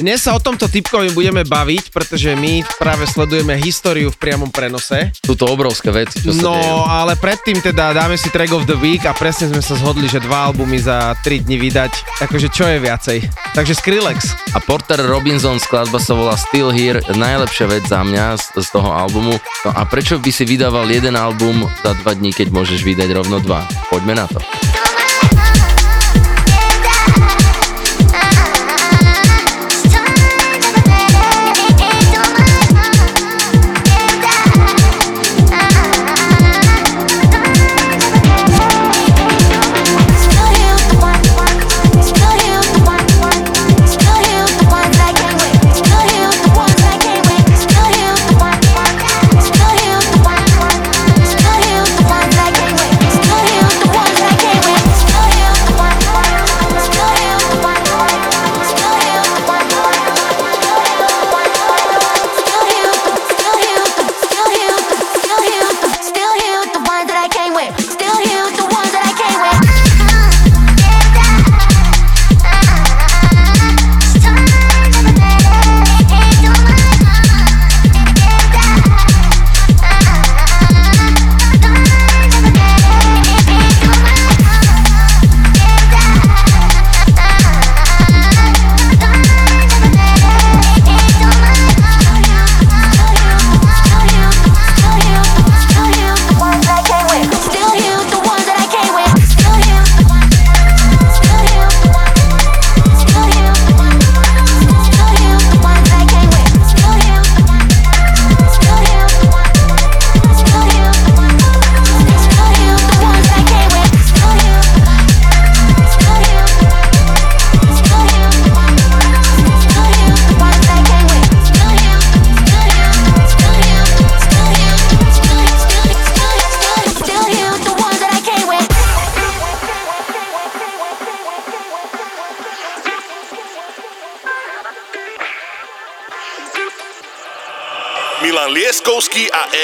Dnes 0.00 0.24
sa 0.24 0.32
o 0.32 0.40
tomto 0.40 0.64
typkovi 0.64 1.12
budeme 1.12 1.44
baviť, 1.44 1.92
pretože 1.92 2.32
my 2.32 2.64
práve 2.80 3.04
sledujeme 3.04 3.52
históriu 3.60 4.08
v 4.08 4.16
priamom 4.16 4.48
prenose. 4.48 5.12
Sú 5.20 5.36
to 5.36 5.44
obrovské 5.44 5.92
veci, 5.92 6.24
čo 6.24 6.32
sa 6.32 6.40
No, 6.40 6.56
dejú. 6.56 6.76
ale 6.88 7.12
predtým 7.20 7.60
teda 7.60 7.92
dáme 7.92 8.16
si 8.16 8.32
track 8.32 8.48
of 8.56 8.64
the 8.64 8.80
week 8.80 9.04
a 9.04 9.12
presne 9.12 9.52
sme 9.52 9.60
sa 9.60 9.76
zhodli, 9.76 10.08
že 10.08 10.24
dva 10.24 10.48
albumy 10.48 10.80
za 10.80 11.12
3 11.20 11.44
dni 11.44 11.52
vydať. 11.60 11.92
Takže 12.16 12.48
čo 12.48 12.64
je 12.64 12.80
viacej? 12.80 13.18
Takže 13.52 13.76
Skrillex. 13.76 14.32
A 14.56 14.58
Porter 14.64 15.04
Robinson 15.04 15.60
skladba 15.60 16.00
sa 16.00 16.16
volá 16.16 16.32
Still 16.32 16.72
Here, 16.72 17.04
najlepšia 17.12 17.68
vec 17.68 17.84
za 17.84 18.00
mňa 18.00 18.40
z, 18.40 18.56
z 18.56 18.68
toho 18.72 18.88
albumu. 18.88 19.36
No 19.68 19.70
a 19.76 19.84
prečo 19.84 20.16
by 20.16 20.32
si 20.32 20.48
vydával 20.48 20.88
jeden 20.88 21.12
album 21.12 21.68
za 21.84 21.92
dva 22.00 22.16
dní, 22.16 22.32
keď 22.32 22.48
môžeš 22.48 22.88
vydať 22.88 23.12
rovno 23.12 23.36
dva? 23.44 23.68
Poďme 23.92 24.16
na 24.16 24.24
to. 24.24 24.40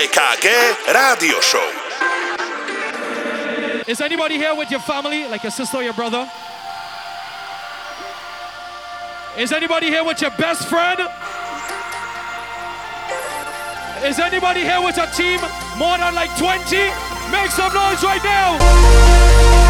EKG 0.06 0.47
Rádio 0.94 1.43
Show. 1.43 1.67
Is 3.89 4.00
anybody 4.00 4.37
here 4.37 4.55
with 4.55 4.71
your 4.71 4.81
family, 4.81 5.27
like 5.27 5.43
your 5.43 5.50
sister 5.50 5.78
or 5.78 5.83
your 5.83 5.94
brother? 5.94 6.31
Is 9.37 9.53
anybody 9.53 9.87
here 9.89 10.05
with 10.05 10.21
your 10.21 10.31
best 10.33 10.69
friend? 10.69 11.00
Is 14.05 14.19
anybody 14.21 14.61
here 14.61 14.81
with 14.81 14.97
a 14.99 15.11
team 15.11 15.41
more 15.77 15.99
than 15.99 16.15
like 16.15 16.31
20? 16.38 16.77
Make 17.33 17.50
some 17.50 17.73
noise 17.75 18.03
right 18.05 18.23
now! 18.23 19.66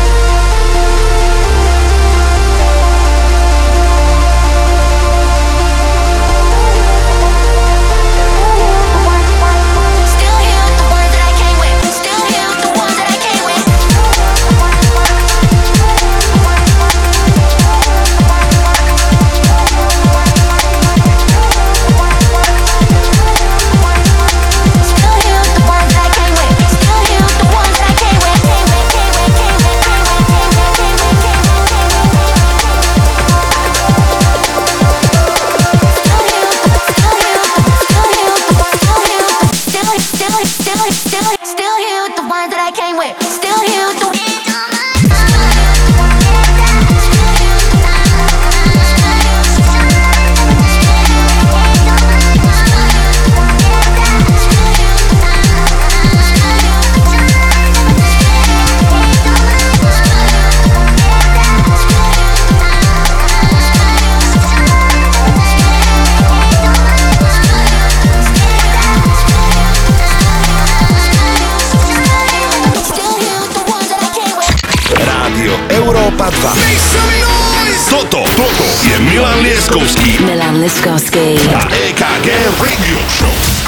Liskovský. 80.66 81.38
a 81.54 81.62
EKG 81.70 82.26
Radio 82.58 82.98
Show. 83.06 83.66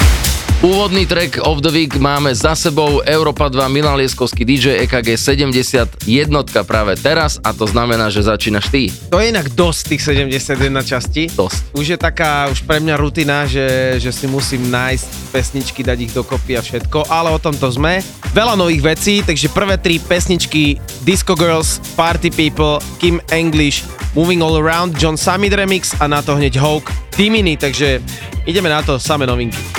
Úvodný 0.59 1.07
track 1.07 1.39
of 1.47 1.63
the 1.63 1.71
week 1.71 1.95
máme 1.95 2.35
za 2.35 2.51
sebou 2.51 2.99
Európa 3.07 3.47
2 3.47 3.71
Milan 3.71 3.95
Lieskovský 3.95 4.43
DJ 4.43 4.83
EKG 4.83 5.15
70 5.15 6.03
jednotka 6.03 6.67
práve 6.67 6.99
teraz 6.99 7.39
a 7.39 7.55
to 7.55 7.63
znamená, 7.63 8.11
že 8.11 8.27
začínaš 8.27 8.67
ty. 8.67 8.91
To 9.15 9.23
je 9.23 9.31
inak 9.31 9.47
dosť 9.55 9.95
tých 9.95 10.01
71 10.27 10.59
častí. 10.83 11.31
Dosť. 11.31 11.71
Už 11.71 11.95
je 11.95 11.97
taká 11.97 12.51
už 12.51 12.67
pre 12.67 12.83
mňa 12.83 12.99
rutina, 12.99 13.47
že, 13.47 13.95
že 14.03 14.11
si 14.11 14.27
musím 14.27 14.67
nájsť 14.67 15.07
pesničky, 15.29 15.85
dať 15.85 15.97
ich 16.09 16.13
dokopy 16.17 16.57
a 16.57 16.61
všetko, 16.65 17.07
ale 17.07 17.29
o 17.29 17.39
tomto 17.39 17.69
sme. 17.69 18.01
Veľa 18.33 18.57
nových 18.57 18.83
vecí, 18.83 19.21
takže 19.21 19.53
prvé 19.53 19.77
tri 19.77 20.01
pesničky 20.01 20.81
Disco 21.05 21.37
Girls, 21.37 21.79
Party 21.93 22.33
People, 22.33 22.81
Kim 22.97 23.21
English, 23.29 23.85
Moving 24.17 24.41
All 24.41 24.57
Around, 24.57 24.97
John 24.97 25.15
Summit 25.15 25.53
Remix 25.53 25.93
a 26.01 26.09
na 26.09 26.25
to 26.25 26.35
hneď 26.35 26.57
Hawk, 26.57 26.89
Dimini, 27.13 27.55
takže 27.55 28.01
ideme 28.49 28.67
na 28.67 28.81
to, 28.81 28.97
same 28.97 29.29
novinky. 29.29 29.78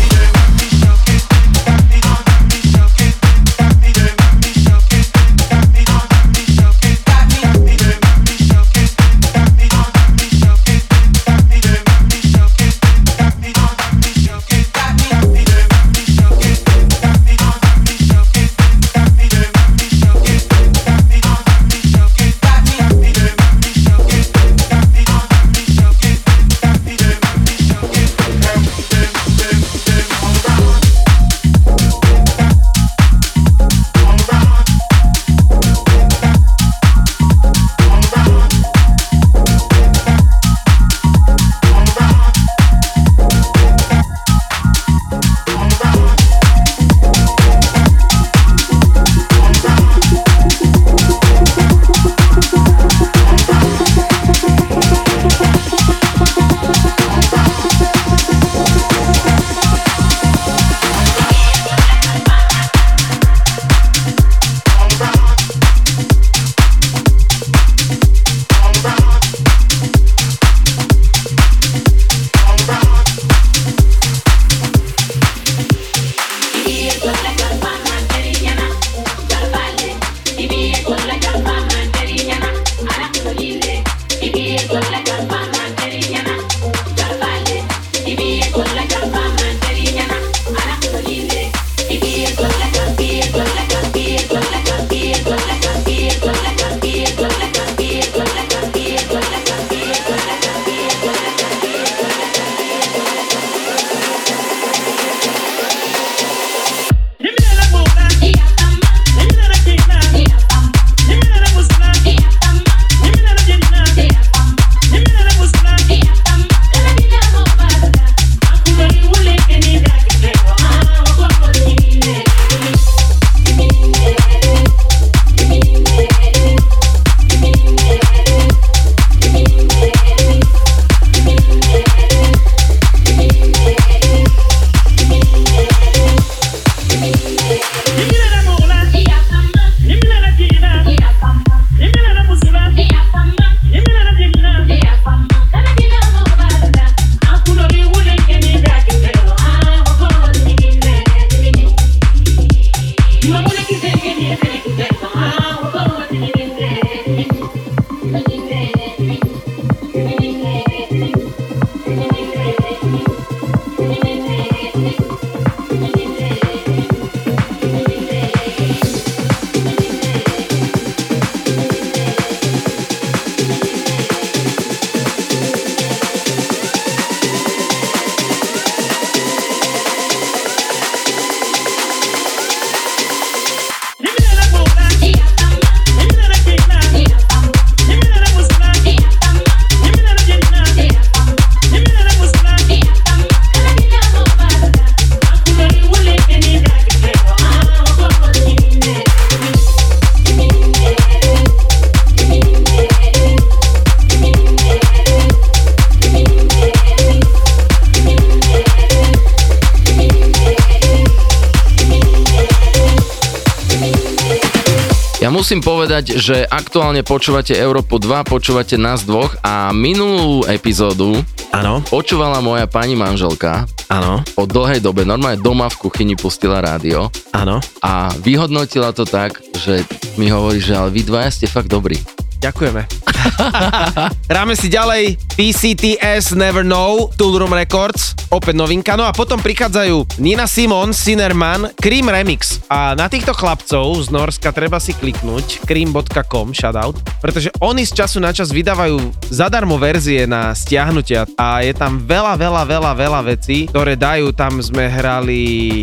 Povedať, 216.01 216.17
že 216.17 216.49
aktuálne 216.49 217.05
počúvate 217.05 217.53
Európu 217.53 218.01
2, 218.01 218.25
počúvate 218.25 218.73
nás 218.73 219.05
dvoch 219.05 219.37
a 219.45 219.69
minulú 219.69 220.41
epizódu 220.49 221.13
Áno, 221.53 221.85
počúvala 221.85 222.41
moja 222.41 222.65
pani 222.65 222.97
manželka 222.97 223.69
áno, 223.85 224.25
po 224.33 224.49
dlhej 224.49 224.81
dobe, 224.81 225.05
normálne 225.05 225.37
doma 225.37 225.69
v 225.69 225.77
kuchyni 225.77 226.17
pustila 226.17 226.57
rádio 226.57 227.13
áno. 227.37 227.61
a 227.85 228.09
vyhodnotila 228.17 228.97
to 228.97 229.05
tak, 229.05 229.45
že 229.53 229.85
mi 230.17 230.33
hovorí, 230.33 230.57
že 230.57 230.73
ale 230.73 230.89
vy 230.89 231.05
dvaja 231.05 231.29
ste 231.29 231.45
fakt 231.45 231.69
dobrí. 231.69 232.01
Ďakujeme. 232.41 233.00
Hráme 234.31 234.53
si 234.57 234.67
ďalej 234.71 235.17
PCTS 235.35 236.33
Never 236.37 236.65
Know, 236.65 237.09
Toolroom 237.15 237.53
Records, 237.53 238.15
opäť 238.33 238.55
novinka. 238.57 238.95
No 238.97 239.05
a 239.05 239.11
potom 239.13 239.39
prichádzajú 239.39 240.21
Nina 240.21 240.47
Simon, 240.47 240.95
Sinnerman, 240.95 241.73
Cream 241.77 242.07
Remix. 242.09 242.61
A 242.71 242.93
na 242.97 243.11
týchto 243.11 243.35
chlapcov 243.35 243.83
z 244.01 244.07
Norska 244.09 244.53
treba 244.55 244.79
si 244.79 244.95
kliknúť 244.95 245.65
cream.com, 245.67 246.55
shoutout, 246.55 246.97
pretože 247.19 247.51
oni 247.61 247.83
z 247.85 248.03
času 248.03 248.17
na 248.23 248.31
čas 248.31 248.49
vydávajú 248.49 248.97
zadarmo 249.29 249.75
verzie 249.77 250.25
na 250.25 250.53
stiahnutia 250.55 251.27
a 251.35 251.63
je 251.65 251.73
tam 251.75 252.01
veľa, 252.01 252.37
veľa, 252.37 252.63
veľa, 252.67 252.91
veľa 252.97 253.21
vecí, 253.25 253.69
ktoré 253.69 253.95
dajú. 253.97 254.33
Tam 254.33 254.57
sme 254.63 254.87
hrali, 254.87 255.41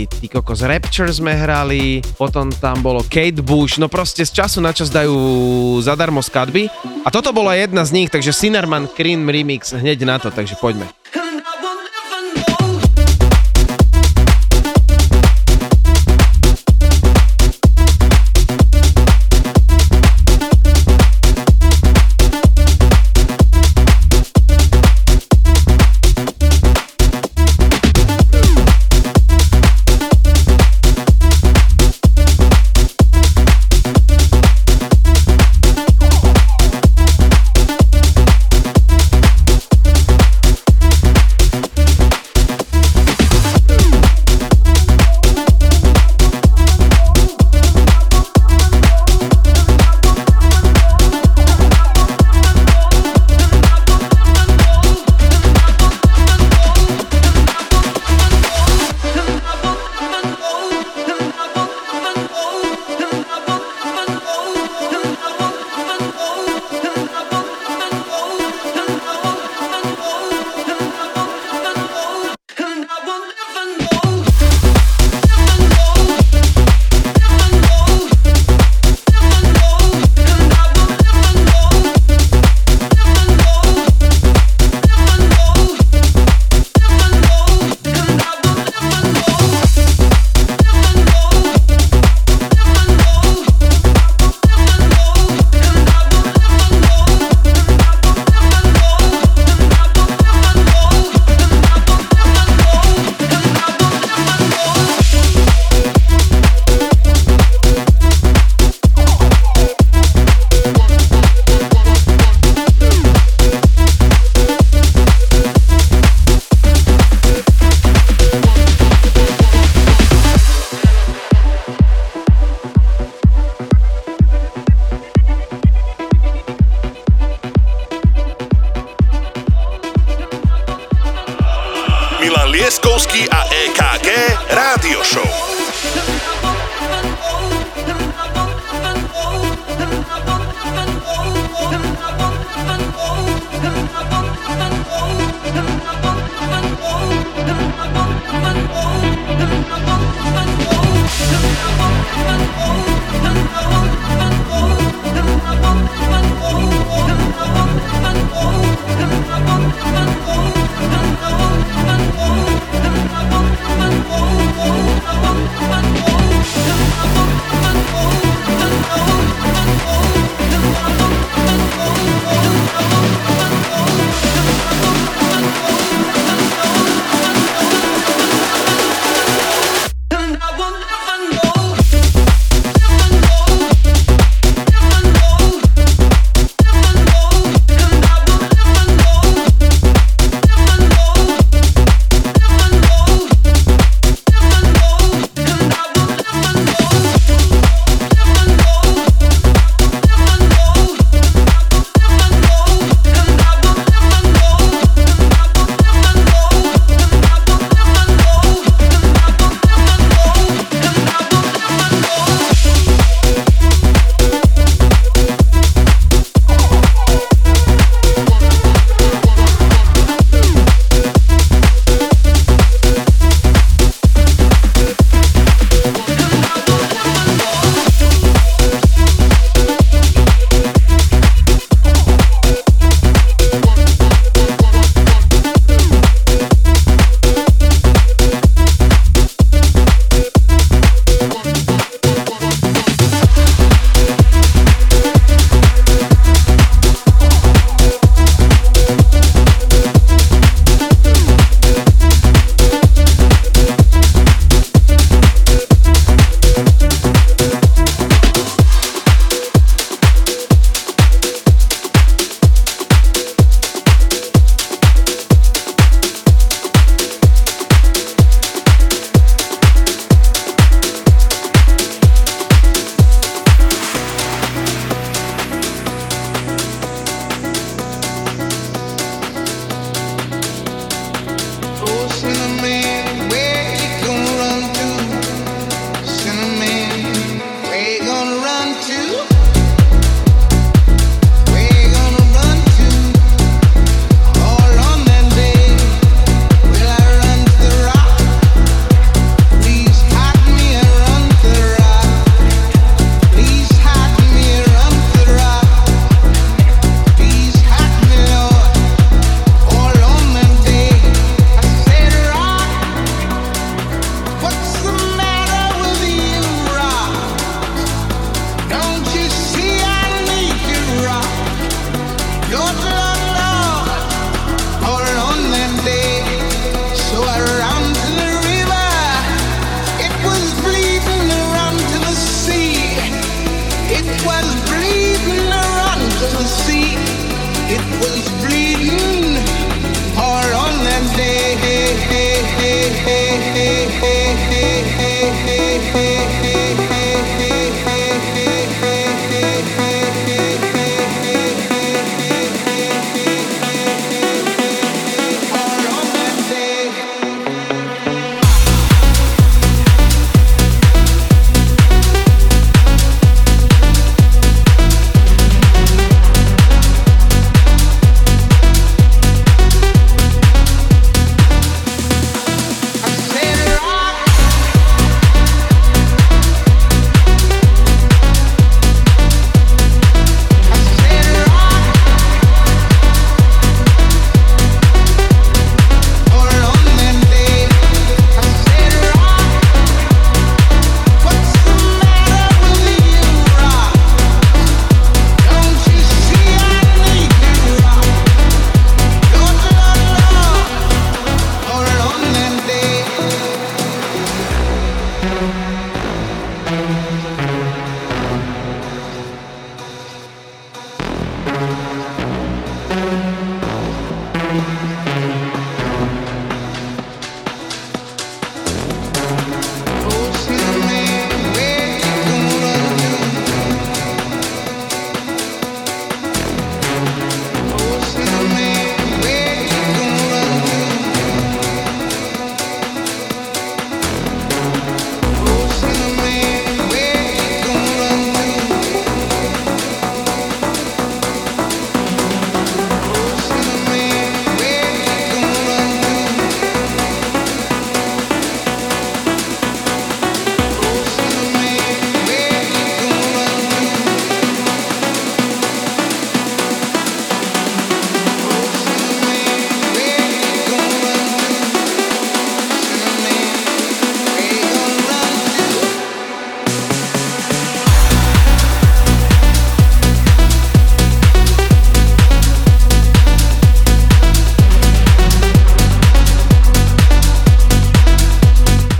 ty 0.08 0.26
kokos, 0.26 0.64
Rapture 0.64 1.12
sme 1.12 1.36
hrali, 1.36 2.00
potom 2.16 2.50
tam 2.50 2.80
bolo 2.80 3.04
Kate 3.06 3.40
Bush, 3.44 3.76
no 3.78 3.86
proste 3.86 4.24
z 4.24 4.32
času 4.44 4.58
na 4.64 4.72
čas 4.72 4.90
dajú 4.90 5.16
zadarmo 5.84 6.20
skladby. 6.24 6.70
A 7.08 7.10
toto 7.10 7.32
bola 7.32 7.56
jedna 7.56 7.88
z 7.88 7.92
nich, 7.96 8.12
takže 8.12 8.36
Sinnerman 8.36 8.84
Cream 8.92 9.24
Remix 9.24 9.72
hneď 9.72 10.04
na 10.04 10.20
to, 10.20 10.28
takže 10.28 10.60
poďme. 10.60 10.84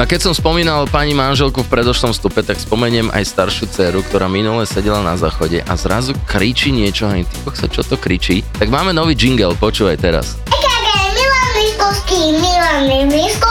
Keď 0.09 0.25
som 0.25 0.33
spomínal 0.33 0.89
pani 0.89 1.13
manželku 1.13 1.61
v 1.61 1.69
predošlom 1.69 2.17
stupe, 2.17 2.41
tak 2.41 2.57
spomeniem 2.57 3.13
aj 3.13 3.29
staršiu 3.29 3.69
dceru, 3.69 4.01
ktorá 4.09 4.25
minule 4.25 4.65
sedela 4.65 5.05
na 5.05 5.21
záchode 5.21 5.61
a 5.61 5.73
zrazu 5.77 6.17
kričí 6.25 6.73
niečo, 6.73 7.13
aj 7.13 7.29
ty 7.29 7.37
sa 7.53 7.69
čo 7.69 7.85
to 7.85 8.01
kričí. 8.01 8.41
Tak 8.57 8.73
máme 8.73 8.97
nový 8.97 9.13
jingle, 9.13 9.53
počúvaj 9.61 10.01
teraz. 10.01 10.41
Milan 10.49 11.49
Liskovský, 11.61 12.21
Milan 12.41 12.89
Liskovský 13.13 13.48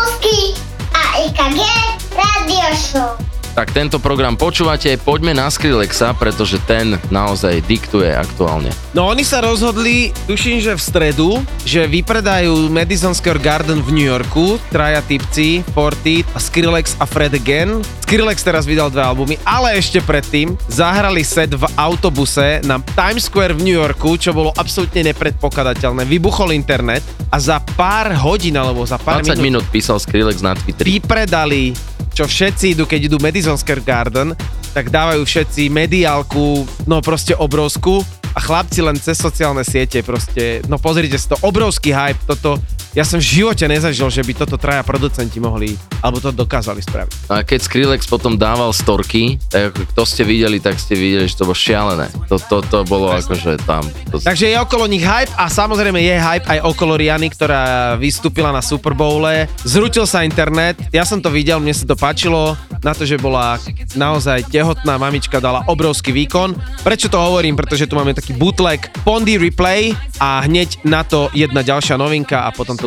Tak 3.57 3.73
tento 3.73 3.97
program 3.97 4.37
počúvate, 4.37 5.01
poďme 5.01 5.33
na 5.33 5.49
Skrillexa, 5.49 6.13
pretože 6.13 6.61
ten 6.69 6.93
naozaj 7.09 7.65
diktuje 7.65 8.13
aktuálne. 8.13 8.69
No 8.93 9.09
oni 9.09 9.25
sa 9.25 9.41
rozhodli, 9.41 10.13
tuším, 10.29 10.61
že 10.61 10.77
v 10.77 10.81
stredu, 10.85 11.29
že 11.65 11.89
vypredajú 11.89 12.69
Madison 12.69 13.17
Square 13.17 13.41
Garden 13.41 13.81
v 13.81 13.89
New 13.97 14.05
Yorku, 14.05 14.61
traja 14.69 15.01
typci, 15.01 15.65
Forty, 15.73 16.21
Skrillex 16.37 17.01
a 17.01 17.09
Fred 17.09 17.33
again. 17.33 17.81
Skrillex 18.05 18.45
teraz 18.45 18.69
vydal 18.69 18.93
dve 18.93 19.01
albumy, 19.01 19.41
ale 19.41 19.81
ešte 19.81 20.05
predtým 20.05 20.53
zahrali 20.69 21.25
set 21.25 21.49
v 21.49 21.65
autobuse 21.81 22.61
na 22.61 22.77
Times 22.93 23.25
Square 23.25 23.57
v 23.57 23.65
New 23.65 23.77
Yorku, 23.81 24.21
čo 24.21 24.37
bolo 24.37 24.53
absolútne 24.53 25.01
nepredpokladateľné. 25.09 26.05
Vybuchol 26.05 26.53
internet 26.53 27.01
a 27.33 27.41
za 27.41 27.57
pár 27.73 28.13
hodín 28.21 28.53
alebo 28.53 28.85
za 28.85 29.01
pár 29.01 29.25
20 29.25 29.41
minút 29.41 29.65
písal 29.73 29.97
Skrillex 29.97 30.45
na 30.45 30.53
Twitteri. 30.53 31.01
vypredali, 31.01 31.73
čo 32.17 32.25
všetci 32.25 32.73
idú, 32.73 32.89
keď 32.89 33.13
idú 33.13 33.17
Madison 33.21 33.61
Square 33.61 33.85
Garden, 33.85 34.33
tak 34.73 34.89
dávajú 34.89 35.21
všetci 35.21 35.69
mediálku, 35.69 36.65
no 36.89 36.97
proste 36.97 37.37
obrovskú. 37.37 38.01
A 38.33 38.41
chlapci 38.41 38.81
len 38.81 38.97
cez 38.97 39.21
sociálne 39.21 39.61
siete 39.61 40.01
proste, 40.01 40.65
no 40.65 40.81
pozrite 40.81 41.13
si 41.13 41.29
to, 41.29 41.37
obrovský 41.45 41.93
hype, 41.93 42.17
toto, 42.25 42.57
ja 42.97 43.05
som 43.05 43.21
v 43.21 43.29
živote 43.29 43.61
nezažil, 43.69 44.09
že 44.09 44.25
by 44.25 44.33
toto 44.33 44.57
traja 44.57 44.81
producenti 44.81 45.37
mohli, 45.37 45.77
alebo 46.01 46.17
to 46.17 46.33
dokázali 46.33 46.81
spraviť. 46.81 47.29
A 47.29 47.45
keď 47.45 47.59
Skrillex 47.61 48.09
potom 48.09 48.33
dával 48.33 48.73
storky, 48.73 49.37
tak 49.53 49.69
ako 49.69 49.85
kto 49.93 50.01
ste 50.01 50.25
videli, 50.25 50.57
tak 50.57 50.81
ste 50.81 50.97
videli, 50.97 51.29
že 51.29 51.37
to 51.37 51.45
bolo 51.45 51.53
šialené. 51.53 52.09
To, 52.25 52.41
to, 52.41 52.65
to 52.65 52.81
bolo 52.89 53.13
akože 53.13 53.61
tam. 53.69 53.85
To, 54.09 54.17
Takže 54.17 54.49
je 54.49 54.57
okolo 54.57 54.89
nich 54.89 55.05
hype 55.05 55.29
a 55.37 55.45
samozrejme 55.45 56.01
je 56.01 56.17
hype 56.17 56.49
aj 56.49 56.59
okolo 56.65 56.97
Riany, 56.97 57.29
ktorá 57.29 57.93
vystúpila 58.01 58.49
na 58.49 58.65
Super 58.65 58.97
Bowle. 58.97 59.45
Zrutil 59.61 60.09
sa 60.09 60.25
internet, 60.25 60.81
ja 60.89 61.05
som 61.05 61.21
to 61.21 61.29
videl, 61.29 61.61
mne 61.61 61.77
sa 61.77 61.85
to 61.85 61.93
páčilo, 61.93 62.57
na 62.81 62.93
to, 62.93 63.05
že 63.05 63.21
bola 63.21 63.61
naozaj 63.97 64.49
tehotná 64.49 64.97
mamička, 64.97 65.41
dala 65.41 65.65
obrovský 65.69 66.13
výkon. 66.13 66.57
Prečo 66.81 67.09
to 67.09 67.17
hovorím? 67.17 67.57
Pretože 67.57 67.89
tu 67.89 67.97
máme 67.97 68.13
taký 68.13 68.33
bootleg 68.37 68.89
Pondy 69.01 69.37
Replay 69.37 69.93
a 70.21 70.41
hneď 70.45 70.81
na 70.85 71.01
to 71.05 71.29
jedna 71.33 71.61
ďalšia 71.61 71.97
novinka 71.97 72.45
a 72.45 72.49
potom 72.53 72.77
to 72.77 72.86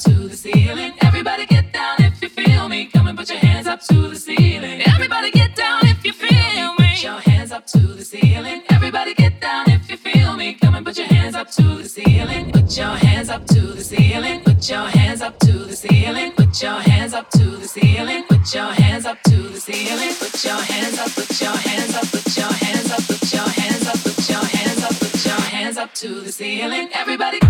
to 0.00 0.28
the 0.28 0.36
ceiling. 0.36 0.92
Everybody 1.02 1.46
get 1.46 1.72
down 1.72 1.96
if 2.00 2.22
you 2.22 2.28
feel 2.28 2.68
me. 2.68 2.86
Come 2.86 3.08
and 3.08 3.18
put 3.18 3.28
your 3.28 3.38
hands 3.38 3.66
up 3.66 3.80
to 3.82 4.08
the 4.08 4.16
ceiling. 4.16 4.82
Everybody 4.86 5.30
get 5.30 5.56
down 5.56 5.86
if 5.86 6.04
you 6.04 6.12
feel 6.12 6.74
me. 6.78 6.90
Put 6.94 7.02
your 7.02 7.20
hands 7.20 7.52
up 7.52 7.66
to 7.66 7.78
the 7.78 8.04
ceiling. 8.04 8.62
Everybody 8.70 9.14
get 9.14 9.40
down 9.40 9.68
if 9.70 9.90
you 9.90 9.96
feel 9.96 10.36
me. 10.36 10.54
Come 10.54 10.74
and 10.76 10.86
put 10.86 10.98
your 10.98 11.06
hands 11.06 11.34
up 11.34 11.50
to 11.52 11.62
the 11.62 11.88
ceiling. 11.88 12.52
Put 12.52 12.76
your 12.76 12.94
hands 12.96 13.28
up 13.28 13.46
to 13.46 13.60
the 13.60 13.82
ceiling. 13.82 14.40
Put 14.44 14.68
your 14.68 14.86
hands 14.88 15.20
up 15.20 15.38
to 15.40 15.52
the 15.52 15.76
ceiling. 15.76 16.32
Put 16.32 16.62
your 16.62 16.80
hands 16.80 17.12
up 17.12 17.30
to 17.32 17.42
the 17.42 17.66
ceiling. 17.66 18.24
Put 18.28 18.54
your 18.54 18.70
hands 18.70 19.04
up 19.04 19.18
to 19.24 19.36
the 19.36 19.60
ceiling. 19.60 20.14
Put 20.18 20.44
your 20.44 20.60
hands 20.70 20.98
up. 20.98 21.10
Put 21.14 21.40
your 21.40 21.56
hands 21.56 21.94
up. 21.94 22.04
Put 22.10 22.36
your 22.36 22.52
hands 22.52 22.90
up. 22.92 23.02
Put 23.08 23.32
your 23.32 23.48
hands 23.48 23.86
up. 23.88 23.98
Put 24.04 24.28
your 24.28 24.44
hands 24.44 24.82
up. 24.84 24.94
Put 25.00 25.24
your 25.26 25.40
hands 25.40 25.76
up 25.76 25.94
to 25.94 26.20
the 26.20 26.32
ceiling. 26.32 26.88
Everybody. 26.94 27.40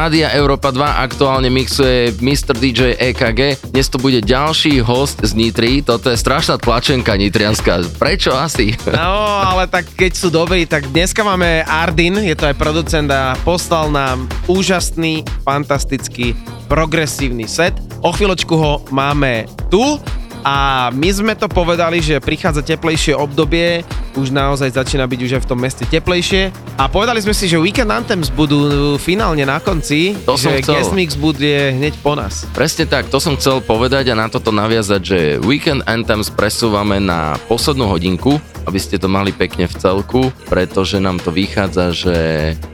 Rádia 0.00 0.32
Európa 0.32 0.72
2 0.72 0.80
aktuálne 0.96 1.52
mixuje 1.52 2.16
Mr. 2.24 2.56
DJ 2.56 2.96
EKG. 3.12 3.68
Dnes 3.68 3.84
to 3.92 4.00
bude 4.00 4.24
ďalší 4.24 4.80
host 4.80 5.20
z 5.20 5.36
Nitry. 5.36 5.84
Toto 5.84 6.08
je 6.08 6.16
strašná 6.16 6.56
tlačenka 6.56 7.12
nitrianská. 7.20 7.84
Prečo 8.00 8.32
asi? 8.32 8.72
No, 8.88 9.44
ale 9.44 9.68
tak 9.68 9.84
keď 9.92 10.12
sú 10.16 10.32
dobrí, 10.32 10.64
tak 10.64 10.88
dneska 10.88 11.20
máme 11.20 11.68
Ardin, 11.68 12.16
je 12.16 12.32
to 12.32 12.48
aj 12.48 12.56
producent 12.56 13.12
a 13.12 13.36
poslal 13.44 13.92
nám 13.92 14.24
úžasný, 14.48 15.20
fantastický, 15.44 16.32
progresívny 16.64 17.44
set. 17.44 17.76
O 18.00 18.08
chvíľočku 18.08 18.56
ho 18.56 18.80
máme 18.88 19.52
tu 19.68 20.00
a 20.44 20.88
my 20.92 21.10
sme 21.12 21.32
to 21.36 21.46
povedali, 21.46 22.00
že 22.00 22.22
prichádza 22.22 22.64
teplejšie 22.64 23.12
obdobie, 23.12 23.84
už 24.16 24.32
naozaj 24.32 24.72
začína 24.74 25.06
byť 25.06 25.20
už 25.20 25.32
aj 25.38 25.42
v 25.44 25.48
tom 25.48 25.58
meste 25.60 25.84
teplejšie 25.86 26.50
a 26.80 26.88
povedali 26.88 27.20
sme 27.20 27.36
si, 27.36 27.46
že 27.46 27.60
Weekend 27.60 27.92
Anthems 27.92 28.32
budú 28.32 28.96
finálne 28.96 29.44
na 29.44 29.60
konci, 29.60 30.16
To 30.24 30.34
že 30.34 30.64
guest 30.64 30.96
mix 30.96 31.14
bude 31.14 31.76
hneď 31.76 32.00
po 32.00 32.16
nás. 32.16 32.48
Presne 32.56 32.88
tak, 32.88 33.12
to 33.12 33.20
som 33.20 33.36
chcel 33.36 33.60
povedať 33.60 34.10
a 34.10 34.18
na 34.18 34.26
toto 34.32 34.50
naviazať, 34.50 35.00
že 35.00 35.18
Weekend 35.44 35.84
Anthems 35.84 36.32
presúvame 36.32 36.98
na 36.98 37.36
poslednú 37.46 37.86
hodinku, 37.86 38.40
aby 38.64 38.78
ste 38.80 38.98
to 38.98 39.08
mali 39.08 39.32
pekne 39.32 39.68
v 39.68 39.74
celku, 39.76 40.32
pretože 40.48 40.98
nám 40.98 41.20
to 41.22 41.30
vychádza, 41.32 41.92
že 41.94 42.16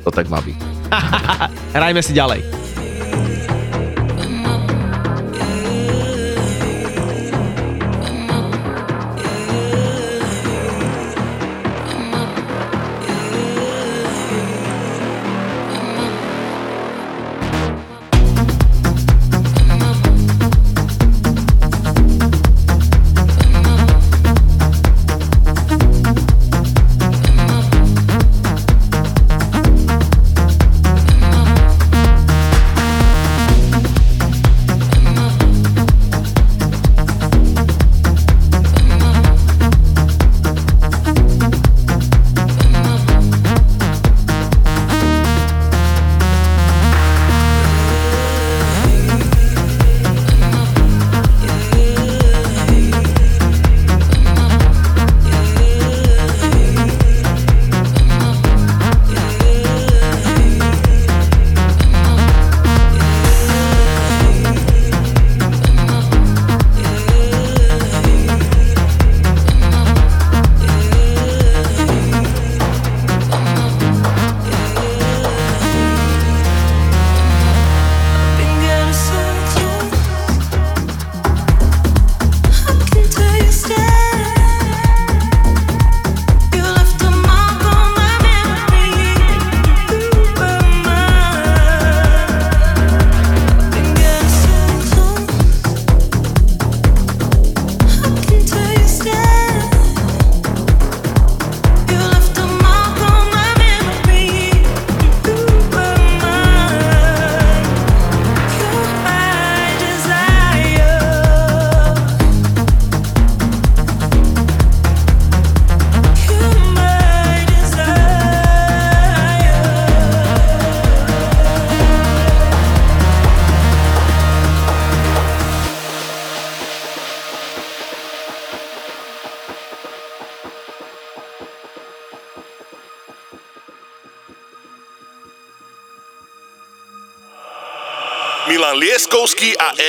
to 0.06 0.10
tak 0.10 0.30
má 0.30 0.42
byť. 0.42 0.58
Hrajme 1.76 2.00
si 2.02 2.12
ďalej. 2.14 2.65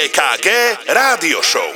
EKG 0.08 0.48
Rádio 0.88 1.44
Show. 1.44 1.67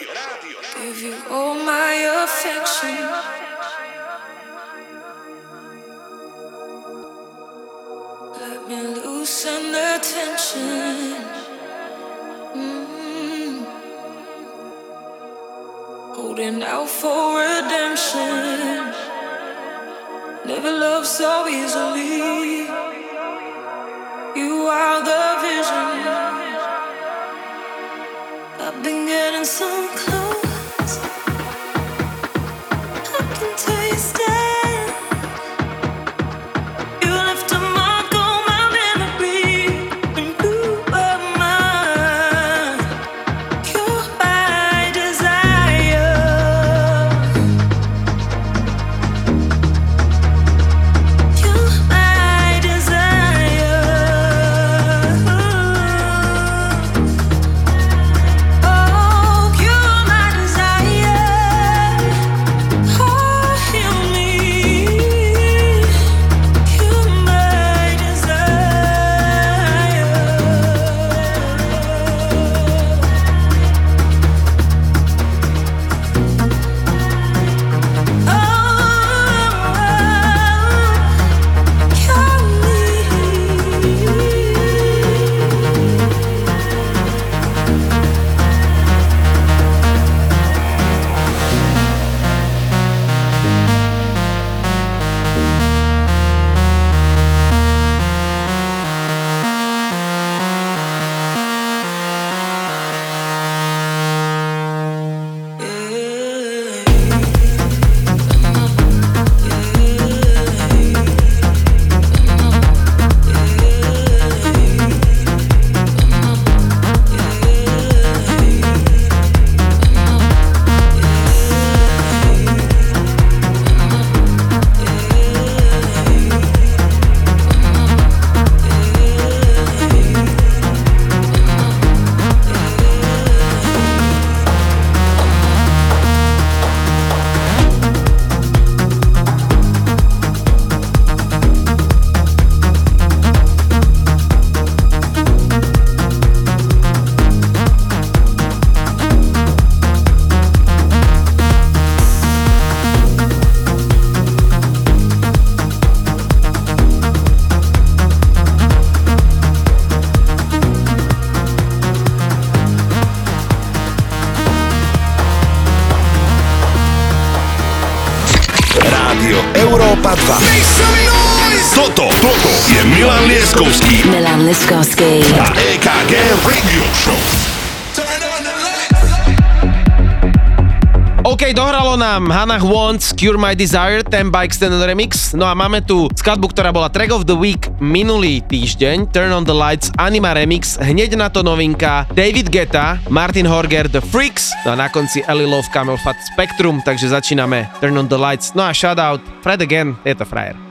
Nám 182.12 182.28
Hannah 182.28 182.60
Wants 182.60 183.16
Cure 183.16 183.40
My 183.40 183.56
Desire, 183.56 184.04
ten 184.04 184.28
by 184.28 184.44
Extended 184.44 184.84
Remix. 184.84 185.32
No 185.32 185.48
a 185.48 185.56
máme 185.56 185.80
tu 185.80 186.12
skladbu, 186.12 186.52
ktorá 186.52 186.76
bola 186.76 186.92
Track 186.92 187.08
of 187.08 187.24
the 187.24 187.32
Week 187.32 187.72
minulý 187.80 188.44
týždeň, 188.52 189.16
Turn 189.16 189.32
on 189.32 189.48
the 189.48 189.56
Lights, 189.56 189.96
Anima 189.96 190.36
Remix, 190.36 190.76
hneď 190.76 191.16
na 191.16 191.32
to 191.32 191.40
novinka, 191.40 192.12
David 192.12 192.52
Guetta, 192.52 193.00
Martin 193.08 193.48
Horger, 193.48 193.88
The 193.88 194.04
Freaks, 194.04 194.52
no 194.68 194.76
a 194.76 194.76
na 194.76 194.92
konci 194.92 195.24
Ellie 195.24 195.48
Love, 195.48 195.72
Camel 195.72 195.96
Fat 196.04 196.20
Spectrum, 196.36 196.84
takže 196.84 197.16
začíname 197.16 197.72
Turn 197.80 197.96
on 197.96 198.12
the 198.12 198.20
Lights. 198.20 198.52
No 198.60 198.68
a 198.68 198.76
shoutout, 198.76 199.24
Fred 199.40 199.64
again, 199.64 199.96
je 200.04 200.12
to 200.12 200.28
frajer. 200.28 200.71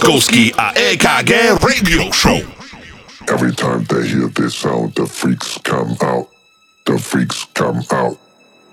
Lieskovský 0.00 0.48
a 0.56 0.72
EKG 0.72 1.60
Radio 1.60 2.08
Show. 2.08 2.40
Every 3.28 3.52
time 3.52 3.84
they 3.84 4.08
hear 4.08 4.32
this 4.32 4.56
sound, 4.56 4.96
the 4.96 5.04
freaks 5.04 5.60
come 5.60 5.92
out. 6.00 6.24
The 6.88 6.96
freaks 6.96 7.44
come 7.52 7.84
out. 7.92 8.16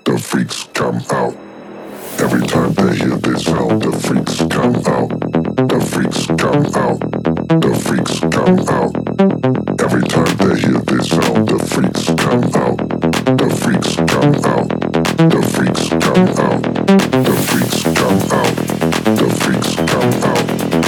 the 0.08 0.16
freaks 0.16 0.64
come 0.72 0.96
out. 1.12 1.36
Every 2.16 2.40
time 2.48 2.72
they 2.72 2.96
hear 2.96 3.20
this 3.20 3.44
sound, 3.44 3.82
the 3.84 3.92
freaks 3.92 4.40
come 4.48 4.72
out. 4.88 5.12
The 5.68 5.80
freaks 5.84 6.24
come 6.40 6.64
out. 6.80 6.96
The 7.60 7.76
freaks 7.76 8.20
come 8.32 8.64
out. 8.72 8.96
Every 9.84 10.04
time 10.08 10.32
they 10.40 10.56
hear 10.64 10.80
this 10.80 11.12
sound, 11.12 11.44
the 11.44 11.60
freaks 11.60 12.08
come 12.16 12.44
out. 12.56 12.80
The 13.36 13.48
freaks 13.52 14.00
come 14.08 14.32
out. 14.48 14.68
The 15.28 15.42
freaks 15.44 15.92
come 15.92 16.24
out. 16.40 16.62
The 17.20 17.36
freaks 17.52 17.82
come 18.00 18.16
out. 18.32 18.54
The 19.20 19.28
freaks 19.36 19.76
come 19.76 20.12
out. 20.24 20.87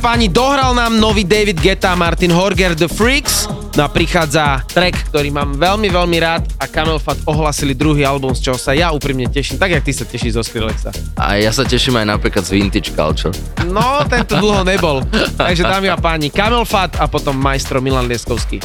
páni, 0.00 0.32
dohral 0.32 0.72
nám 0.72 0.96
nový 0.96 1.28
David 1.28 1.60
Guetta 1.60 1.92
a 1.92 1.96
Martin 1.96 2.32
Horger 2.32 2.72
The 2.72 2.88
Freaks. 2.88 3.44
No 3.76 3.86
a 3.86 3.88
prichádza 3.92 4.64
track, 4.72 5.12
ktorý 5.12 5.30
mám 5.30 5.54
veľmi, 5.54 5.92
veľmi 5.92 6.18
rád 6.18 6.42
a 6.58 6.66
Camel 6.66 6.98
Fat 6.98 7.20
ohlasili 7.28 7.76
druhý 7.76 8.02
album, 8.02 8.34
z 8.34 8.50
čoho 8.50 8.58
sa 8.58 8.74
ja 8.74 8.90
úprimne 8.90 9.30
teším, 9.30 9.60
tak 9.60 9.70
jak 9.76 9.84
ty 9.84 9.92
sa 9.94 10.08
tešíš 10.08 10.40
zo 10.40 10.42
Skrillexa. 10.42 10.90
A 11.20 11.38
ja 11.38 11.54
sa 11.54 11.62
teším 11.62 12.00
aj 12.00 12.16
napríklad 12.16 12.42
z 12.42 12.58
Vintage 12.58 12.90
Culture. 12.96 13.36
No, 13.68 14.02
tento 14.08 14.40
dlho 14.40 14.66
nebol. 14.66 15.04
Takže 15.40 15.62
dámy 15.62 15.92
a 15.92 16.00
páni, 16.00 16.32
Camel 16.32 16.64
Fat 16.66 16.98
a 16.98 17.06
potom 17.06 17.36
majstro 17.36 17.78
Milan 17.78 18.08
Lieskovský. 18.10 18.58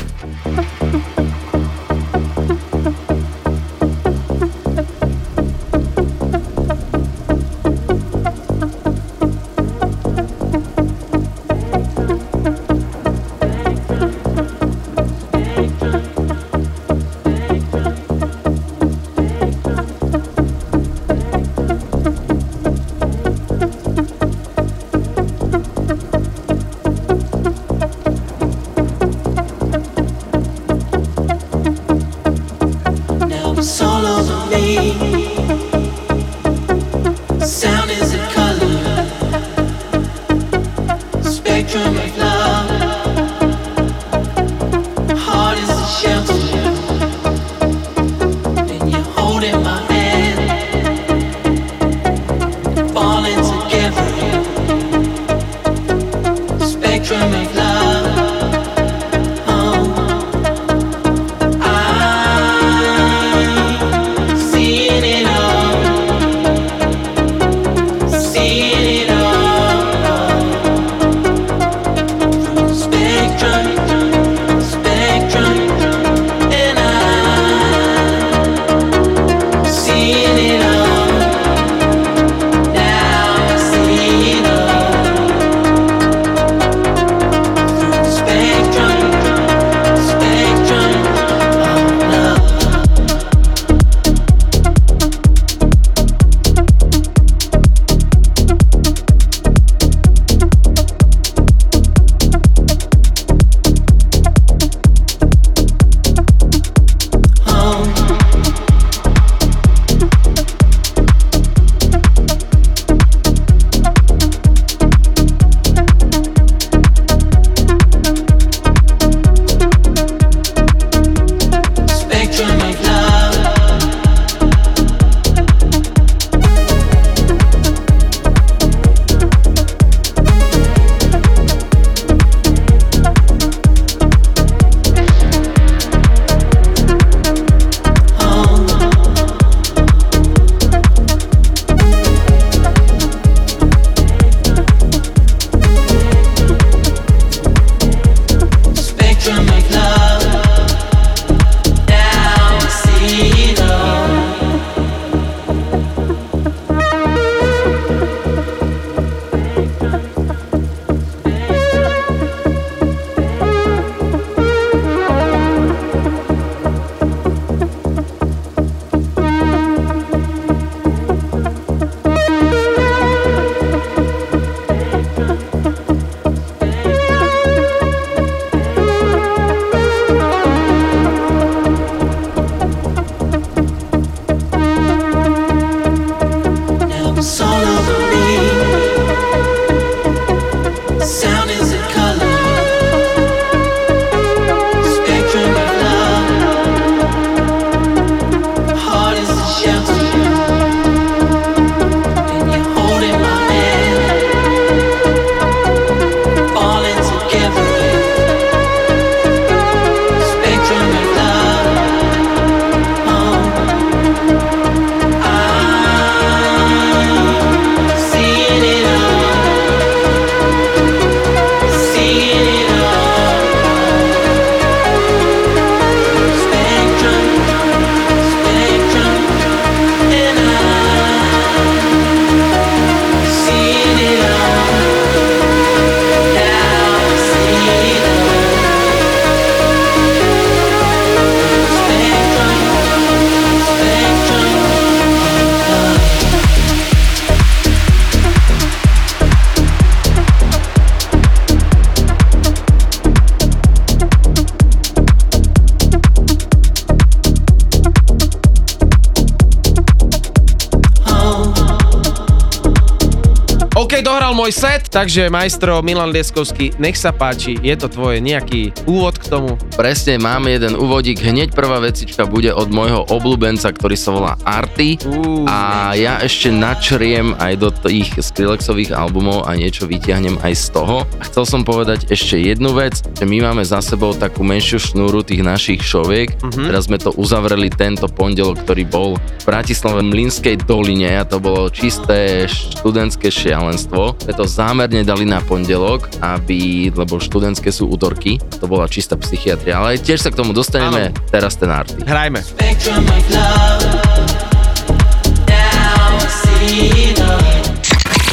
Takže 264.95 265.27
majstro 265.27 265.83
Milan 265.83 266.15
Lieskovský, 266.15 266.79
nech 266.79 266.95
sa 266.95 267.11
páči, 267.11 267.59
je 267.59 267.75
to 267.75 267.91
tvoje 267.91 268.23
nejaký 268.23 268.71
úvod 268.87 269.14
k 269.25 269.33
tomu. 269.33 269.57
Presne, 269.73 270.21
máme 270.21 270.53
jeden 270.53 270.77
úvodík. 270.77 271.17
Hneď 271.17 271.57
prvá 271.57 271.81
vecička 271.81 272.29
bude 272.29 272.53
od 272.53 272.69
môjho 272.69 273.09
obľúbenca, 273.09 273.73
ktorý 273.73 273.97
sa 273.97 274.13
volá 274.13 274.33
Arty. 274.45 275.01
Uú, 275.01 275.49
A 275.49 275.91
ja 275.97 276.21
ešte 276.21 276.53
načriem 276.53 277.33
aj 277.41 277.53
do 277.57 277.69
tých 277.73 278.13
Skrillexových 278.21 278.93
albumov 278.93 279.49
a 279.49 279.57
niečo 279.57 279.89
vytiahnem 279.89 280.37
aj 280.45 280.53
z 280.53 280.65
toho. 280.77 281.09
A 281.17 281.23
chcel 281.25 281.43
som 281.49 281.61
povedať 281.65 282.13
ešte 282.13 282.37
jednu 282.37 282.77
vec, 282.77 283.01
že 283.01 283.25
my 283.25 283.49
máme 283.49 283.65
za 283.65 283.81
sebou 283.81 284.13
takú 284.13 284.45
menšiu 284.45 284.77
šnúru 284.77 285.25
tých 285.25 285.41
našich 285.41 285.81
šoviek. 285.81 286.37
Mm-hmm. 286.37 286.65
Teraz 286.69 286.85
sme 286.85 287.01
to 287.01 287.09
uzavreli 287.17 287.73
tento 287.73 288.05
pondelok, 288.05 288.61
ktorý 288.61 288.85
bol 288.85 289.09
v 289.17 289.43
Bratislave 289.43 290.05
v 290.05 290.13
Mlínskej 290.13 290.69
doline 290.69 291.17
a 291.17 291.25
to 291.25 291.41
bolo 291.41 291.73
čisté 291.73 292.45
študentské 292.45 293.33
šialenstvo. 293.33 294.21
Sme 294.21 294.33
to 294.37 294.45
zámerne 294.45 295.01
dali 295.01 295.25
na 295.25 295.41
pondelok, 295.41 296.13
aby, 296.21 296.93
lebo 296.93 297.17
študentské 297.17 297.73
sú 297.73 297.89
útorky, 297.89 298.37
to 298.61 298.69
bola 298.69 298.85
čistá 298.85 299.15
psychiatria, 299.25 299.81
ale 299.81 299.97
tiež 299.97 300.21
sa 300.21 300.29
k 300.29 300.37
tomu 300.37 300.53
dostaneme, 300.53 301.09
teraz 301.33 301.57
ten 301.57 301.73
Arty. 301.73 302.05
Hrajme. 302.05 302.45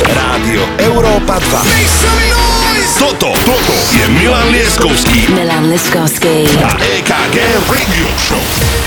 Rádio 0.03 0.63
Európa 0.77 1.41
2. 1.41 3.03
Toto, 3.03 3.35
toto 3.35 3.75
je 3.97 4.05
Milan 4.15 4.55
Lieskovský 4.55 5.33
Milan 5.35 5.67
Liskovský. 5.71 6.47
a 6.63 6.71
EKG 6.79 7.37
Radio 7.67 8.09
Show. 8.19 8.82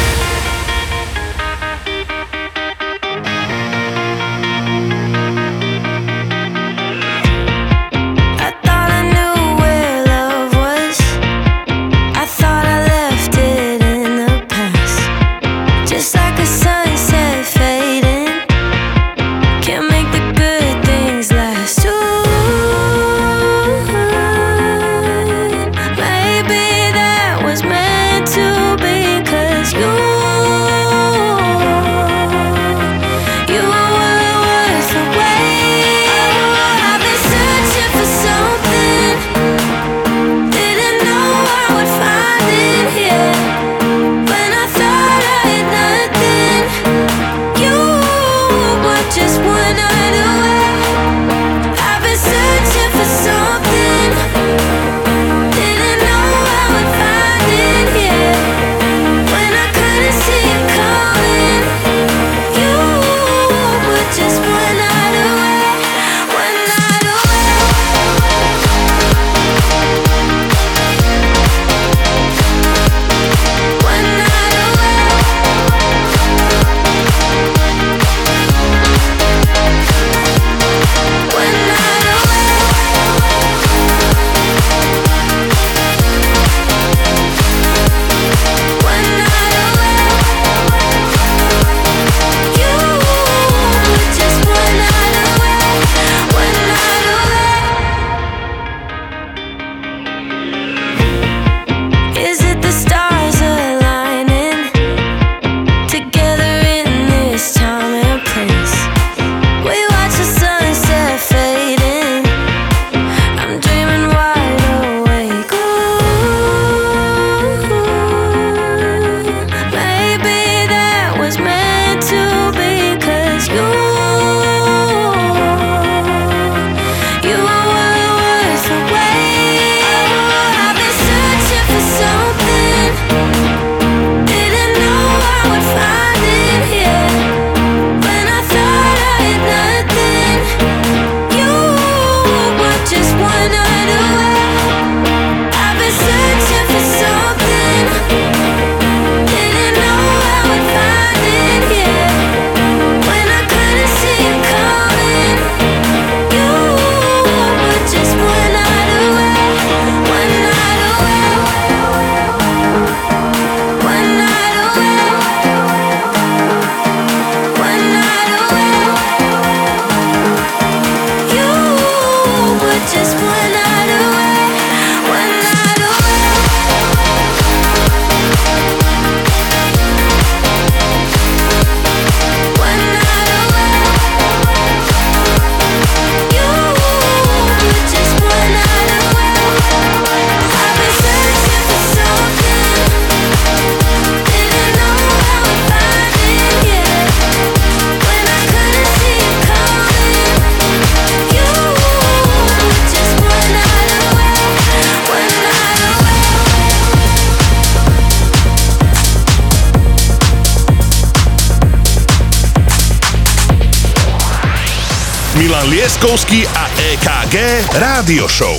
Lieskovský 216.16 216.48
a 216.48 216.66
EKG 216.80 217.36
Rádio 217.76 218.24
Show. 218.32 218.56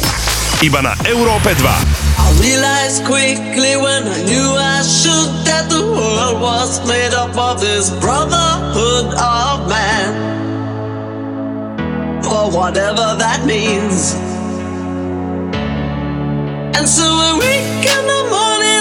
Iba 0.60 0.84
na 0.84 0.92
Európe 1.08 1.56
2. 1.56 1.64
I 1.64 2.28
realized 2.44 3.00
quickly 3.08 3.80
when 3.80 4.04
I 4.04 4.20
knew 4.28 4.52
I 4.52 4.84
should 4.84 5.32
that 5.48 5.72
the 5.72 5.80
world 5.80 6.36
was 6.44 6.84
made 6.84 7.16
up 7.16 7.32
of 7.32 7.56
this 7.56 7.88
brotherhood 7.96 9.08
of 9.16 9.72
man. 9.72 10.12
For 12.20 12.52
whatever 12.52 13.16
that 13.16 13.40
means. 13.48 14.12
And 16.76 16.84
so 16.84 17.08
I 17.08 17.40
wake 17.40 17.88
in 17.88 18.02
the 18.04 18.22
morning 18.28 18.75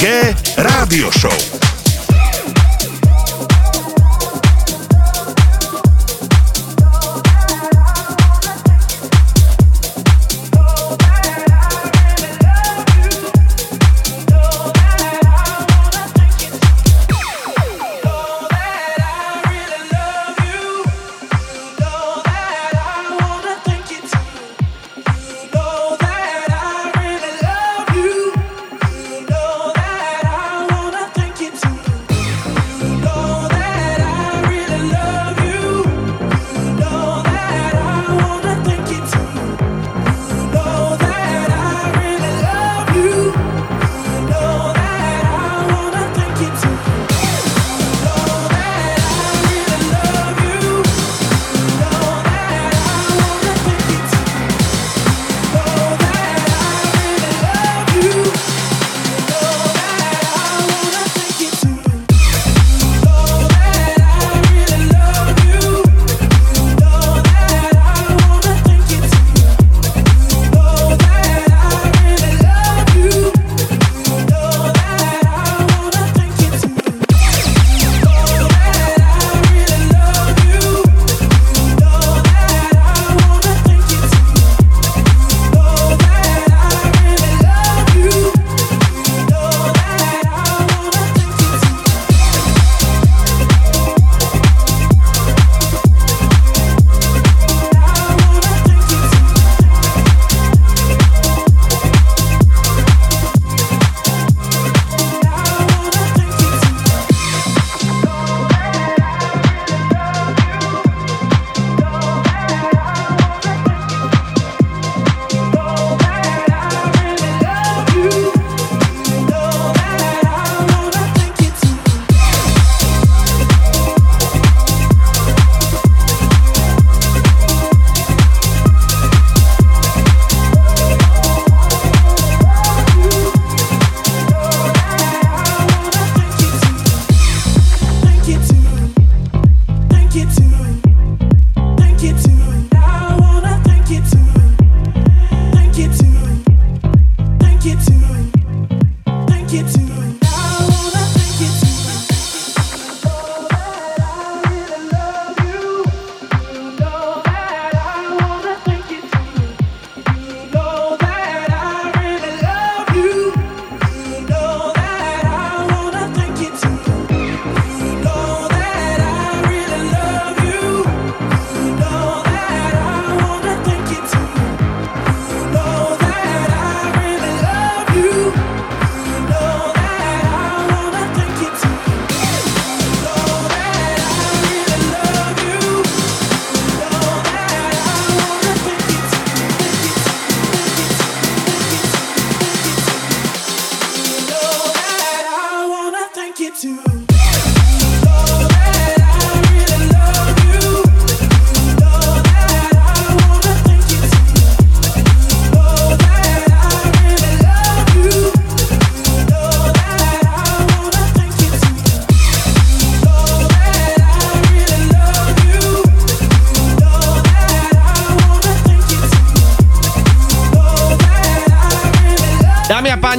EKG 0.00 0.56
Rádio 0.56 1.12
Show. 1.12 1.49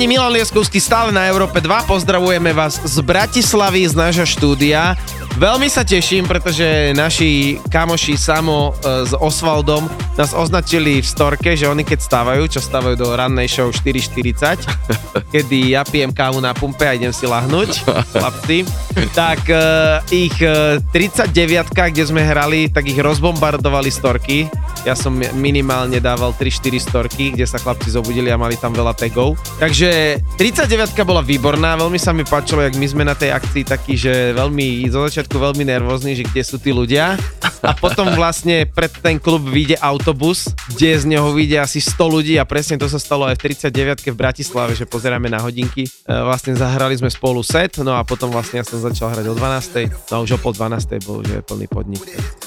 Páni, 0.02 0.18
Milan 0.18 0.34
Lieskovský 0.34 0.82
stále 0.82 1.14
na 1.14 1.30
Európe 1.30 1.62
2. 1.62 1.86
Pozdravujeme 1.86 2.58
vás 2.58 2.82
z 2.82 3.06
Bratislavy, 3.06 3.86
z 3.86 3.94
nášho 3.94 4.26
štúdia. 4.26 4.98
Veľmi 5.40 5.72
sa 5.72 5.84
teším, 5.84 6.28
pretože 6.28 6.96
naši 6.96 7.60
kamoši 7.72 8.20
Samo 8.20 8.72
e, 8.80 9.08
s 9.08 9.14
Osvaldom 9.16 9.88
nás 10.16 10.36
označili 10.36 11.00
v 11.00 11.08
storke, 11.08 11.56
že 11.56 11.72
oni 11.72 11.84
keď 11.88 12.00
stávajú, 12.04 12.44
čo 12.52 12.60
stávajú 12.60 12.96
do 13.00 13.16
rannej 13.16 13.48
show 13.48 13.72
4.40, 13.72 14.64
kedy 15.34 15.76
ja 15.78 15.88
pijem 15.88 16.12
kávu 16.12 16.44
na 16.44 16.52
pumpe 16.52 16.84
a 16.84 16.94
idem 16.98 17.14
si 17.16 17.26
lahnúť, 17.26 17.86
chlapci, 18.14 18.68
tak 19.20 19.46
uh, 19.48 20.02
ich 20.12 20.36
uh, 20.42 20.82
39 20.94 21.32
kde 21.70 22.04
sme 22.04 22.22
hrali, 22.26 22.68
tak 22.68 22.90
ich 22.90 22.98
rozbombardovali 22.98 23.90
storky. 23.90 24.46
Ja 24.82 24.98
som 24.98 25.14
minimálne 25.38 26.02
dával 26.02 26.34
3-4 26.34 26.82
storky, 26.82 27.24
kde 27.38 27.46
sa 27.46 27.62
chlapci 27.62 27.94
zobudili 27.94 28.34
a 28.34 28.38
mali 28.38 28.58
tam 28.58 28.74
veľa 28.74 28.98
tagov. 28.98 29.38
Takže 29.62 30.18
39 30.42 30.98
bola 31.06 31.22
výborná, 31.22 31.78
veľmi 31.78 32.02
sa 32.02 32.10
mi 32.10 32.26
páčilo, 32.26 32.66
jak 32.66 32.74
my 32.74 32.88
sme 32.90 33.04
na 33.06 33.14
tej 33.14 33.30
akcii 33.30 33.62
takí, 33.62 33.94
že 33.94 34.34
veľmi, 34.34 34.90
zo 34.90 35.06
začiatku 35.06 35.21
veľmi 35.28 35.68
nervózni, 35.68 36.18
že 36.18 36.24
kde 36.26 36.42
sú 36.42 36.58
tí 36.58 36.72
ľudia. 36.72 37.20
A 37.62 37.78
potom 37.78 38.10
vlastne 38.18 38.66
pred 38.66 38.90
ten 38.90 39.22
klub 39.22 39.46
vyjde 39.46 39.78
autobus, 39.78 40.50
kde 40.74 40.98
z 40.98 41.06
neho 41.06 41.30
vyjde 41.30 41.62
asi 41.62 41.78
100 41.78 42.16
ľudí 42.16 42.34
a 42.42 42.46
presne 42.48 42.82
to 42.82 42.90
sa 42.90 42.98
stalo 42.98 43.30
aj 43.30 43.38
v 43.38 43.54
39 43.54 44.10
v 44.10 44.18
Bratislave, 44.18 44.74
že 44.74 44.90
pozeráme 44.90 45.30
na 45.30 45.38
hodinky. 45.42 45.86
E, 45.86 45.90
vlastne 46.10 46.58
zahrali 46.58 46.98
sme 46.98 47.14
spolu 47.14 47.46
set, 47.46 47.78
no 47.86 47.94
a 47.94 48.02
potom 48.02 48.34
vlastne 48.34 48.62
ja 48.62 48.66
som 48.66 48.82
začal 48.82 49.14
hrať 49.14 49.26
o 49.30 49.36
12. 49.38 50.10
No 50.10 50.14
a 50.18 50.22
už 50.26 50.36
o 50.36 50.40
pol 50.42 50.58
12. 50.58 51.06
bol 51.06 51.22
že 51.22 51.46
plný 51.46 51.70
podnik. 51.70 52.02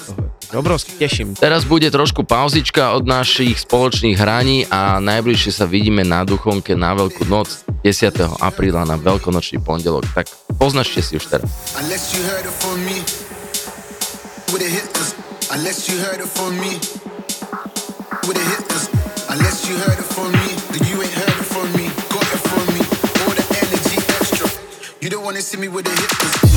Toho 0.06 0.43
obrovsky 0.54 0.94
teším. 0.96 1.34
Teraz 1.34 1.66
bude 1.66 1.90
trošku 1.90 2.22
pauzička 2.22 2.94
od 2.94 3.04
našich 3.04 3.62
spoločných 3.66 4.16
hraní 4.16 4.64
a 4.70 5.02
najbližšie 5.02 5.50
sa 5.50 5.66
vidíme 5.66 6.06
na 6.06 6.22
Duchonke 6.22 6.78
na 6.78 6.94
Veľkú 6.94 7.26
noc 7.26 7.66
10. 7.82 8.40
apríla 8.40 8.86
na 8.88 8.96
Veľkonočný 8.96 9.60
pondelok. 9.60 10.06
Tak 10.14 10.30
poznačte 10.56 11.02
si 11.02 11.18
už 11.18 11.26
teraz. 11.28 11.50
You 25.04 25.10
don't 25.10 25.22
wanna 25.22 25.42
see 25.42 25.60
me 25.60 25.68
with 25.68 25.84
a 25.86 25.90
hit. 25.90 26.53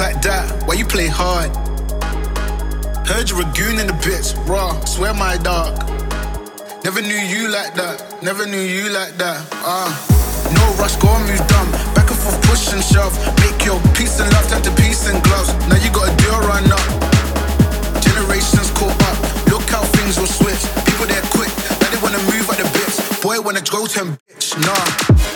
like 0.00 0.22
that, 0.22 0.48
why 0.64 0.72
you 0.74 0.86
play 0.86 1.06
hard? 1.06 1.52
Heard 3.04 3.28
you're 3.28 3.44
a 3.44 3.50
goon 3.52 3.76
in 3.76 3.86
the 3.86 3.98
bits, 4.00 4.32
raw, 4.48 4.72
swear 4.88 5.12
my 5.12 5.36
dog. 5.36 5.76
Never 6.82 7.02
knew 7.02 7.20
you 7.20 7.52
like 7.52 7.74
that, 7.76 8.00
never 8.22 8.46
knew 8.46 8.64
you 8.64 8.88
like 8.88 9.12
that, 9.20 9.44
ah. 9.60 9.92
Uh. 9.92 10.16
No 10.56 10.64
rush, 10.80 10.96
go 10.96 11.08
and 11.12 11.28
move 11.28 11.44
dumb. 11.52 11.70
Back 11.92 12.08
and 12.08 12.16
forth, 12.16 12.40
push 12.48 12.72
and 12.72 12.82
shove. 12.82 13.12
Make 13.44 13.60
your 13.68 13.76
peace 13.92 14.18
and 14.18 14.32
love 14.32 14.48
turn 14.48 14.62
to 14.64 14.72
peace 14.80 15.06
and 15.06 15.22
gloves. 15.22 15.52
Now 15.68 15.76
you 15.76 15.92
got 15.92 16.08
a 16.08 16.16
do 16.16 16.32
run 16.48 16.64
up. 16.72 16.86
Generations 18.00 18.72
caught 18.72 18.96
up. 19.04 19.18
Look 19.52 19.68
how 19.68 19.84
things 20.00 20.16
will 20.16 20.32
switch. 20.32 20.64
People 20.88 21.12
there 21.12 21.22
quick, 21.28 21.52
now 21.76 21.92
they 21.92 22.00
wanna 22.00 22.24
move 22.24 22.48
at 22.48 22.56
the 22.56 22.68
bits. 22.72 22.96
Boy, 23.20 23.36
wanna 23.38 23.60
go 23.68 23.84
turn 23.84 24.16
bitch, 24.32 24.56
nah. 24.64 25.29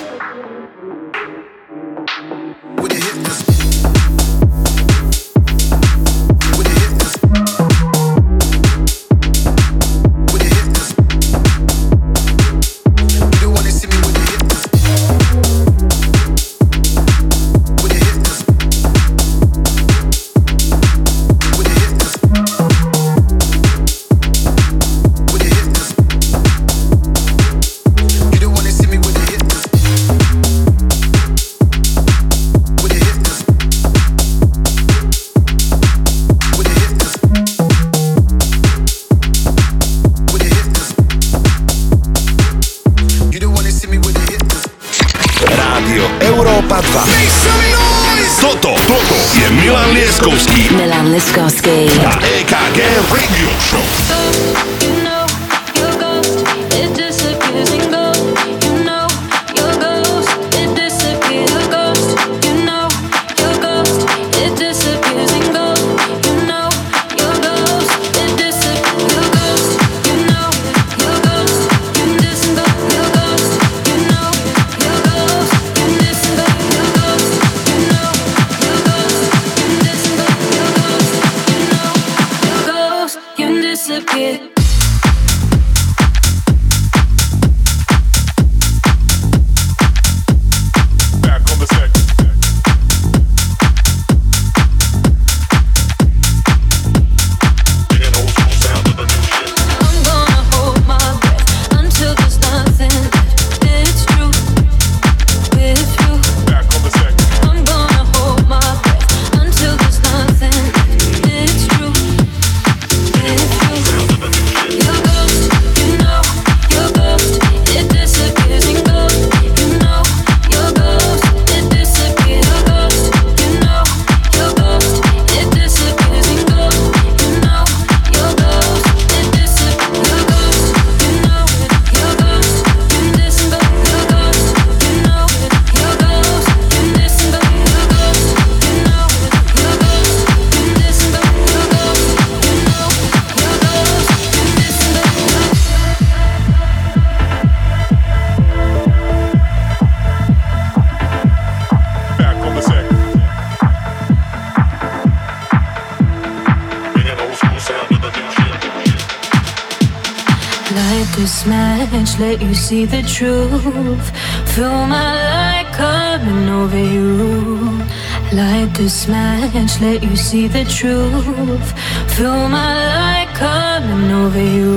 see 162.65 162.87
the 162.87 163.03
truth. 163.03 164.07
Feel 164.55 164.87
my 164.87 165.12
light 165.33 165.69
coming 165.75 166.49
over 166.49 166.83
you. 166.97 167.85
Light 168.33 168.71
this 168.73 169.07
match, 169.07 169.79
let 169.83 170.03
you 170.03 170.17
see 170.17 170.49
the 170.49 170.65
truth. 170.65 171.69
Feel 172.17 172.49
my 172.49 172.73
light 172.97 173.31
coming 173.35 174.11
over 174.11 174.45
you. 174.59 174.75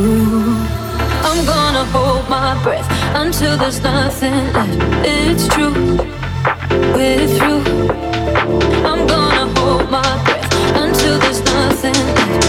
I'm 1.27 1.39
gonna 1.45 1.85
hold 1.95 2.27
my 2.27 2.61
breath 2.61 2.89
until 3.15 3.55
there's 3.55 3.79
nothing 3.79 4.35
left. 4.51 4.77
It's 5.05 5.47
true, 5.47 5.95
we're 6.93 7.27
through. 7.37 7.63
I'm 8.89 9.07
gonna 9.07 9.45
hold 9.57 9.89
my 9.89 10.11
breath 10.25 10.51
until 10.75 11.19
there's 11.19 11.41
nothing 11.55 11.97
left. 12.15 12.46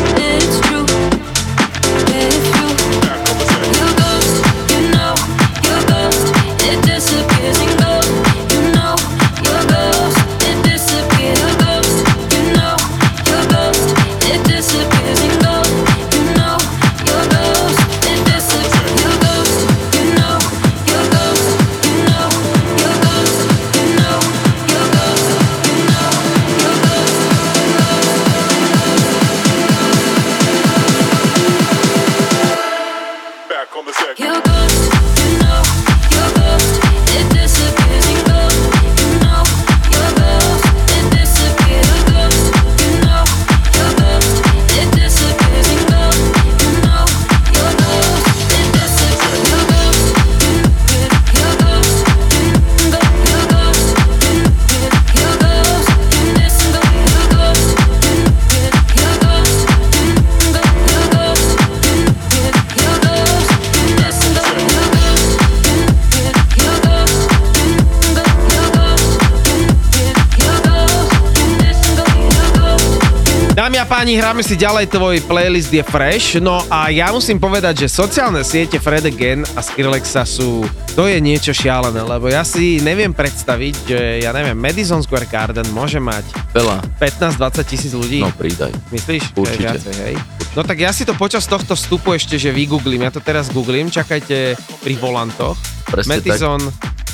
Páni, 74.09 74.25
hráme 74.25 74.41
si 74.41 74.57
ďalej, 74.57 74.89
tvoj 74.89 75.21
playlist 75.29 75.69
je 75.69 75.85
fresh, 75.85 76.41
no 76.41 76.65
a 76.73 76.89
ja 76.89 77.13
musím 77.13 77.37
povedať, 77.37 77.85
že 77.85 77.93
sociálne 77.93 78.41
siete 78.41 78.81
Fred 78.81 79.05
Again 79.05 79.45
a 79.53 79.61
Skrillexa 79.61 80.25
sú, 80.25 80.65
to 80.97 81.05
je 81.05 81.21
niečo 81.21 81.53
šialené, 81.53 82.01
lebo 82.01 82.33
ja 82.33 82.41
si 82.41 82.81
neviem 82.81 83.13
predstaviť, 83.13 83.75
že 83.85 84.01
ja 84.25 84.33
neviem, 84.33 84.57
Madison 84.57 85.05
Square 85.05 85.29
Garden 85.29 85.69
môže 85.77 86.01
mať 86.01 86.25
Veľa. 86.57 86.81
15-20 86.97 87.69
tisíc 87.69 87.93
ľudí. 87.93 88.25
No 88.25 88.33
pridaj. 88.33 88.73
Myslíš? 88.89 89.37
Určite. 89.37 89.77
viacej, 89.77 89.95
hej? 90.01 90.15
No 90.57 90.65
tak 90.65 90.81
ja 90.81 90.89
si 90.89 91.05
to 91.05 91.13
počas 91.13 91.45
tohto 91.45 91.77
vstupu 91.77 92.17
ešte, 92.17 92.41
že 92.41 92.49
vygooglím, 92.49 93.05
ja 93.05 93.13
to 93.13 93.21
teraz 93.21 93.53
googlím, 93.53 93.93
čakajte 93.93 94.57
pri 94.57 94.95
volantoch. 94.97 95.61
Presne 95.85 96.17
Madison 96.17 96.65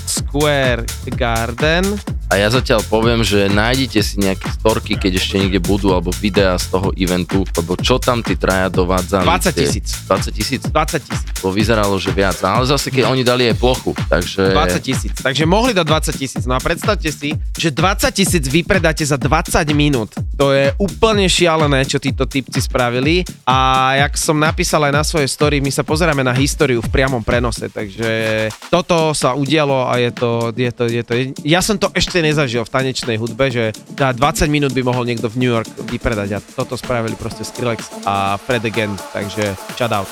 Square 0.06 0.86
Garden. 1.18 2.13
A 2.32 2.40
ja 2.40 2.48
zatiaľ 2.48 2.80
poviem, 2.88 3.20
že 3.20 3.52
nájdite 3.52 4.00
si 4.00 4.16
nejaké 4.16 4.48
storky, 4.56 4.96
keď 4.96 5.20
ešte 5.20 5.36
niekde 5.38 5.60
budú, 5.60 5.92
alebo 5.92 6.08
videá 6.16 6.56
z 6.56 6.72
toho 6.72 6.88
eventu, 6.96 7.44
lebo 7.56 7.76
čo 7.76 8.00
tam 8.00 8.24
tí 8.24 8.34
traja 8.34 8.72
dovádzali? 8.72 9.28
20 9.28 9.52
tie- 9.52 9.68
tisíc. 9.68 9.88
20 10.08 10.32
tisíc? 10.32 10.60
20 10.68 11.04
tisíc. 11.04 11.28
To 11.44 11.52
vyzeralo, 11.52 11.94
že 12.00 12.10
viac. 12.10 12.40
Ale 12.40 12.64
zase, 12.64 12.88
keď 12.88 13.12
oni 13.12 13.22
dali 13.22 13.52
aj 13.52 13.56
plochu, 13.60 13.92
takže... 14.08 14.56
20 14.56 14.80
tisíc. 14.80 15.14
Takže 15.20 15.44
mohli 15.44 15.76
dať 15.76 15.86
20 15.86 16.20
tisíc. 16.20 16.42
No 16.48 16.56
a 16.56 16.60
predstavte 16.60 17.08
si, 17.12 17.36
že 17.56 17.68
20 17.70 18.08
tisíc 18.14 18.44
vypredáte 18.48 19.04
za 19.04 19.20
20 19.20 19.60
minút. 19.76 20.16
To 20.40 20.50
je 20.50 20.72
úplne 20.80 21.28
šialené, 21.28 21.84
čo 21.84 22.00
títo 22.00 22.24
typci 22.24 22.58
spravili. 22.58 23.22
A 23.44 23.92
jak 24.06 24.16
som 24.16 24.36
napísal 24.40 24.88
aj 24.88 24.92
na 24.92 25.04
svojej 25.04 25.28
story, 25.30 25.60
my 25.60 25.70
sa 25.70 25.86
pozeráme 25.86 26.24
na 26.24 26.32
históriu 26.34 26.80
v 26.80 26.90
priamom 26.90 27.22
prenose. 27.22 27.68
Takže 27.70 28.48
toto 28.70 29.14
sa 29.14 29.34
udialo 29.34 29.86
a 29.86 29.98
je 29.98 30.10
to, 30.10 30.30
je 30.54 30.72
to, 30.72 30.84
je 30.90 31.02
to... 31.02 31.12
Ja 31.46 31.60
som 31.62 31.78
to 31.78 31.90
ešte 31.94 32.13
nezažil 32.20 32.62
v 32.66 32.70
tanečnej 32.70 33.16
hudbe, 33.16 33.50
že 33.50 33.72
za 33.74 34.12
20 34.12 34.46
minút 34.52 34.76
by 34.76 34.82
mohol 34.84 35.08
niekto 35.08 35.26
v 35.32 35.38
New 35.40 35.50
York 35.50 35.66
vypredať 35.88 36.28
a 36.36 36.42
toto 36.42 36.76
spravili 36.76 37.16
proste 37.16 37.42
Skrillex 37.42 38.04
a 38.04 38.36
Fred 38.36 38.62
Again. 38.68 38.92
Takže 39.14 39.56
shout 39.74 39.90
out. 39.90 40.10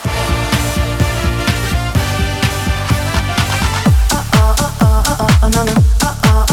Feel 5.42 6.51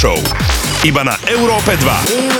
Show. 0.00 0.16
Iba 0.80 1.04
na 1.04 1.12
Európe 1.28 1.76
2. 1.76 2.39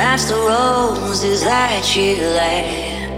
Match 0.00 0.22
the 0.22 0.34
roses 0.34 1.42
that 1.42 1.94
you 1.94 2.16
left. 2.16 3.10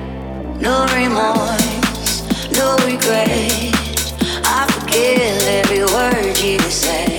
No 0.61 0.85
remorse, 0.93 2.23
no 2.59 2.75
regret. 2.85 3.71
I 4.45 4.67
forgive 4.69 5.47
every 5.47 5.85
word 5.95 6.37
you 6.41 6.59
say. 6.59 7.12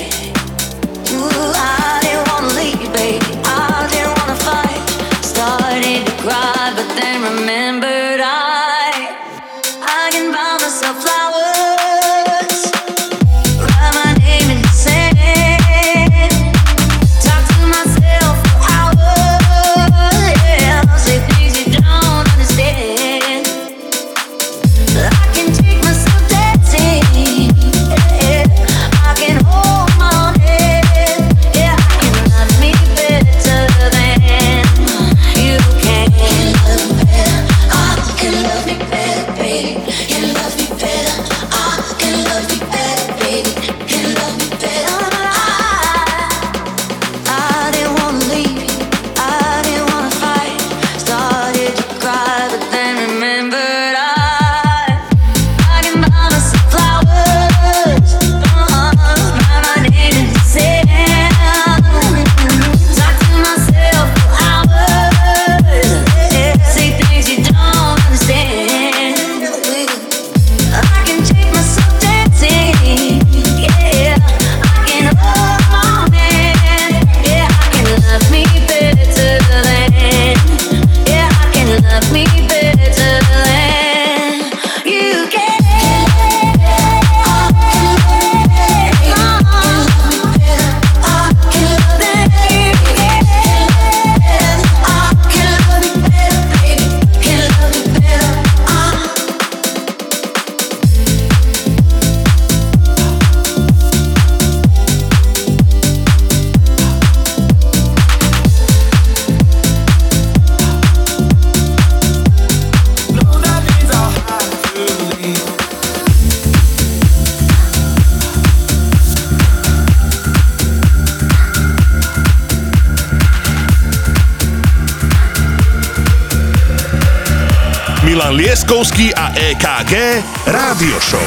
Milan 128.63 128.79
Lieskovský 128.79 129.11
a 129.15 129.27
EKG 129.35 130.23
Rádio 130.47 130.95
Show. 131.03 131.19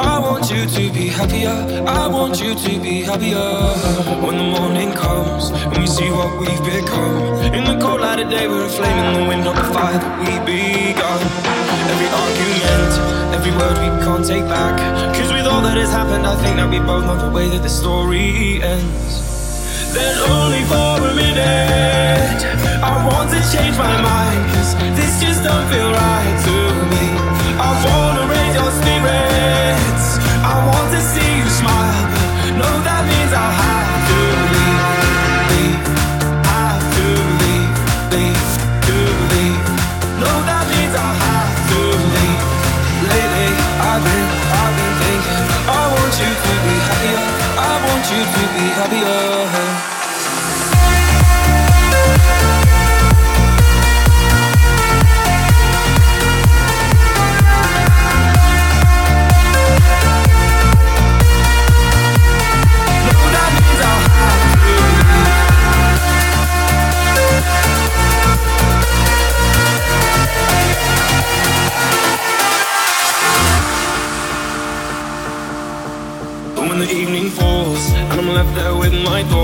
I 0.00 0.18
want 0.18 0.48
you 0.48 0.64
to 0.64 0.90
be 0.92 1.08
happier. 1.12 1.52
I 1.84 2.08
want 2.08 2.40
you 2.40 2.54
to 2.56 2.72
be 2.80 3.04
happier. 3.04 3.52
When 4.24 4.36
the 4.40 4.48
morning 4.48 4.92
comes 4.96 5.52
and 5.52 5.76
we 5.76 5.86
see 5.86 6.08
what 6.08 6.40
we've 6.40 6.64
become. 6.64 7.52
In 7.52 7.64
the 7.64 7.76
cold 7.84 8.00
light 8.00 8.20
of 8.20 8.30
day, 8.30 8.48
we're 8.48 8.64
a 8.64 8.68
flame 8.68 8.96
in 9.28 9.44
the 9.44 9.52
the 9.52 9.64
fire 9.76 9.98
that 10.00 10.14
we. 10.24 10.32
Every 11.92 12.08
argument, 12.08 12.92
every 13.36 13.52
word 13.52 13.76
we 13.76 13.88
can't 14.00 14.24
take 14.24 14.46
back. 14.48 14.80
Cause 15.14 15.32
with 15.32 15.46
all 15.46 15.60
that 15.62 15.76
has 15.76 15.92
happened, 15.92 16.24
I 16.26 16.34
think 16.42 16.56
that 16.56 16.70
we 16.70 16.80
both 16.80 17.04
know 17.04 17.18
the 17.20 17.30
way 17.30 17.48
that 17.48 17.62
the 17.62 17.68
story 17.68 18.62
ends. 18.62 19.11
Then 19.92 20.16
only 20.30 20.62
for 20.64 21.04
a 21.10 21.14
minute. 21.14 22.40
I 22.82 22.94
want 23.06 23.30
to 23.30 23.40
change 23.52 23.76
my 23.76 23.94
mind 24.00 24.42
Cause 24.54 24.74
this 24.96 25.20
just 25.20 25.44
don't 25.44 25.66
feel 25.70 25.90
right 25.92 26.36
to 26.48 26.56
me. 26.92 27.06
I 27.60 27.70
wanna 27.86 28.24
raise 28.32 28.54
your 28.60 28.72
spirits. 28.80 30.06
I 30.42 30.56
want 30.68 30.88
to 30.94 31.00
see 31.12 31.30
you 31.38 31.48
smile 31.60 32.02
no, 32.58 32.68
that 32.84 33.02
means 33.08 33.32
I'll 33.32 33.56
have 33.64 34.02
to 34.12 34.18
leave 35.48 35.84
Have 36.52 36.84
to 36.96 37.06
leave 37.40 37.72
Leave 38.12 38.52
To 38.86 38.96
leave. 39.32 39.64
No, 40.20 40.30
that 40.44 40.64
means 40.68 40.92
I'll 40.92 41.16
have 41.16 41.56
to 41.72 41.80
leave. 42.12 42.42
Lately, 43.08 43.50
I've 43.88 44.04
been, 44.04 44.28
I've 44.52 44.74
been 44.76 44.94
thinking 45.00 45.44
I 45.64 45.80
want 45.96 46.12
you 46.20 46.28
to 46.28 46.54
be 46.66 46.76
I 46.76 46.81
you 48.14 48.24
to 48.24 48.44
be 48.54 48.66
happier 48.76 49.91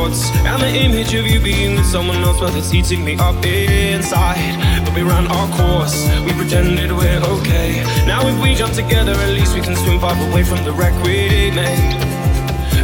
and 0.09 0.63
the 0.63 0.73
image 0.73 1.13
of 1.13 1.27
you 1.27 1.39
being 1.39 1.77
with 1.77 1.85
someone 1.85 2.17
else, 2.25 2.41
well, 2.41 2.55
it's 2.57 2.73
eating 2.73 3.05
me 3.05 3.17
up 3.19 3.45
inside. 3.45 4.41
But 4.83 4.95
we 4.95 5.03
ran 5.03 5.27
our 5.27 5.49
course, 5.53 6.09
we 6.25 6.33
pretended 6.33 6.91
we're 6.93 7.21
okay. 7.37 7.85
Now 8.07 8.27
if 8.27 8.41
we 8.43 8.55
jump 8.55 8.73
together, 8.73 9.13
at 9.13 9.29
least 9.37 9.55
we 9.55 9.61
can 9.61 9.77
swim 9.77 10.01
far 10.01 10.17
away 10.31 10.45
from 10.45 10.65
the 10.65 10.73
wreck 10.73 10.95
we 11.05 11.53
made. 11.53 12.01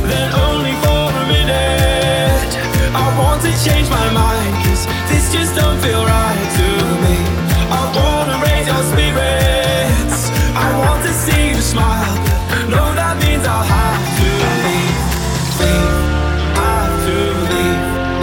Then 0.05 0.28
only 0.36 0.76
for 0.84 1.05
a 1.09 1.24
minute, 1.32 2.52
I 2.92 3.06
want 3.16 3.40
to 3.40 3.52
change 3.64 3.88
my 3.88 4.09
mind, 4.12 4.52
cause 4.68 4.84
this 5.09 5.32
just 5.32 5.56
don't 5.56 5.80
feel 5.80 6.05
right 6.05 6.48
to 6.60 6.68
me. 7.09 7.16
I 7.72 7.88
wanna 7.96 8.36
raise 8.44 8.68
your 8.68 8.84
spirits, 8.92 10.28
I 10.52 10.68
want 10.76 11.01
to 11.09 11.12
see 11.12 11.56
you 11.56 11.60
smile, 11.62 12.16
no, 12.68 12.92
that 12.92 13.16
means 13.24 13.46
I'll 13.46 13.64
have 13.64 14.14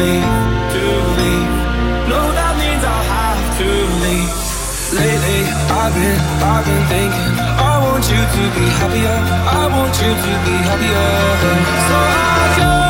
to 0.01 0.83
leave. 1.19 1.53
No, 2.09 2.19
that 2.33 2.53
means 2.57 2.83
I'll 2.83 3.07
have 3.17 3.41
to 3.61 3.69
leave. 4.01 4.33
Lately, 4.97 5.41
I've 5.69 5.93
been, 5.93 6.19
I've 6.41 6.65
been 6.65 6.85
thinking, 6.89 7.33
I 7.37 7.73
want 7.85 8.03
you 8.09 8.21
to 8.35 8.43
be 8.57 8.65
happier, 8.81 9.17
I 9.59 9.63
want 9.69 9.93
you 10.01 10.11
to 10.25 10.33
be 10.45 10.55
happier. 10.67 11.09
So 11.87 11.97
I 11.97 12.47
go, 12.57 12.80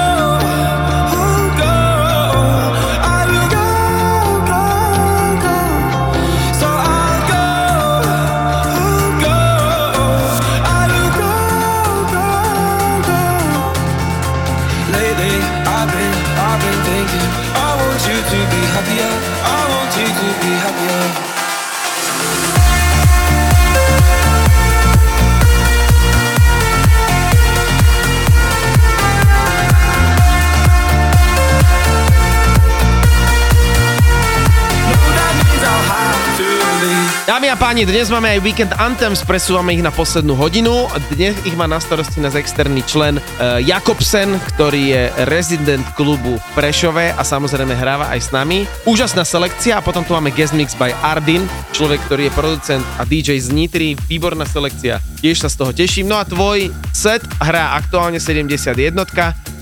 Dámy 37.31 37.47
a 37.47 37.55
páni, 37.55 37.87
dnes 37.87 38.11
máme 38.11 38.27
aj 38.27 38.43
Weekend 38.43 38.75
Anthems, 38.75 39.23
presúvame 39.23 39.71
ich 39.71 39.79
na 39.79 39.87
poslednú 39.87 40.35
hodinu. 40.35 40.91
Dnes 41.15 41.31
ich 41.47 41.55
má 41.55 41.63
na 41.63 41.79
starosti 41.79 42.19
náš 42.19 42.35
externý 42.35 42.83
člen 42.83 43.23
uh, 43.23 43.55
Jakobsen, 43.55 44.35
ktorý 44.51 44.91
je 44.91 45.03
rezident 45.31 45.87
klubu 45.95 46.35
v 46.35 46.47
Prešove 46.59 47.15
a 47.15 47.23
samozrejme 47.23 47.71
hráva 47.71 48.11
aj 48.11 48.19
s 48.19 48.29
nami. 48.35 48.67
Úžasná 48.83 49.23
selekcia 49.23 49.79
a 49.79 49.85
potom 49.85 50.03
tu 50.03 50.11
máme 50.11 50.27
guest 50.35 50.51
mix 50.51 50.75
by 50.75 50.91
Ardin, 50.99 51.47
človek, 51.71 52.03
ktorý 52.03 52.27
je 52.27 52.35
producent 52.35 52.83
a 52.99 53.07
DJ 53.07 53.39
z 53.39 53.55
Nitry. 53.55 53.95
Výborná 54.11 54.43
selekcia, 54.43 54.99
tiež 55.23 55.39
sa 55.39 55.47
z 55.47 55.55
toho 55.55 55.71
teším. 55.71 56.11
No 56.11 56.19
a 56.19 56.27
tvoj 56.27 56.67
set 56.91 57.23
hrá 57.39 57.79
aktuálne 57.79 58.19
71. 58.19 58.75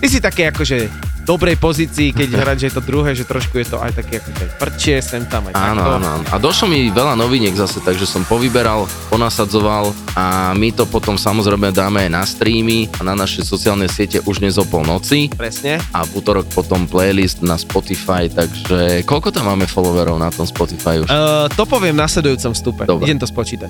Ty 0.02 0.08
si 0.10 0.18
také 0.18 0.50
akože 0.50 1.09
dobrej 1.30 1.61
pozícii, 1.61 2.10
keď 2.10 2.30
hrať, 2.41 2.57
že 2.57 2.65
je 2.65 2.76
to 2.76 2.84
druhé, 2.84 3.14
že 3.14 3.22
trošku 3.22 3.61
je 3.61 3.69
to 3.69 3.77
aj 3.77 3.93
také 3.93 4.18
akože 4.18 4.45
prčie 4.57 4.97
sem 4.97 5.22
tam 5.30 5.45
aj 5.45 5.53
Áno, 5.53 5.77
takto. 5.77 5.93
áno, 5.93 6.07
áno. 6.18 6.23
A 6.34 6.35
došlo 6.41 6.65
mi 6.65 6.89
veľa 6.89 7.14
noviniek 7.14 7.53
zase, 7.53 7.77
takže 7.85 8.10
som 8.10 8.26
povyberal, 8.26 8.89
ponasadzoval 9.14 9.93
a 10.18 10.57
my 10.57 10.73
to 10.73 10.89
potom 10.89 11.22
samozrejme 11.22 11.69
dáme 11.69 12.10
aj 12.10 12.11
na 12.11 12.23
streamy 12.26 12.89
a 12.97 13.06
na 13.06 13.14
naše 13.14 13.45
sociálne 13.45 13.85
siete 13.85 14.26
už 14.26 14.41
dnes 14.41 14.57
o 14.57 14.65
polnoci. 14.65 15.30
Presne. 15.30 15.77
A 15.93 16.01
v 16.01 16.18
útorok 16.18 16.49
potom 16.49 16.89
playlist 16.89 17.45
na 17.45 17.61
Spotify, 17.61 18.26
takže 18.26 19.06
koľko 19.06 19.30
tam 19.30 19.53
máme 19.53 19.69
followerov 19.69 20.18
na 20.18 20.34
tom 20.34 20.49
Spotify 20.49 20.97
už? 20.97 21.14
Uh, 21.14 21.45
to 21.53 21.69
poviem 21.69 21.93
v 21.93 22.01
nasledujúcom 22.10 22.57
vstupe. 22.57 22.84
Dobre. 22.89 23.06
Idem 23.06 23.22
to 23.22 23.30
spočítať. 23.30 23.69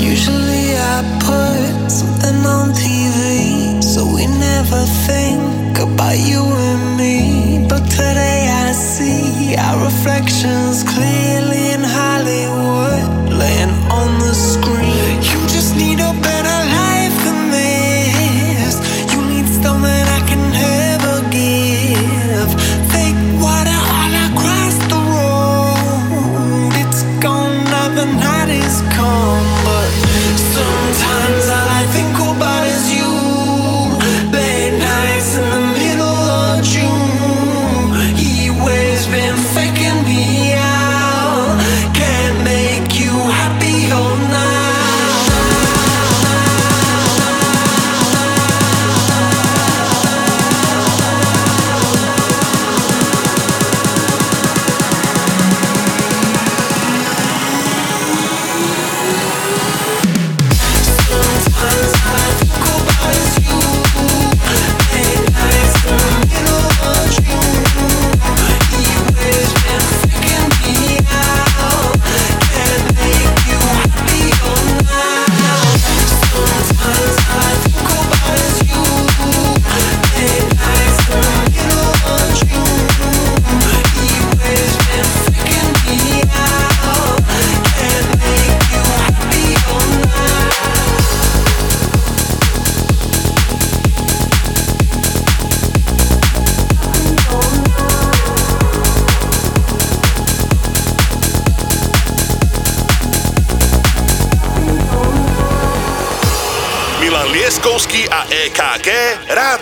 Usually 0.00 0.72
I 0.72 1.04
put 1.20 1.92
something 1.92 2.40
on 2.46 2.72
TV, 2.72 3.16
so 3.84 4.06
we 4.06 4.24
never 4.40 4.80
think 5.04 5.45
about 5.92 6.18
you 6.18 6.42
and 6.42 6.96
me. 6.96 7.66
But 7.68 7.84
today 7.90 8.48
I 8.66 8.72
see 8.72 9.56
our 9.56 9.84
reflections 9.84 10.82
clearly 10.84 11.72
in 11.76 11.82
Hollywood, 11.82 13.32
laying 13.32 13.74
on 14.00 14.18
the 14.18 14.34
screen. 14.34 15.05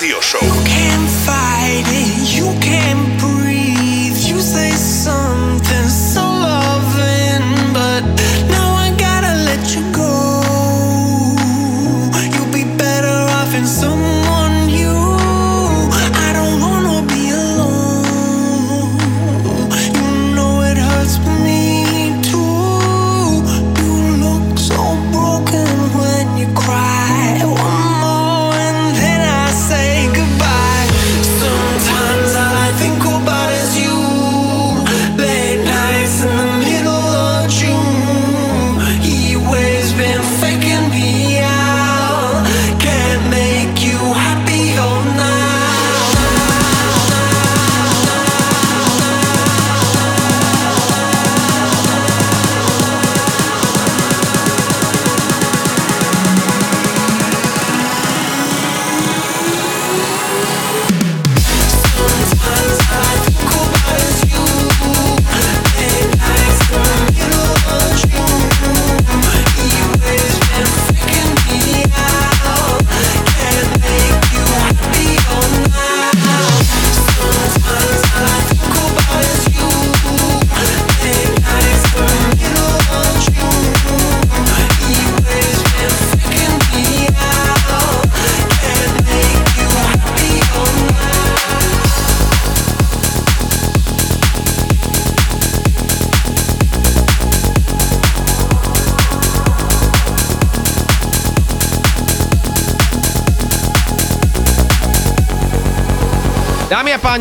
Rádio 0.04 0.20
Show. 0.20 0.53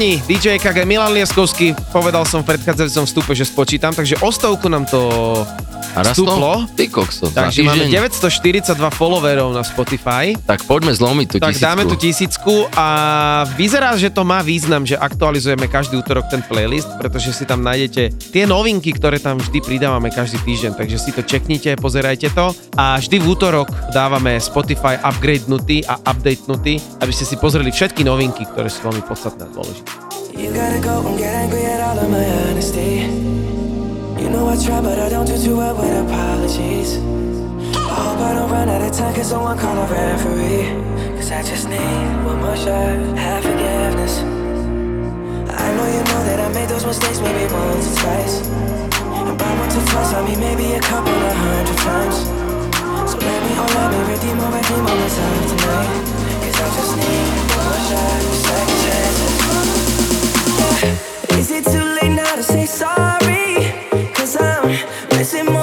Páni, 0.03 0.19
DJ 0.27 0.59
KG 0.59 0.83
Milan 0.83 1.15
Lieskovský, 1.15 1.71
povedal 1.95 2.27
som 2.27 2.43
v 2.43 2.51
predchádzajúcom 2.51 3.07
vstupe, 3.07 3.31
že 3.31 3.47
spočítam, 3.47 3.95
takže 3.95 4.19
o 4.19 4.35
stovku 4.35 4.67
nám 4.67 4.83
to 4.83 4.99
Narastlo? 5.93 6.25
stúplo. 6.25 6.51
Ty 6.73 6.85
kokso, 6.89 7.25
Takže 7.29 7.61
máme 7.61 7.85
týždeň. 7.85 8.73
942 8.73 8.89
followerov 8.91 9.53
na 9.53 9.61
Spotify. 9.61 10.33
Tak 10.35 10.65
poďme 10.65 10.91
zlomiť 10.91 11.27
tú 11.29 11.37
Tak 11.37 11.53
tisícku. 11.53 11.65
dáme 11.65 11.83
tu 11.85 11.95
tisícku 11.95 12.53
a 12.73 12.87
vyzerá, 13.53 13.93
že 13.93 14.09
to 14.09 14.25
má 14.25 14.41
význam, 14.41 14.83
že 14.83 14.97
aktualizujeme 14.97 15.69
každý 15.69 15.97
útorok 15.97 16.25
ten 16.27 16.41
playlist, 16.41 16.89
pretože 16.97 17.31
si 17.31 17.45
tam 17.45 17.61
nájdete 17.61 18.33
tie 18.33 18.43
novinky, 18.43 18.89
ktoré 18.91 19.17
tam 19.17 19.37
vždy 19.37 19.61
pridávame 19.61 20.09
každý 20.09 20.41
týždeň, 20.41 20.73
takže 20.73 20.97
si 20.97 21.11
to 21.11 21.21
čeknite, 21.21 21.77
pozerajte 21.77 22.33
to 22.33 22.51
a 22.73 22.97
vždy 22.97 23.21
v 23.21 23.25
útorok 23.29 23.69
dávame 23.89 24.37
Spotify 24.37 24.97
upgradenutý 24.97 25.85
a 25.85 26.01
updatenutý, 26.03 26.81
aby 26.99 27.11
ste 27.11 27.23
si 27.23 27.37
pozreli 27.37 27.69
všetky 27.69 28.01
novinky, 28.01 28.49
ktoré 28.49 28.67
sú 28.67 28.81
veľmi 28.83 29.05
podstatné 29.05 29.45
a 29.45 29.51
dôležité. 29.53 29.89
You 30.33 30.49
gotta 30.49 30.81
go 30.81 31.05
and 31.05 31.13
get 31.13 31.29
angry 31.29 31.61
at 31.61 31.77
all 31.77 31.93
of 31.93 32.09
my 32.09 32.25
honesty. 32.49 33.32
You 34.23 34.29
know 34.29 34.47
I 34.47 34.55
try, 34.55 34.79
but 34.79 34.97
I 34.97 35.09
don't 35.09 35.25
do 35.25 35.37
too 35.37 35.57
well 35.57 35.75
with 35.75 35.91
apologies. 36.07 36.95
Oh, 37.75 37.91
I 37.91 37.99
hope 38.07 38.19
I 38.23 38.33
don't 38.39 38.49
run 38.49 38.69
out 38.69 38.81
of 38.81 38.95
time, 38.95 39.13
cause 39.13 39.27
someone 39.27 39.57
call 39.59 39.75
a 39.75 39.85
referee. 39.85 40.63
Cause 41.19 41.29
I 41.29 41.43
just 41.43 41.67
need 41.67 42.23
one 42.23 42.39
more 42.39 42.55
shot, 42.55 42.95
have 43.19 43.43
forgiveness. 43.43 44.23
I 45.51 45.67
know 45.75 45.87
you 45.91 46.03
know 46.07 46.21
that 46.23 46.39
I 46.39 46.47
made 46.55 46.69
those 46.69 46.85
mistakes 46.85 47.19
maybe 47.19 47.51
once 47.51 47.83
or 47.91 47.99
twice. 47.99 48.47
And 49.27 49.35
by 49.37 49.51
once 49.59 49.75
or 49.75 49.83
twice, 49.91 50.13
I 50.15 50.23
mean 50.23 50.39
maybe 50.39 50.71
a 50.71 50.79
couple 50.79 51.11
of 51.11 51.35
hundred 51.43 51.77
times. 51.83 52.23
So 53.11 53.19
let 53.19 53.39
me, 53.43 53.51
oh 53.59 53.67
let 53.75 53.91
me 53.91 53.99
redeem 54.07 54.39
or 54.39 54.55
redeem 54.55 54.87
on 54.87 54.97
myself 55.03 55.51
tonight. 55.51 55.99
Cause 56.47 56.63
I 56.63 56.67
just 56.79 56.95
need 56.95 57.27
one 57.59 57.67
more 57.67 57.83
shot, 57.91 58.23
second 58.47 58.79
chances. 58.87 59.35
Is 61.43 61.51
it 61.51 61.67
too 61.67 61.83
late 61.99 62.15
now 62.15 62.39
to 62.39 62.43
say 62.43 62.65
sorry? 62.65 63.22
Hacemos 65.23 65.62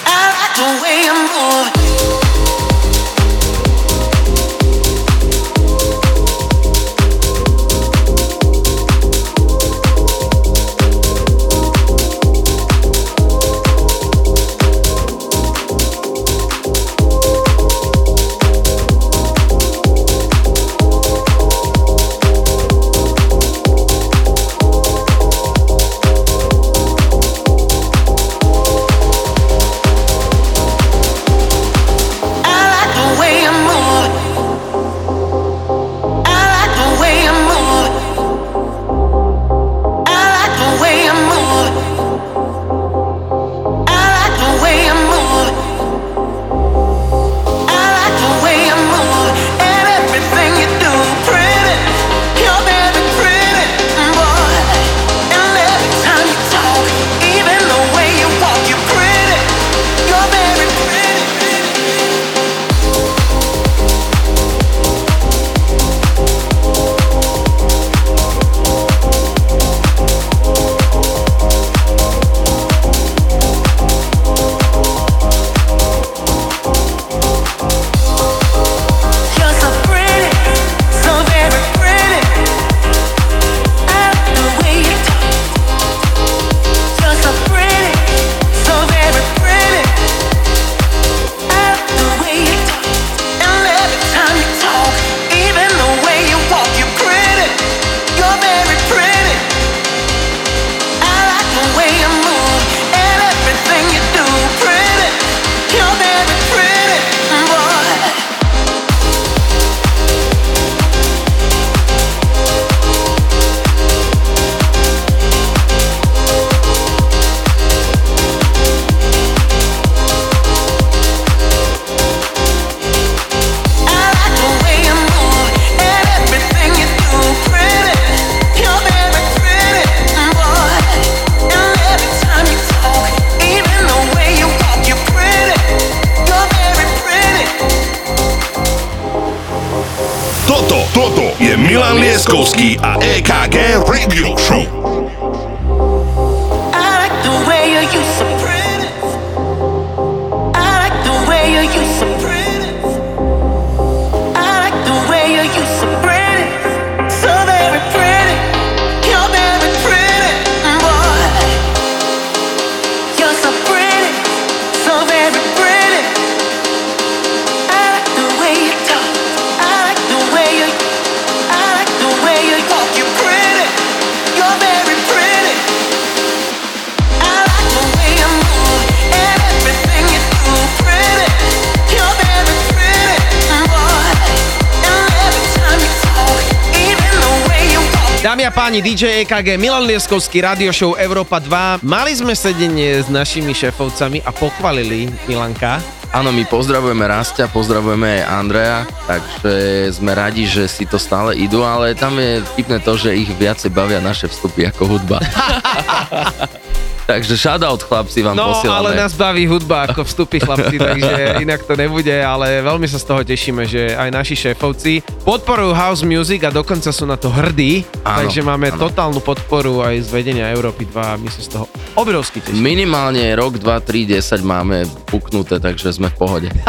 páni, 188.71 188.87
DJ 188.87 189.27
EKG, 189.27 189.59
Milan 189.59 189.83
Lieskovský, 189.83 190.47
Radio 190.47 190.71
Show 190.71 190.95
Európa 190.95 191.43
2. 191.43 191.83
Mali 191.83 192.15
sme 192.15 192.31
sedenie 192.31 193.03
s 193.03 193.11
našimi 193.11 193.51
šéfovcami 193.51 194.23
a 194.23 194.31
pochvalili 194.31 195.11
Milanka. 195.27 195.83
Áno, 196.15 196.31
my 196.31 196.47
pozdravujeme 196.47 197.03
Rastia, 197.03 197.51
pozdravujeme 197.51 198.23
aj 198.23 198.31
Andreja, 198.31 198.79
takže 199.11 199.55
sme 199.91 200.15
radi, 200.15 200.47
že 200.47 200.71
si 200.71 200.87
to 200.87 200.95
stále 200.95 201.35
idú, 201.35 201.67
ale 201.67 201.99
tam 201.99 202.15
je 202.15 202.39
vtipné 202.55 202.79
to, 202.79 202.95
že 202.95 203.11
ich 203.11 203.27
viacej 203.35 203.75
bavia 203.75 203.99
naše 203.99 204.31
vstupy 204.31 204.63
ako 204.63 204.87
hudba. 204.87 205.19
takže 207.11 207.35
shoutout 207.35 207.83
chlapci 207.83 208.23
vám 208.23 208.39
No, 208.39 208.55
posielame. 208.55 208.77
ale 208.77 208.89
nás 208.95 209.11
baví 209.11 209.43
hudba 209.51 209.91
ako 209.91 210.07
vstupy 210.07 210.39
chlapci, 210.39 210.79
takže 210.79 211.43
inak 211.43 211.67
to 211.67 211.75
nebude, 211.75 212.15
ale 212.23 212.63
veľmi 212.63 212.87
sa 212.87 212.95
z 212.95 213.03
toho 213.03 213.21
tešíme, 213.27 213.67
že 213.67 213.99
aj 213.99 214.09
naši 214.15 214.35
šéfovci 214.39 215.03
podporujú 215.21 215.71
house 215.71 216.01
music 216.01 216.41
a 216.43 216.51
dokonca 216.51 216.89
sú 216.89 217.05
na 217.05 217.15
to 217.15 217.29
hrdí, 217.29 217.85
Áno, 218.01 218.25
takže 218.25 218.41
máme 218.41 218.73
áno. 218.73 218.89
totálnu 218.89 219.21
podporu 219.21 219.85
aj 219.85 220.05
z 220.05 220.09
vedenia 220.09 220.49
Európy 220.49 220.89
2 220.89 220.97
a 220.97 221.15
my 221.15 221.29
sa 221.29 221.41
z 221.41 221.49
toho 221.53 221.65
obrovsky 221.93 222.41
tešíme. 222.41 222.57
Minimálne 222.57 223.21
rok, 223.37 223.61
2, 223.61 223.69
3, 223.85 224.17
10 224.17 224.41
máme 224.41 224.83
puknuté, 225.05 225.61
takže 225.61 225.93
sme 225.93 226.09
v 226.09 226.17
pohode. 226.17 226.49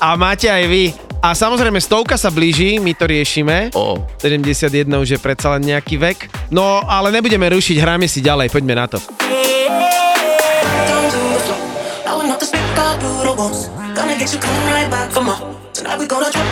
A 0.00 0.16
máte 0.16 0.48
aj 0.48 0.64
vy. 0.64 0.96
A 1.20 1.36
samozrejme, 1.36 1.76
stovka 1.76 2.16
sa 2.16 2.32
blíži, 2.32 2.80
my 2.80 2.96
to 2.96 3.04
riešime. 3.04 3.68
Oh. 3.76 4.00
71 4.16 4.88
už 4.88 5.08
je 5.12 5.20
predsa 5.20 5.52
len 5.52 5.68
nejaký 5.68 6.00
vek. 6.00 6.32
No, 6.48 6.80
ale 6.88 7.12
nebudeme 7.12 7.44
rušiť, 7.52 7.76
hráme 7.76 8.08
si 8.08 8.24
ďalej, 8.24 8.48
poďme 8.48 8.80
na 8.80 8.88
to. 8.88 8.96
Gonna 13.92 14.16
get 14.16 14.32
you 14.32 14.40
coming 14.40 14.72
right 14.72 14.88
back. 14.88 15.12
Tonight 15.76 15.98
we 16.00 16.06
gonna 16.08 16.32
drop, 16.32 16.48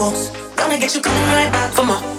Gonna 0.00 0.78
get 0.78 0.94
you 0.94 1.02
coming 1.02 1.22
right 1.24 1.52
back 1.52 1.72
for 1.72 1.84
more. 1.84 2.09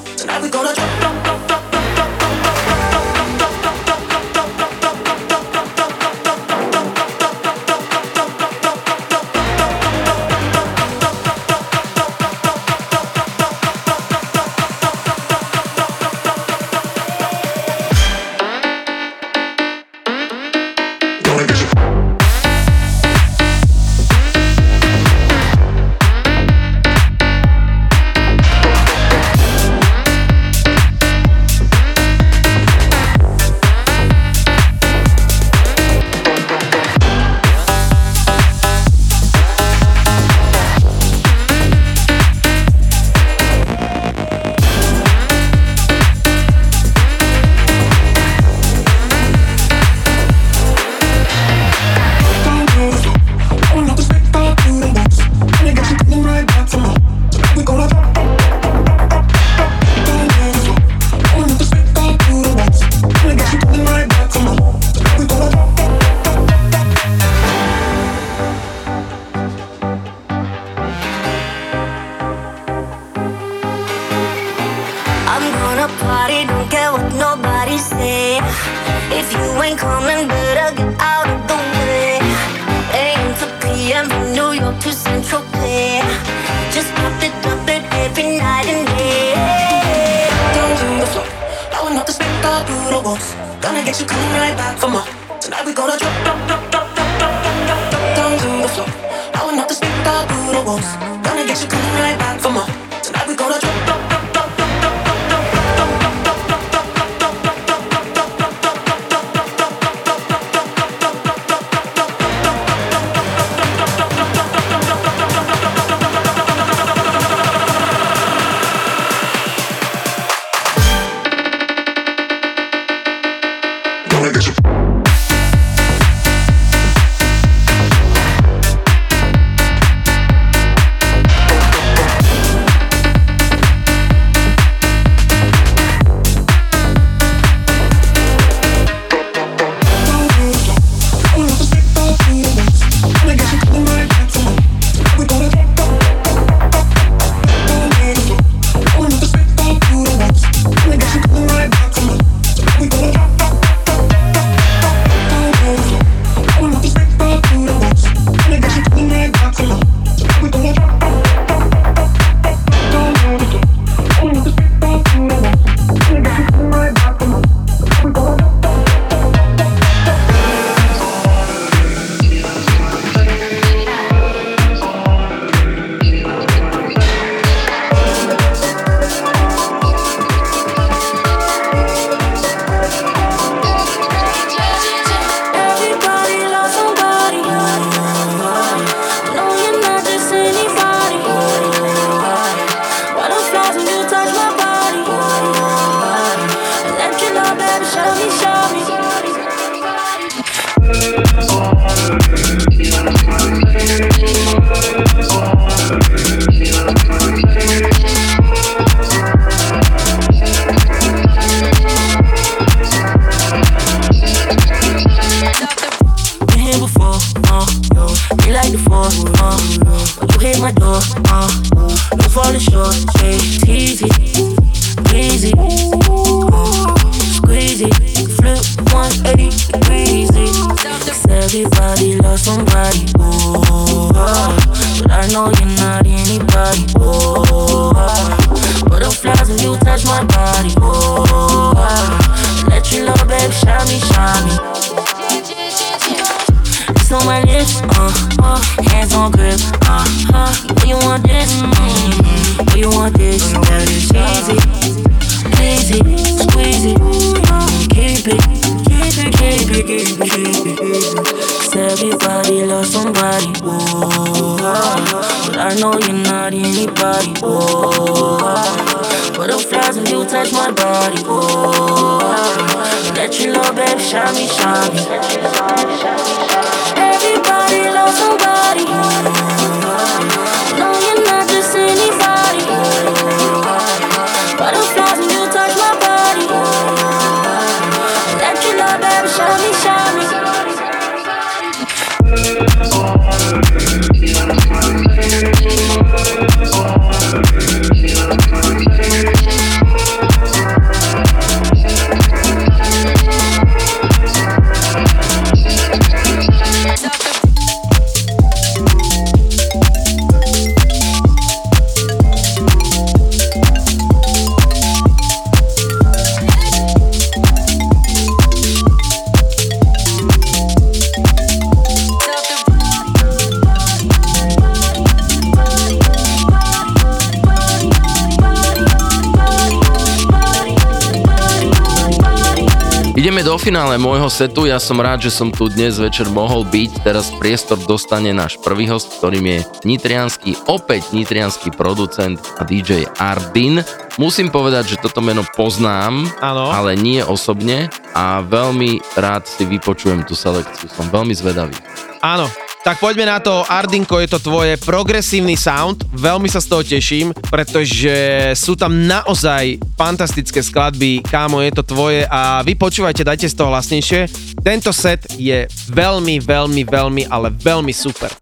Ja 334.71 334.79
som 334.79 335.03
rád, 335.03 335.27
že 335.27 335.35
som 335.35 335.51
tu 335.51 335.67
dnes 335.67 335.99
večer 335.99 336.31
mohol 336.31 336.63
byť. 336.63 337.03
Teraz 337.03 337.27
priestor 337.35 337.75
dostane 337.75 338.31
náš 338.31 338.55
prvý 338.55 338.87
host, 338.87 339.19
ktorým 339.19 339.43
je 339.43 339.59
nitrianský, 339.83 340.55
opäť 340.71 341.11
nitrianský 341.11 341.75
producent 341.75 342.39
a 342.55 342.63
DJ 342.63 343.03
Ardin. 343.19 343.83
Musím 344.15 344.47
povedať, 344.47 344.95
že 344.95 345.03
toto 345.03 345.19
meno 345.19 345.43
poznám, 345.59 346.23
ano. 346.39 346.71
ale 346.71 346.95
nie 346.95 347.19
osobne 347.19 347.91
a 348.15 348.39
veľmi 348.39 349.03
rád 349.19 349.43
si 349.43 349.67
vypočujem 349.67 350.23
tú 350.23 350.39
selekciu. 350.39 350.87
Som 350.87 351.11
veľmi 351.11 351.35
zvedavý. 351.35 351.75
Áno, 352.23 352.47
tak 352.81 352.97
poďme 352.97 353.29
na 353.29 353.37
to, 353.37 353.61
Ardinko, 353.61 354.17
je 354.17 354.29
to 354.33 354.41
tvoje 354.41 354.73
progresívny 354.81 355.53
sound, 355.53 356.01
veľmi 356.17 356.49
sa 356.49 356.57
z 356.57 356.65
toho 356.65 356.81
teším, 356.81 357.29
pretože 357.53 358.09
sú 358.57 358.73
tam 358.73 359.05
naozaj 359.05 359.77
fantastické 359.93 360.65
skladby, 360.65 361.21
kámo, 361.21 361.61
je 361.61 361.77
to 361.77 361.85
tvoje 361.85 362.25
a 362.25 362.65
vy 362.65 362.73
počúvajte, 362.73 363.21
dajte 363.21 363.53
z 363.53 363.53
toho 363.53 363.69
hlasnejšie. 363.69 364.25
Tento 364.65 364.89
set 364.89 365.29
je 365.37 365.69
veľmi, 365.93 366.41
veľmi, 366.41 366.81
veľmi, 366.81 367.29
ale 367.29 367.53
veľmi 367.53 367.93
super. 367.93 368.33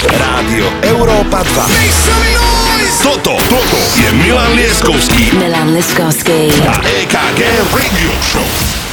Rádio 0.00 0.68
Európa 0.80 1.44
2 1.44 3.04
Toto, 3.04 3.36
toto 3.36 3.80
je 4.00 4.08
Milan 4.16 4.56
Leskovský. 4.56 5.36
Milan 5.36 5.76
Leskovský. 5.76 6.56
A 6.64 6.80
EKG 7.04 7.40
Radio 7.68 8.12
Show. 8.24 8.83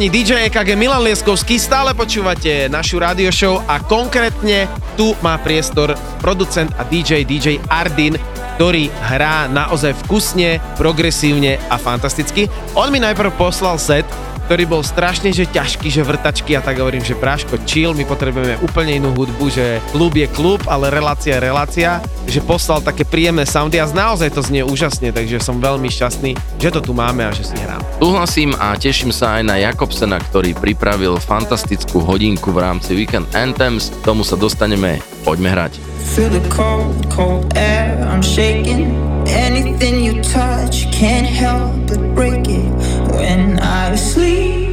Páni, 0.00 0.16
DJ 0.24 0.48
EKG 0.48 0.80
Milan 0.80 1.04
Lieskovský, 1.04 1.60
stále 1.60 1.92
počúvate 1.92 2.72
našu 2.72 2.96
radio 2.96 3.28
show 3.28 3.60
a 3.68 3.84
konkrétne 3.84 4.64
tu 4.96 5.12
má 5.20 5.36
priestor 5.36 5.92
producent 6.24 6.72
a 6.80 6.88
DJ 6.88 7.28
DJ 7.28 7.60
Ardin, 7.68 8.16
ktorý 8.56 8.88
hrá 8.88 9.44
naozaj 9.52 9.92
vkusne, 10.00 10.56
progresívne 10.80 11.60
a 11.68 11.76
fantasticky. 11.76 12.48
On 12.72 12.88
mi 12.88 12.96
najprv 12.96 13.28
poslal 13.36 13.76
set, 13.76 14.08
ktorý 14.48 14.64
bol 14.64 14.80
strašne 14.80 15.36
že 15.36 15.44
ťažký, 15.44 15.92
že 15.92 16.00
vrtačky 16.00 16.56
a 16.56 16.64
tak 16.64 16.80
hovorím, 16.80 17.04
že 17.04 17.20
práško 17.20 17.60
chill, 17.68 17.92
my 17.92 18.08
potrebujeme 18.08 18.56
úplne 18.64 19.04
inú 19.04 19.12
hudbu, 19.12 19.52
že 19.52 19.84
klub 19.92 20.16
je 20.16 20.32
klub, 20.32 20.64
ale 20.64 20.88
relácia 20.88 21.36
je 21.36 21.44
relácia, 21.44 22.00
že 22.24 22.40
poslal 22.40 22.80
také 22.80 23.04
príjemné 23.04 23.44
soundy 23.44 23.76
a 23.76 23.84
naozaj 23.84 24.32
to 24.32 24.40
znie 24.40 24.64
úžasne, 24.64 25.12
takže 25.12 25.44
som 25.44 25.60
veľmi 25.60 25.92
šťastný, 25.92 26.56
že 26.56 26.72
to 26.72 26.80
tu 26.80 26.96
máme 26.96 27.20
a 27.20 27.36
že 27.36 27.44
si 27.44 27.60
hrám. 27.60 27.79
Súhlasím 28.00 28.56
a 28.56 28.72
teším 28.80 29.12
sa 29.12 29.36
aj 29.36 29.42
na 29.44 29.60
Jakobsena, 29.60 30.16
ktorý 30.16 30.56
pripravil 30.56 31.20
fantastickú 31.20 32.00
hodinku 32.00 32.48
v 32.48 32.64
rámci 32.64 32.96
Weekend 32.96 33.28
Anthems. 33.36 33.92
K 33.92 34.00
tomu 34.00 34.24
sa 34.24 34.40
dostaneme. 34.40 35.04
Poďme 35.20 35.52
hrať. 35.52 35.76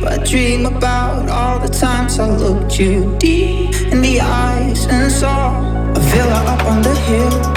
I 0.08 0.18
dream 0.24 0.66
about 0.66 1.28
all 1.30 1.60
the 1.60 1.68
times 1.68 2.18
I 2.18 2.32
looked 2.32 2.80
you 2.80 3.14
deep 3.20 3.76
in 3.92 4.02
the 4.02 4.22
eyes 4.22 4.88
and 4.88 5.12
saw 5.12 5.52
a 5.92 6.00
villa 6.00 6.44
up 6.48 6.64
on 6.66 6.82
the 6.82 6.96
hill. 6.96 7.57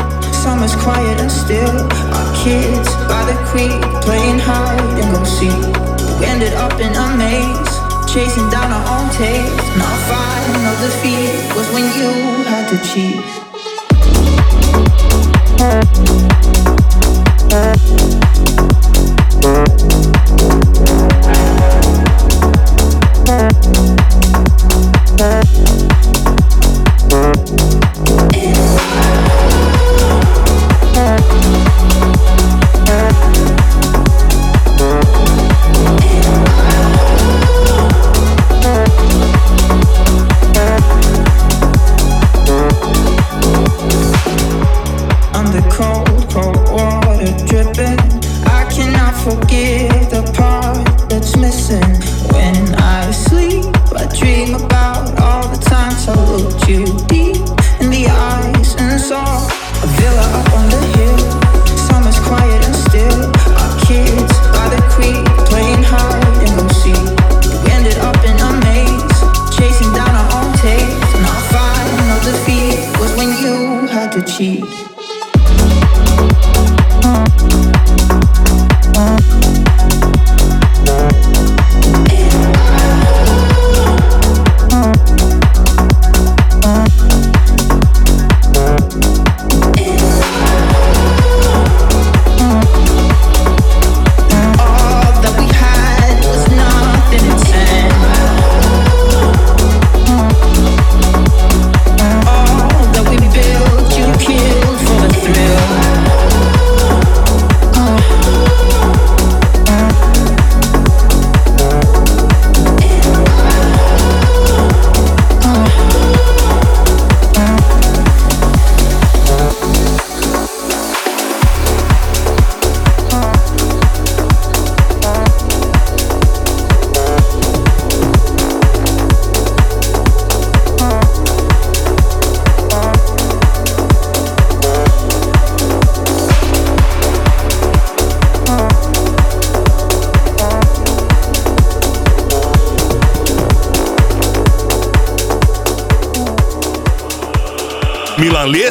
Summer's 0.50 0.74
quiet 0.74 1.20
and 1.20 1.30
still. 1.30 1.78
Our 2.12 2.34
kids 2.42 2.88
by 3.06 3.22
the 3.24 3.38
creek 3.46 3.80
playing 4.02 4.40
hide 4.40 4.98
and 4.98 5.14
go 5.14 5.22
seek. 5.22 5.54
We 6.18 6.26
ended 6.26 6.54
up 6.54 6.72
in 6.80 6.92
a 6.92 7.16
maze, 7.16 7.78
chasing 8.12 8.50
down 8.50 8.72
our 8.72 8.84
own 8.98 9.08
taste. 9.14 9.62
And 9.74 9.80
our 9.80 9.98
final 10.10 10.74
defeat 10.82 11.54
was 11.54 11.70
when 11.70 11.86
you 11.94 12.10
had 12.50 12.66
to 12.68 12.76
cheat. 12.82 13.22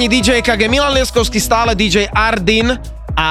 Páni, 0.00 0.16
DJ 0.16 0.40
KG 0.40 0.64
Milan 0.72 0.96
Lieskovský, 0.96 1.36
stále 1.36 1.76
DJ 1.76 2.08
Ardin 2.08 2.72
a 3.20 3.28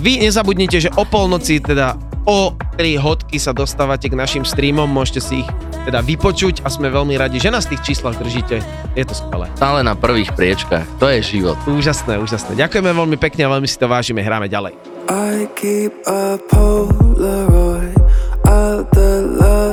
vy 0.00 0.24
nezabudnite, 0.24 0.80
že 0.80 0.88
o 0.96 1.04
polnoci, 1.04 1.60
teda 1.60 1.92
o 2.24 2.56
3 2.80 2.96
hodky 2.96 3.36
sa 3.36 3.52
dostávate 3.52 4.08
k 4.08 4.16
našim 4.16 4.40
streamom, 4.40 4.88
môžete 4.88 5.20
si 5.20 5.44
ich 5.44 5.48
teda 5.84 6.00
vypočuť 6.00 6.64
a 6.64 6.72
sme 6.72 6.88
veľmi 6.88 7.20
radi, 7.20 7.36
že 7.36 7.52
nás 7.52 7.68
v 7.68 7.76
tých 7.76 7.92
číslach 7.92 8.16
držíte. 8.16 8.64
Je 8.96 9.04
to 9.04 9.12
skvelé. 9.12 9.52
Stále 9.60 9.84
na 9.84 9.92
prvých 9.92 10.32
priečkách, 10.32 10.88
to 10.96 11.04
je 11.04 11.20
život. 11.36 11.60
Úžasné, 11.68 12.16
úžasné. 12.16 12.56
Ďakujeme 12.64 12.96
veľmi 12.96 13.20
pekne 13.20 13.44
a 13.44 13.52
veľmi 13.52 13.68
si 13.68 13.76
to 13.76 13.84
vážime. 13.84 14.24
Hráme 14.24 14.48
ďalej. 14.48 14.72
I 15.12 15.44
keep 15.52 15.92
a 16.08 16.40
Polaroid 16.48 17.92
of 18.48 18.88
the 18.96 19.36
love 19.36 19.65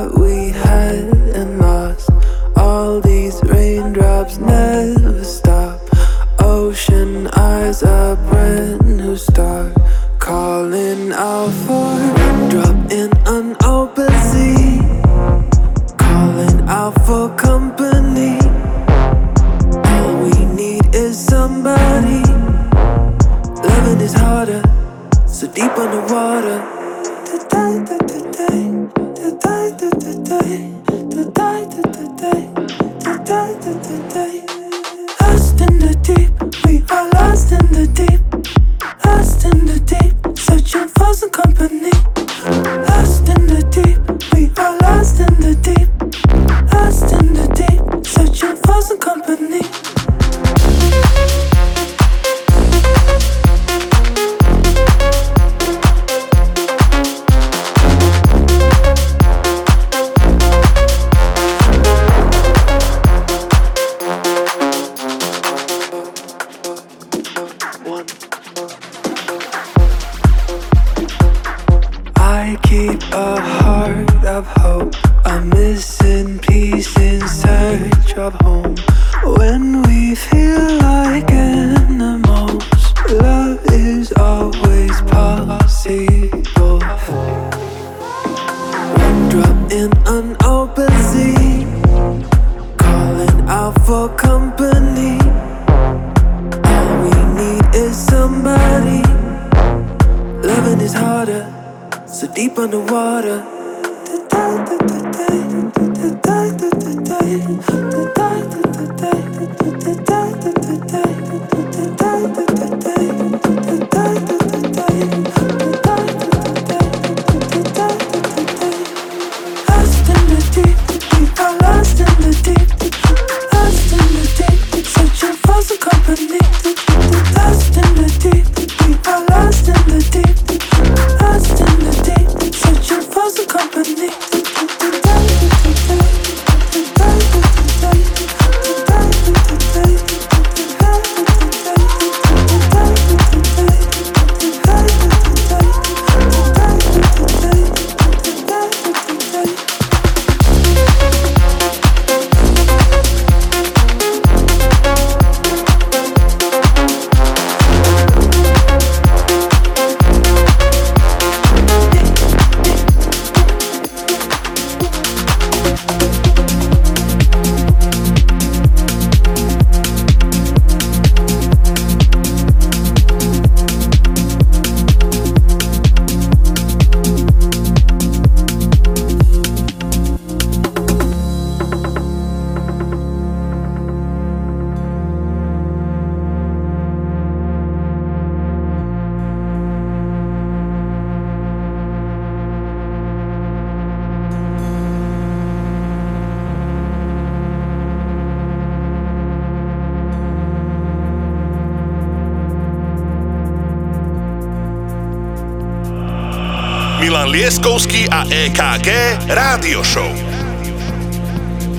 Milan 207.64 207.80
Lieskovský 207.80 208.04
a 208.12 208.28
EKG 208.28 208.88
Rádio 209.24 209.80
Show. 209.80 210.12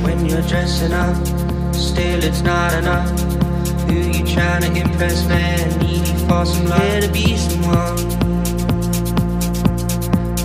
When 0.01 0.25
you're 0.25 0.41
dressing 0.49 0.89
up, 0.89 1.13
still 1.77 2.25
it's 2.25 2.41
not 2.41 2.73
enough. 2.73 3.05
Who 3.85 3.93
you 3.93 4.25
trying 4.25 4.65
to 4.65 4.73
impress, 4.73 5.29
man? 5.29 5.77
Need 5.77 6.09
you 6.09 6.17
for 6.25 6.41
some 6.41 6.65
love. 6.65 7.05
To 7.05 7.09
be 7.13 7.37
someone. 7.37 8.01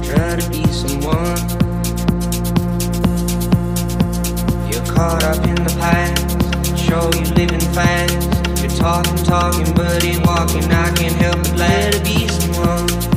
Try 0.04 0.36
to 0.36 0.44
be 0.52 0.60
someone. 0.68 1.40
You're 4.68 4.84
caught 4.92 5.24
up 5.24 5.40
in 5.48 5.56
the 5.56 5.72
past. 5.80 6.20
Show 6.76 7.08
you 7.16 7.24
living 7.32 7.64
fast. 7.72 8.12
You're 8.60 8.76
talking, 8.76 9.16
talking, 9.24 9.72
but 9.72 10.04
ain't 10.04 10.20
walking. 10.20 10.68
I 10.68 10.92
can't 10.92 11.16
help 11.16 11.40
but. 11.56 11.56
Try 11.56 11.96
to 11.96 12.00
be 12.04 12.28
someone. 12.28 13.09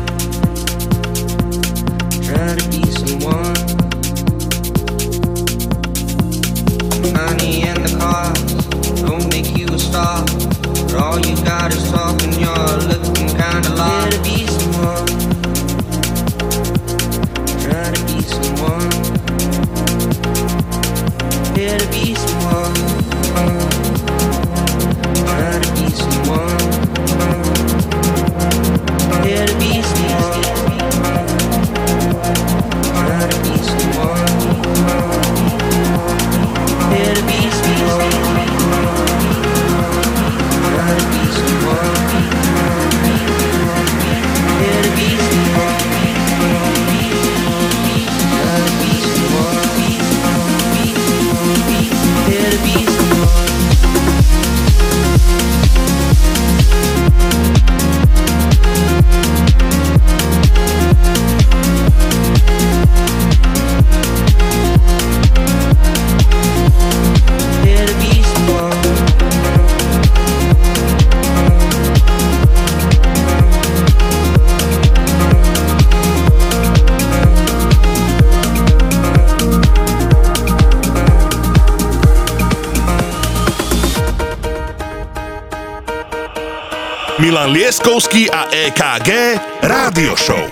All 11.14 11.20
you 11.20 11.36
got 11.44 11.72
is 11.72 11.92
talking, 11.92 12.34
you're 12.34 12.78
looking 12.90 13.28
kinda 13.28 13.70
lost. 13.76 14.53
Milan 87.44 87.60
Lieskovský 87.60 88.32
a 88.32 88.48
EKG 88.48 89.36
Rádio 89.68 90.16
Show. 90.16 90.48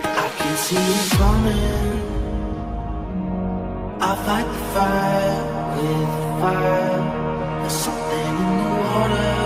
I 4.03 4.11
fight 4.27 4.43
the 4.43 4.59
fire 4.75 5.39
with 5.79 6.11
fire. 6.43 6.99
There's 7.63 7.79
something 7.79 8.35
in 8.35 8.59
the 8.59 8.75
water 8.75 9.39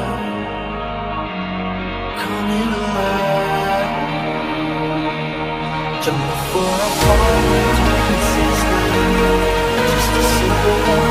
coming 2.18 2.66
alive. 2.82 3.94
Jump 6.02 6.26
for 6.50 6.66
a 6.66 6.90
fall 6.98 7.46
my 7.46 7.94
consistent. 8.10 9.06
Just 9.86 10.18
a 10.18 10.24
simple 10.34 11.05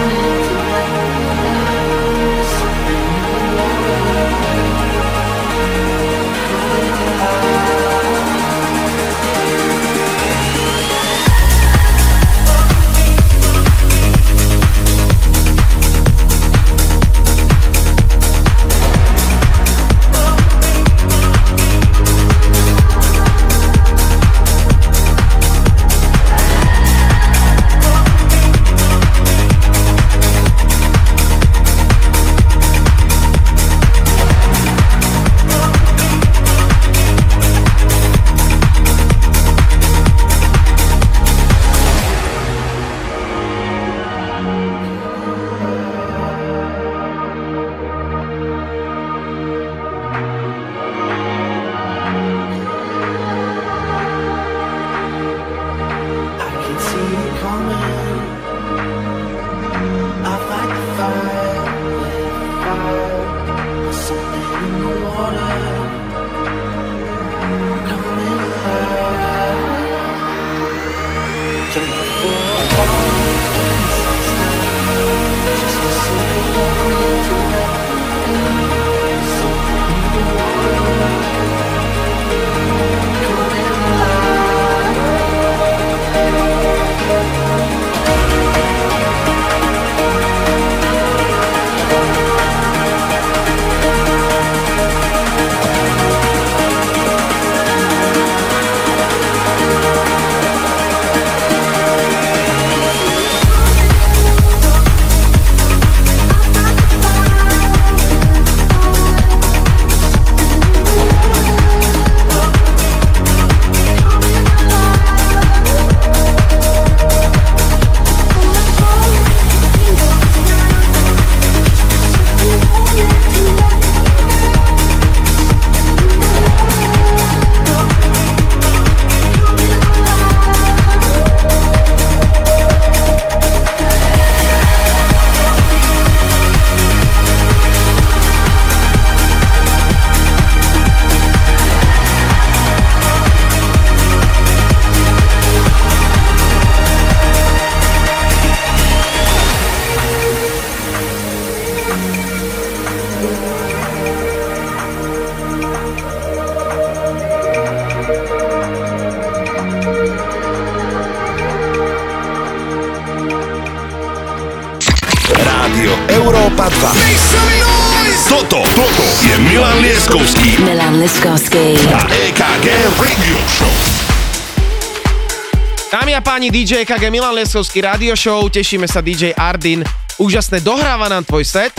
DJ 176.55 176.87
KG 176.87 177.11
Milan 177.11 177.35
Lesovský 177.35 177.83
Radio 177.83 178.15
Show, 178.15 178.47
tešíme 178.47 178.87
sa 178.87 179.03
DJ 179.03 179.35
Ardin, 179.35 179.83
úžasné 180.23 180.63
dohráva 180.63 181.11
nám 181.11 181.27
tvoj 181.27 181.43
set 181.43 181.75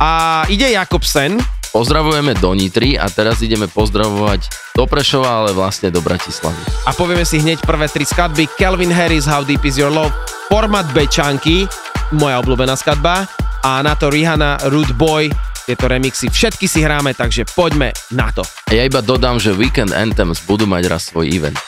a 0.00 0.40
ide 0.48 0.64
Jakobsen. 0.64 1.36
Pozdravujeme 1.68 2.32
do 2.40 2.56
Nitry 2.56 2.96
a 2.96 3.12
teraz 3.12 3.44
ideme 3.44 3.68
pozdravovať 3.68 4.48
do 4.80 4.88
Prešova, 4.88 5.44
ale 5.44 5.52
vlastne 5.52 5.92
do 5.92 6.00
Bratislavy. 6.00 6.56
A 6.88 6.96
povieme 6.96 7.28
si 7.28 7.36
hneď 7.36 7.68
prvé 7.68 7.84
tri 7.92 8.08
skladby. 8.08 8.48
Calvin 8.56 8.88
Harris, 8.88 9.28
How 9.28 9.44
Deep 9.44 9.60
Is 9.60 9.76
Your 9.76 9.92
Love, 9.92 10.16
format 10.48 10.88
Bečanky, 10.96 11.68
moja 12.16 12.40
obľúbená 12.40 12.80
skladba 12.80 13.28
a 13.60 13.84
na 13.84 13.92
to 13.92 14.08
Rihanna, 14.08 14.72
Rude 14.72 14.96
Boy, 14.96 15.28
tieto 15.68 15.84
remixy 15.84 16.32
všetky 16.32 16.64
si 16.64 16.80
hráme, 16.80 17.12
takže 17.12 17.44
poďme 17.52 17.92
na 18.12 18.32
to. 18.32 18.40
A 18.68 18.72
ja 18.72 18.88
iba 18.88 19.04
dodám, 19.04 19.36
že 19.36 19.52
Weekend 19.52 19.92
Anthems 19.92 20.40
budú 20.48 20.64
mať 20.64 20.88
raz 20.88 21.12
svoj 21.12 21.28
event. 21.28 21.60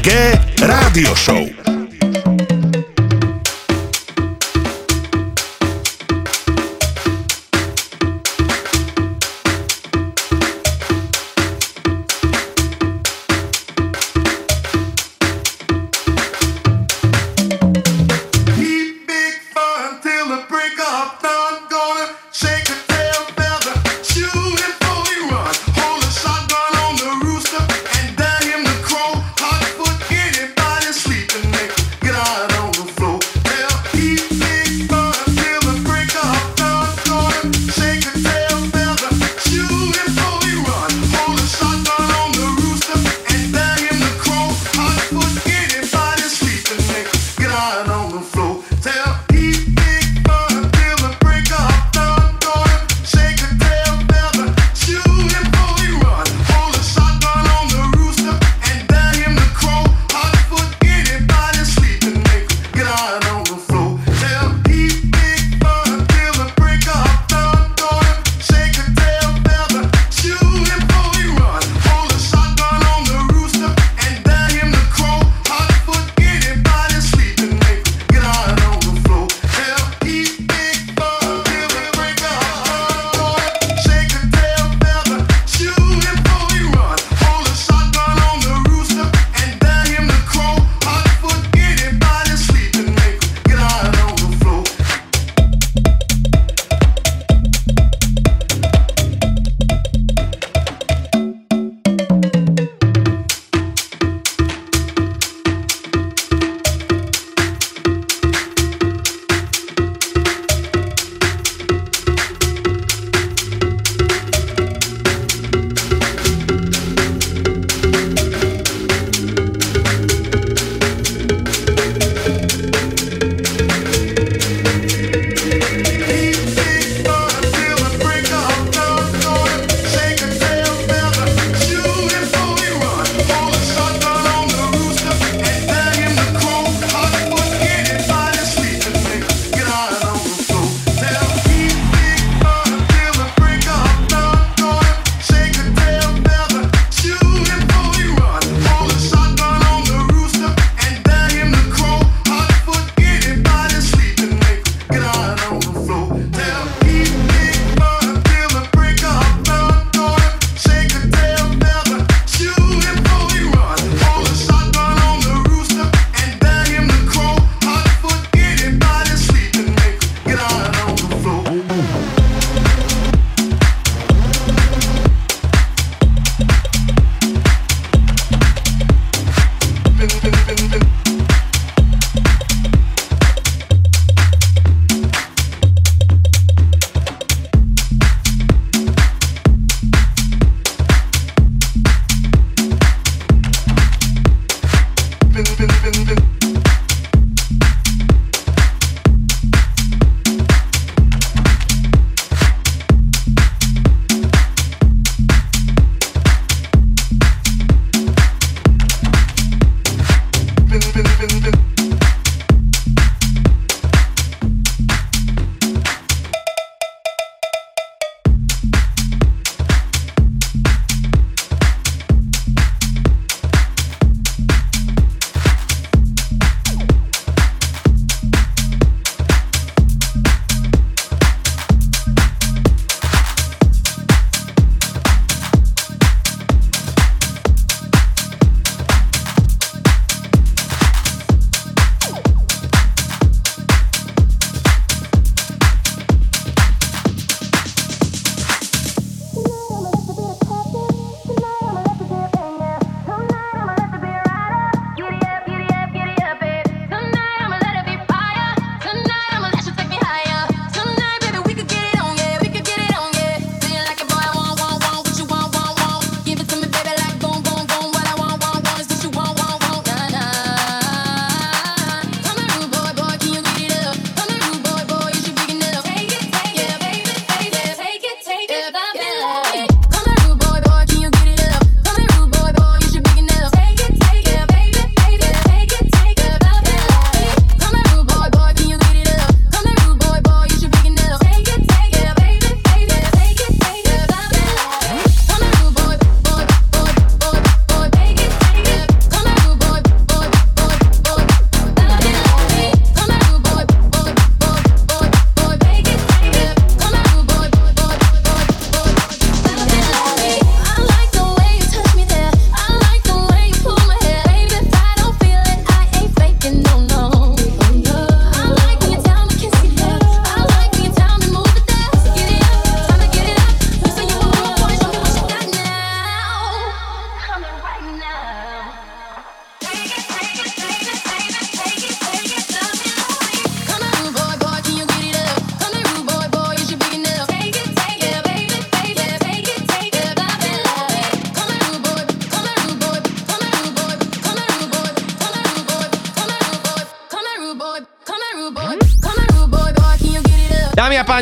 EKG 0.00 0.64
Rádio 0.64 1.12
Show. 1.14 1.59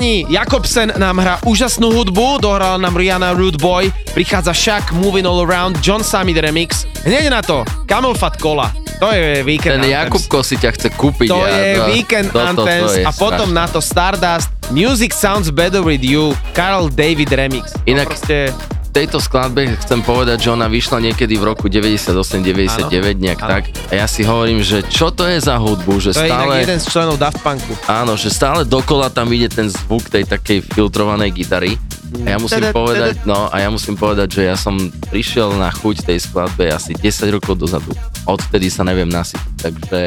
Páni, 0.09 0.25
Jakobsen 0.33 0.89
nám 0.97 1.21
hrá 1.21 1.37
úžasnú 1.45 1.93
hudbu, 1.93 2.41
dohrala 2.41 2.81
nám 2.81 2.97
Rihanna 2.97 3.37
Rude 3.37 3.61
Boy, 3.61 3.93
prichádza 4.17 4.57
Shaq 4.57 4.97
Moving 4.97 5.29
All 5.29 5.45
Around, 5.45 5.85
John 5.85 6.01
Summit 6.01 6.41
Remix. 6.41 6.89
Hneď 7.05 7.29
na 7.29 7.45
to, 7.45 7.61
Camel 7.85 8.17
Fat 8.17 8.41
Cola. 8.41 8.73
To 9.05 9.13
je 9.13 9.45
Weekend 9.45 9.85
Ten 9.85 9.93
Anthems. 9.93 10.09
Jakubko 10.09 10.41
si 10.41 10.57
ťa 10.57 10.71
chce 10.81 10.89
kúpiť. 10.97 11.29
To 11.29 11.45
ja, 11.45 11.53
je 11.53 11.73
Weekend 11.93 12.33
toto, 12.33 12.41
Anthems 12.41 12.89
to 12.89 12.97
je 12.97 13.05
a 13.05 13.13
potom 13.13 13.53
strašné. 13.53 13.61
na 13.61 13.67
to 13.69 13.81
Stardust, 13.85 14.49
Music 14.73 15.13
Sounds 15.13 15.53
Better 15.53 15.85
With 15.85 16.01
You, 16.01 16.33
Carl 16.57 16.89
David 16.89 17.29
Remix. 17.29 17.77
To 17.77 17.85
Inak 17.85 18.09
proste... 18.09 18.57
tejto 18.97 19.21
skladbe 19.21 19.77
chcem 19.77 20.01
povedať, 20.01 20.49
že 20.49 20.57
ona 20.57 20.73
vyšla 20.73 21.05
niekedy 21.05 21.37
v 21.37 21.53
roku 21.53 21.69
98-99, 21.69 22.97
nejak 23.13 23.45
áno. 23.45 23.61
tak. 23.61 23.77
A 23.89 24.05
ja 24.05 24.07
si 24.07 24.21
hovorím, 24.21 24.61
že 24.61 24.85
čo 24.85 25.09
to 25.09 25.25
je 25.25 25.41
za 25.41 25.57
hudbu, 25.57 25.97
že 25.97 26.13
To 26.13 26.21
je 26.21 26.29
stále... 26.29 26.61
inak 26.61 26.69
jeden 26.69 26.81
z 26.81 26.87
členov 26.93 27.17
Daft 27.17 27.41
Punku. 27.41 27.73
Áno, 27.89 28.21
že 28.21 28.29
stále 28.29 28.69
dokola 28.69 29.09
tam 29.09 29.33
ide 29.33 29.49
ten 29.49 29.73
zvuk 29.73 30.13
tej 30.13 30.29
takej 30.29 30.61
filtrovanej 30.61 31.33
gitary. 31.33 31.81
A 32.25 32.37
ja 32.37 32.39
musím 32.41 32.65
Tada, 32.69 32.73
povedať, 32.73 33.15
no 33.29 33.53
a 33.53 33.57
ja 33.61 33.69
musím 33.69 33.93
povedať, 33.93 34.41
že 34.41 34.43
ja 34.49 34.57
som 34.57 34.77
prišiel 35.13 35.53
na 35.61 35.69
chuť 35.69 36.09
tej 36.09 36.25
skladbe 36.25 36.69
asi 36.73 36.97
10 36.97 37.37
rokov 37.37 37.61
dozadu. 37.61 37.93
Odvtedy 38.25 38.73
sa 38.73 38.81
neviem 38.81 39.09
nasytiť, 39.13 39.55
takže 39.61 40.01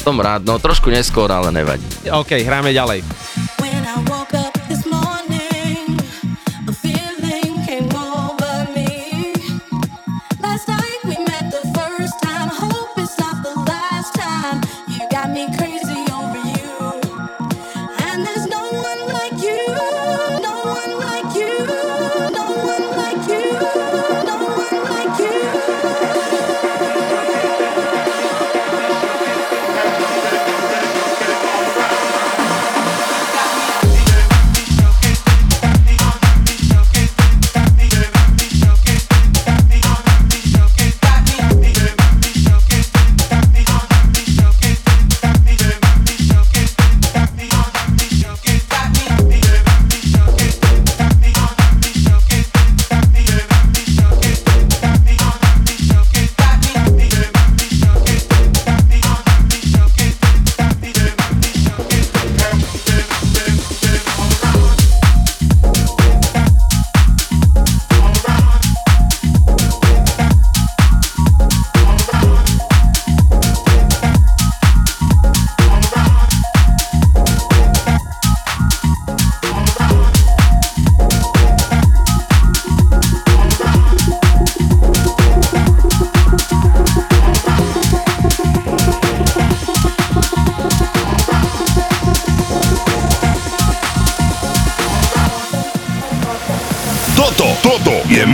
som 0.00 0.16
rád, 0.16 0.48
no 0.48 0.56
trošku 0.56 0.88
neskôr, 0.88 1.28
ale 1.28 1.52
nevadí. 1.52 1.84
OK, 2.08 2.40
hráme 2.40 2.72
ďalej. 2.72 3.04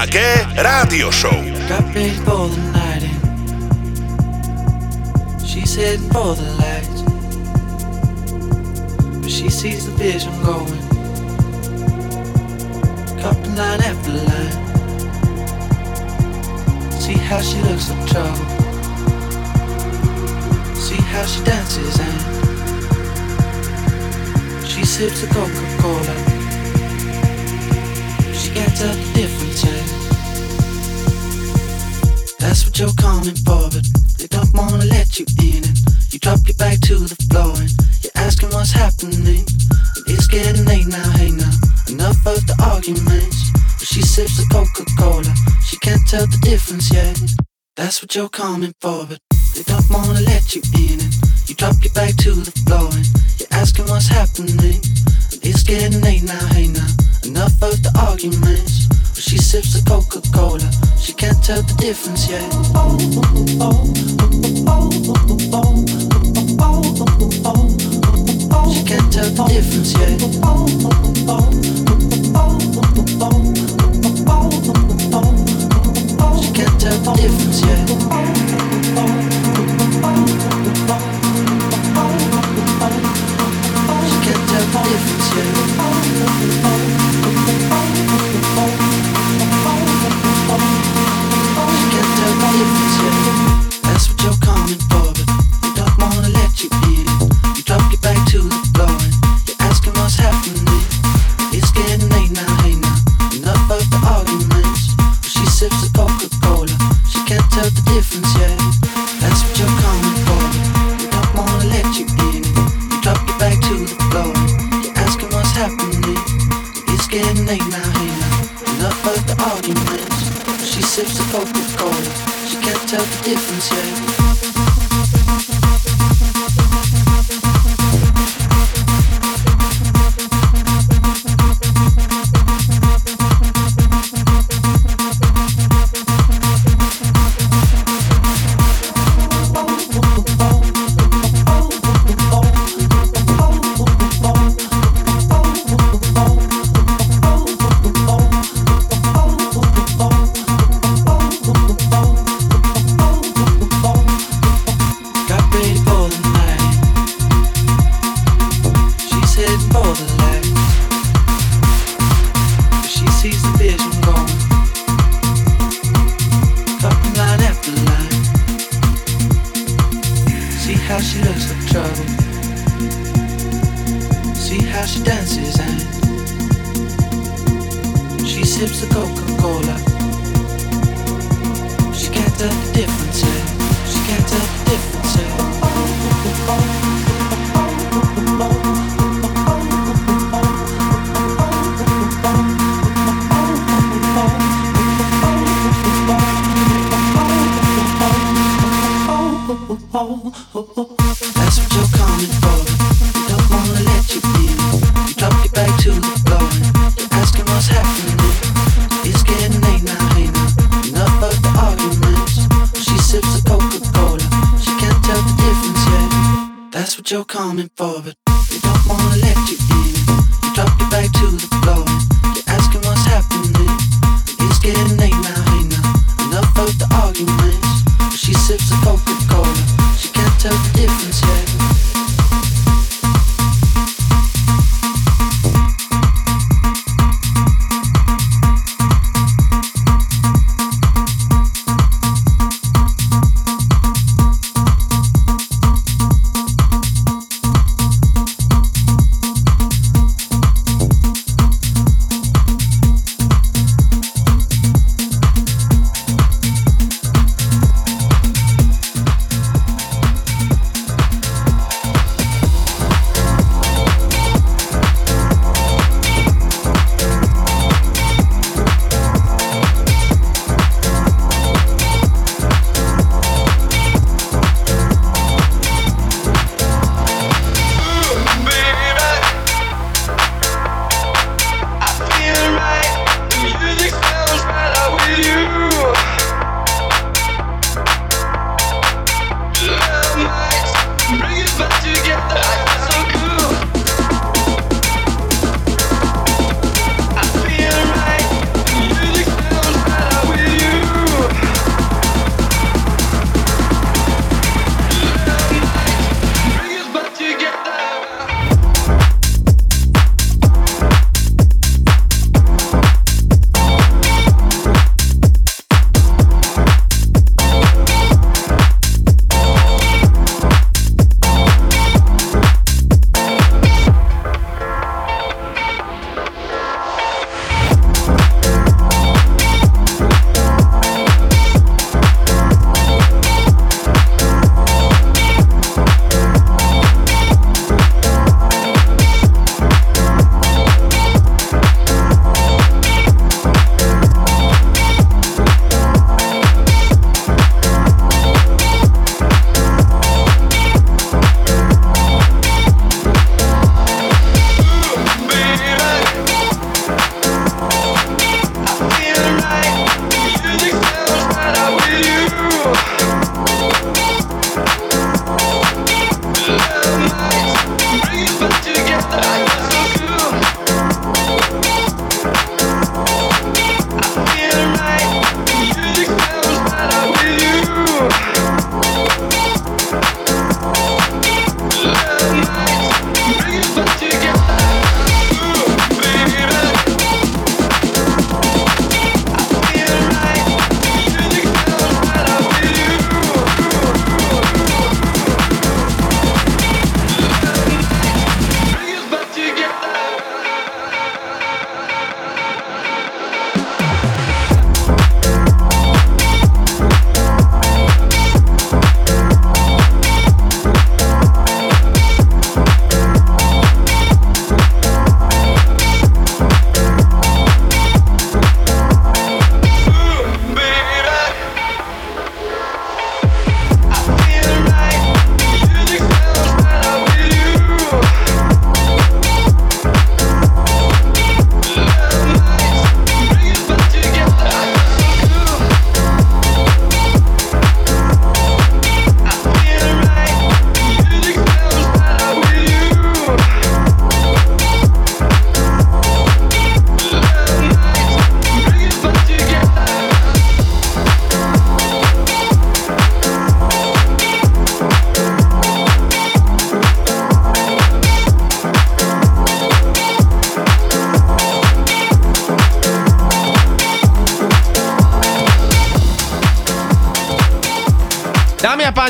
EKG 0.00 0.16
Rádio 0.56 1.12
Show. 1.12 1.39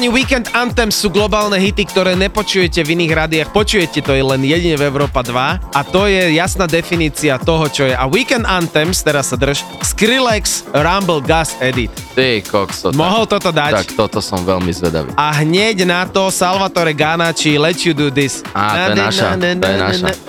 chalani, 0.00 0.16
Weekend 0.16 0.48
Anthem 0.56 0.88
sú 0.88 1.12
globálne 1.12 1.60
hity, 1.60 1.84
ktoré 1.84 2.16
nepočujete 2.16 2.80
v 2.80 2.96
iných 2.96 3.12
rádiách. 3.12 3.48
Počujete 3.52 4.00
to 4.00 4.16
je 4.16 4.24
len 4.24 4.40
jedine 4.40 4.72
v 4.80 4.88
Európa 4.88 5.20
2 5.20 5.76
a 5.76 5.80
to 5.84 6.08
je 6.08 6.40
jasná 6.40 6.64
definícia 6.64 7.36
toho, 7.36 7.68
čo 7.68 7.84
je. 7.84 7.92
A 7.92 8.08
Weekend 8.08 8.48
Anthems, 8.48 9.04
teraz 9.04 9.28
sa 9.28 9.36
drž, 9.36 9.60
Skrillex 9.84 10.64
Rumble 10.72 11.20
Gas 11.20 11.52
Edit. 11.60 11.92
Ty 12.16 12.40
kokso. 12.40 12.96
Mohol 12.96 13.28
tak, 13.28 13.44
toto 13.44 13.50
dať? 13.52 13.72
Tak 13.76 13.88
toto 13.92 14.18
som 14.24 14.40
veľmi 14.40 14.72
zvedavý. 14.72 15.12
A 15.20 15.36
hneď 15.44 15.84
na 15.84 16.08
to 16.08 16.32
Salvatore 16.32 16.96
Gana, 16.96 17.36
či 17.36 17.60
Let 17.60 17.84
You 17.84 17.92
Do 17.92 18.08
This. 18.08 18.40
Á, 18.56 18.88
to 18.88 18.96
to 18.96 18.96
je 18.96 18.96
naša. 18.96 19.26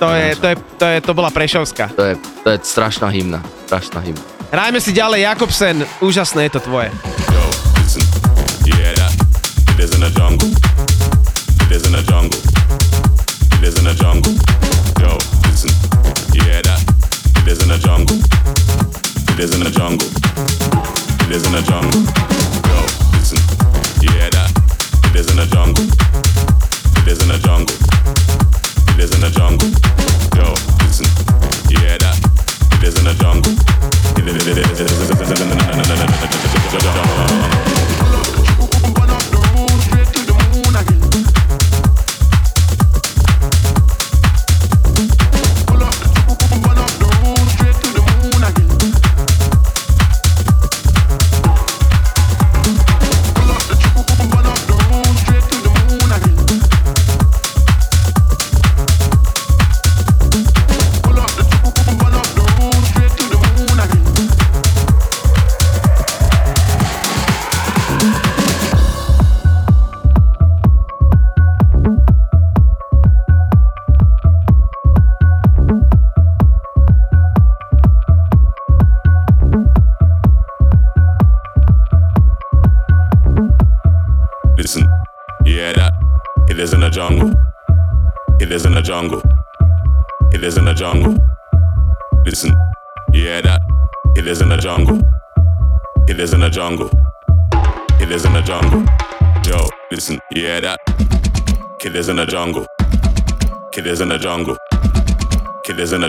To 0.04 0.08
je, 0.12 0.28
to 0.36 0.46
je, 0.52 0.56
to 0.76 0.86
je, 0.86 0.98
to 1.00 1.12
bola 1.16 1.32
Prešovská. 1.32 1.96
To 1.96 2.04
je, 2.12 2.14
to 2.44 2.48
je 2.52 2.58
strašná 2.60 3.08
hymna, 3.08 3.40
strašná 3.72 4.04
hymna. 4.04 4.24
Hrajme 4.52 4.84
si 4.84 4.92
ďalej, 4.92 5.32
Jakobsen, 5.32 5.88
úžasné 6.04 6.52
je 6.52 6.60
to 6.60 6.68
tvoje. 6.68 6.92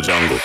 jungle. 0.02 0.41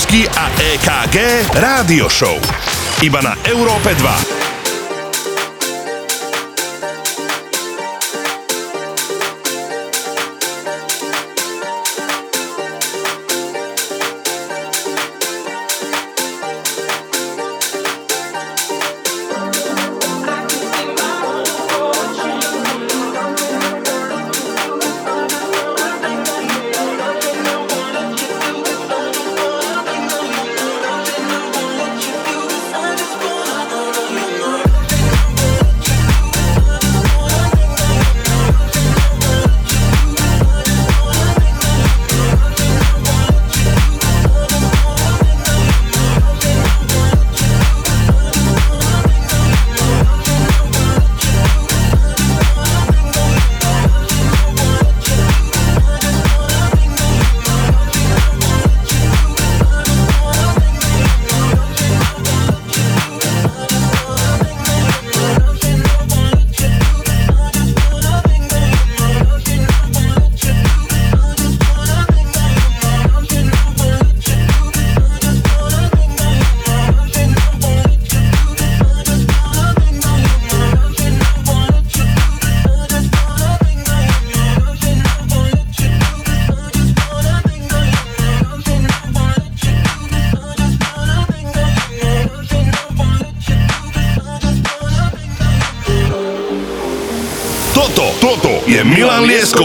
Rakúsky 0.00 0.24
a 0.32 0.48
EKG 0.56 1.16
Rádio 1.60 2.08
Show. 2.08 2.40
Iba 3.04 3.20
na 3.20 3.36
Európe 3.44 3.92
2. 3.92 4.39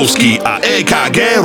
Milan 0.05 0.13
Lieskovský 0.13 0.39
a 0.39 0.59
EKG 0.61 1.44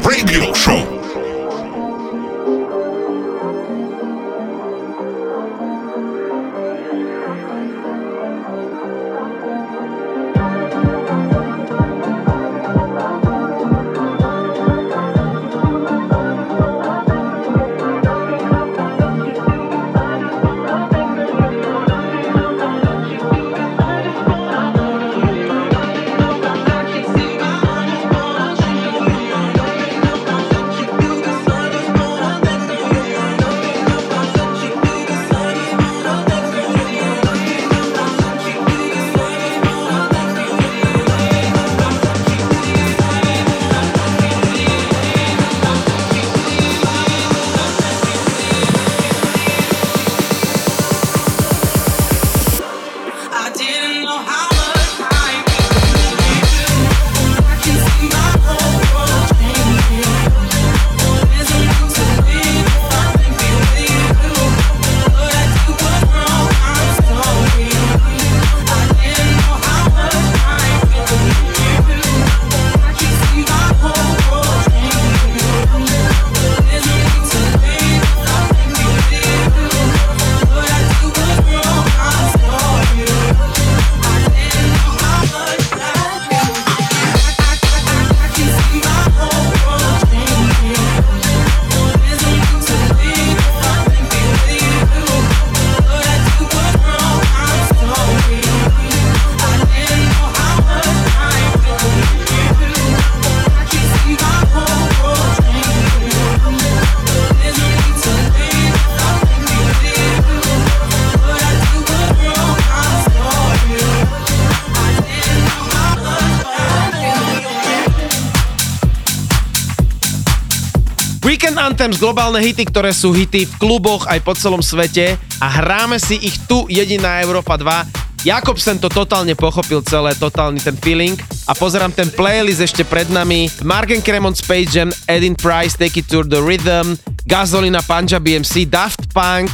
Weekend 121.91 121.99
Anthems, 121.99 121.99
globálne 121.99 122.39
hity, 122.39 122.63
ktoré 122.71 122.95
sú 122.95 123.11
hity 123.11 123.51
v 123.51 123.55
kluboch 123.59 124.07
aj 124.07 124.23
po 124.23 124.31
celom 124.39 124.63
svete 124.63 125.19
a 125.43 125.47
hráme 125.51 125.99
si 125.99 126.15
ich 126.23 126.39
tu 126.47 126.71
jediná 126.71 127.19
Európa 127.19 127.59
2. 127.59 128.23
Jakobsen 128.23 128.79
to 128.79 128.87
totálne 128.87 129.35
pochopil 129.35 129.83
celé, 129.83 130.15
totálny 130.15 130.61
ten 130.63 130.77
feeling 130.79 131.19
a 131.49 131.57
pozerám 131.57 131.91
ten 131.91 132.07
playlist 132.13 132.63
ešte 132.63 132.87
pred 132.87 133.11
nami. 133.11 133.51
Marken 133.67 133.99
Cremon 134.05 134.37
Space 134.39 134.71
Jam, 134.71 134.93
Edin 135.11 135.35
Price, 135.35 135.75
Take 135.75 136.05
It 136.05 136.07
to 136.13 136.23
the 136.23 136.39
Rhythm, 136.39 136.95
Gasolina, 137.27 137.83
Punjabi 137.83 138.39
MC, 138.39 138.69
Daft 138.71 139.11
Punk, 139.11 139.51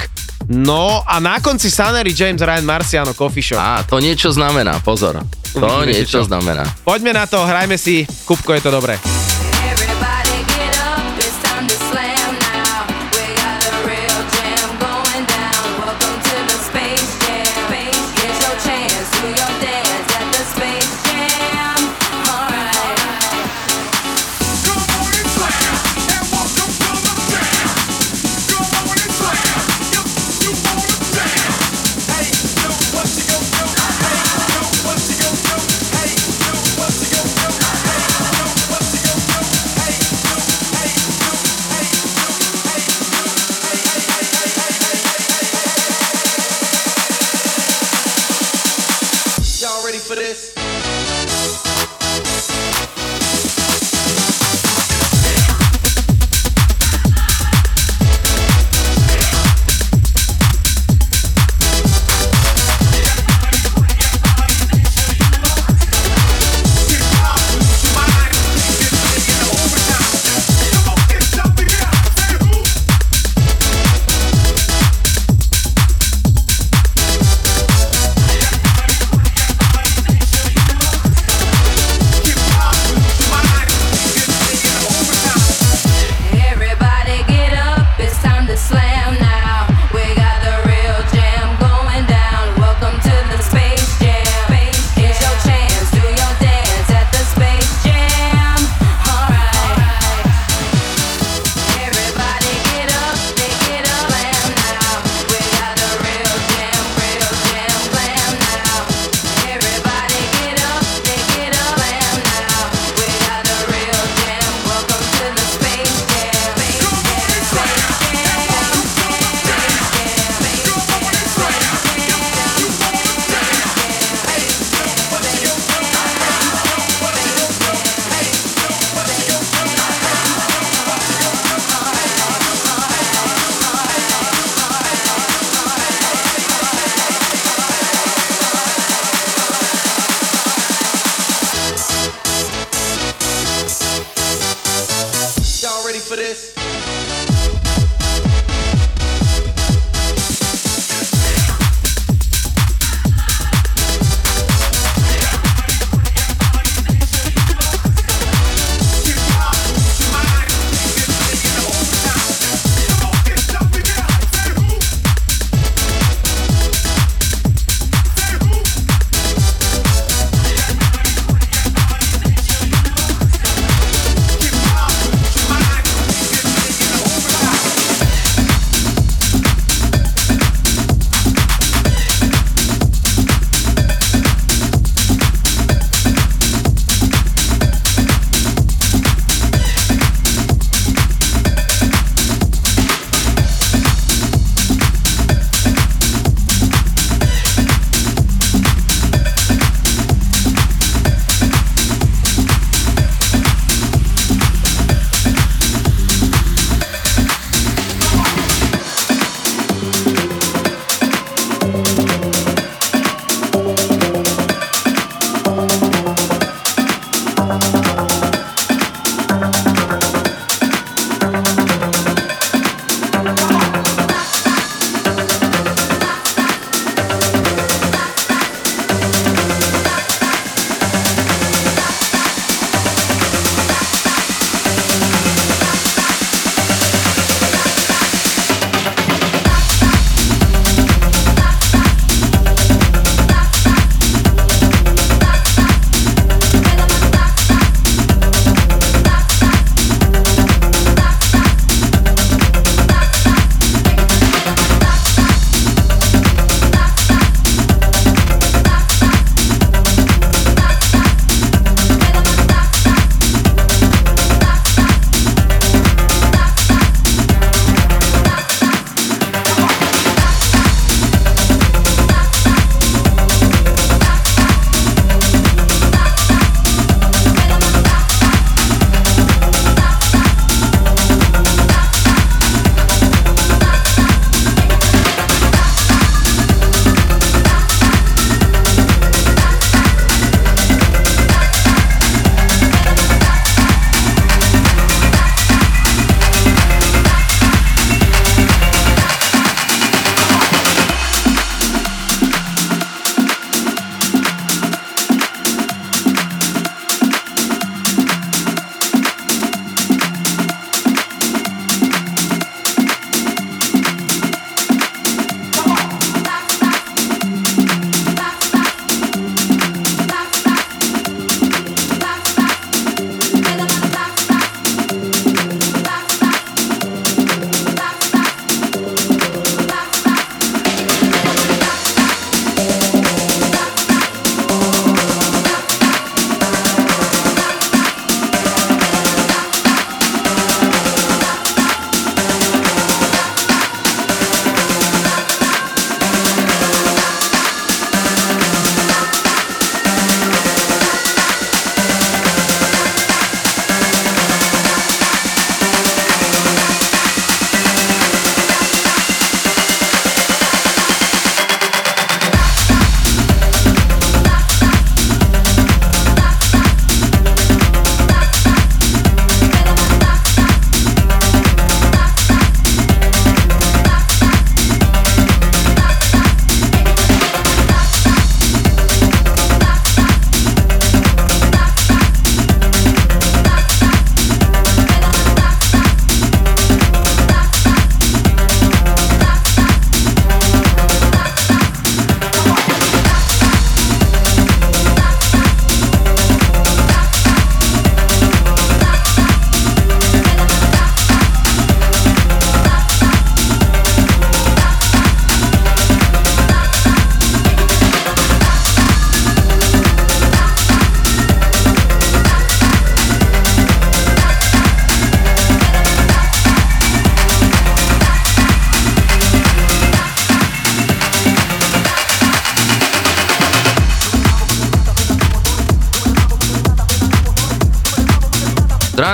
no 0.53 1.01
a 1.07 1.17
na 1.23 1.41
konci 1.41 1.73
Sunnery 1.73 2.13
James, 2.13 2.43
Ryan 2.43 2.67
Marciano, 2.67 3.15
Coffee 3.17 3.41
Shop. 3.41 3.63
Á, 3.63 3.87
to 3.87 3.97
niečo 4.03 4.29
znamená, 4.35 4.83
pozor. 4.85 5.23
To 5.57 5.87
Viete 5.87 6.05
niečo 6.05 6.21
čo? 6.21 6.29
znamená. 6.29 6.67
Poďme 6.85 7.17
na 7.17 7.25
to, 7.25 7.41
hrajme 7.41 7.81
si, 7.81 8.05
Kupko, 8.29 8.53
je 8.53 8.61
to 8.67 8.75
dobré. 8.75 8.99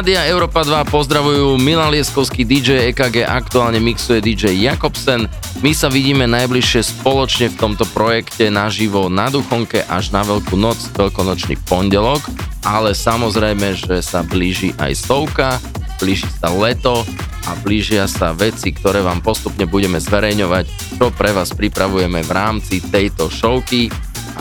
Rádia 0.03 0.27
Európa 0.35 0.67
2 0.67 0.83
pozdravujú 0.91 1.63
Milan 1.63 1.95
Lieskovský 1.95 2.43
DJ 2.43 2.91
EKG, 2.91 3.23
aktuálne 3.23 3.79
mixuje 3.79 4.19
DJ 4.19 4.51
Jakobsen. 4.59 5.31
My 5.63 5.71
sa 5.71 5.87
vidíme 5.87 6.27
najbližšie 6.27 6.83
spoločne 6.91 7.47
v 7.47 7.55
tomto 7.55 7.87
projekte 7.95 8.51
naživo 8.51 9.07
na 9.07 9.31
Duchonke 9.31 9.87
až 9.87 10.11
na 10.11 10.27
Veľkú 10.27 10.59
noc, 10.59 10.75
veľkonočný 10.99 11.55
pondelok, 11.71 12.19
ale 12.67 12.99
samozrejme, 12.99 13.79
že 13.79 14.03
sa 14.03 14.27
blíži 14.27 14.75
aj 14.83 15.07
stovka, 15.07 15.63
blíži 16.03 16.27
sa 16.35 16.51
leto 16.51 17.07
a 17.47 17.55
blížia 17.63 18.11
sa 18.11 18.35
veci, 18.35 18.75
ktoré 18.75 19.07
vám 19.07 19.23
postupne 19.23 19.71
budeme 19.71 20.03
zverejňovať, 20.03 20.99
čo 20.99 21.15
pre 21.15 21.31
vás 21.31 21.55
pripravujeme 21.55 22.27
v 22.27 22.31
rámci 22.35 22.83
tejto 22.83 23.31
showky 23.31 23.87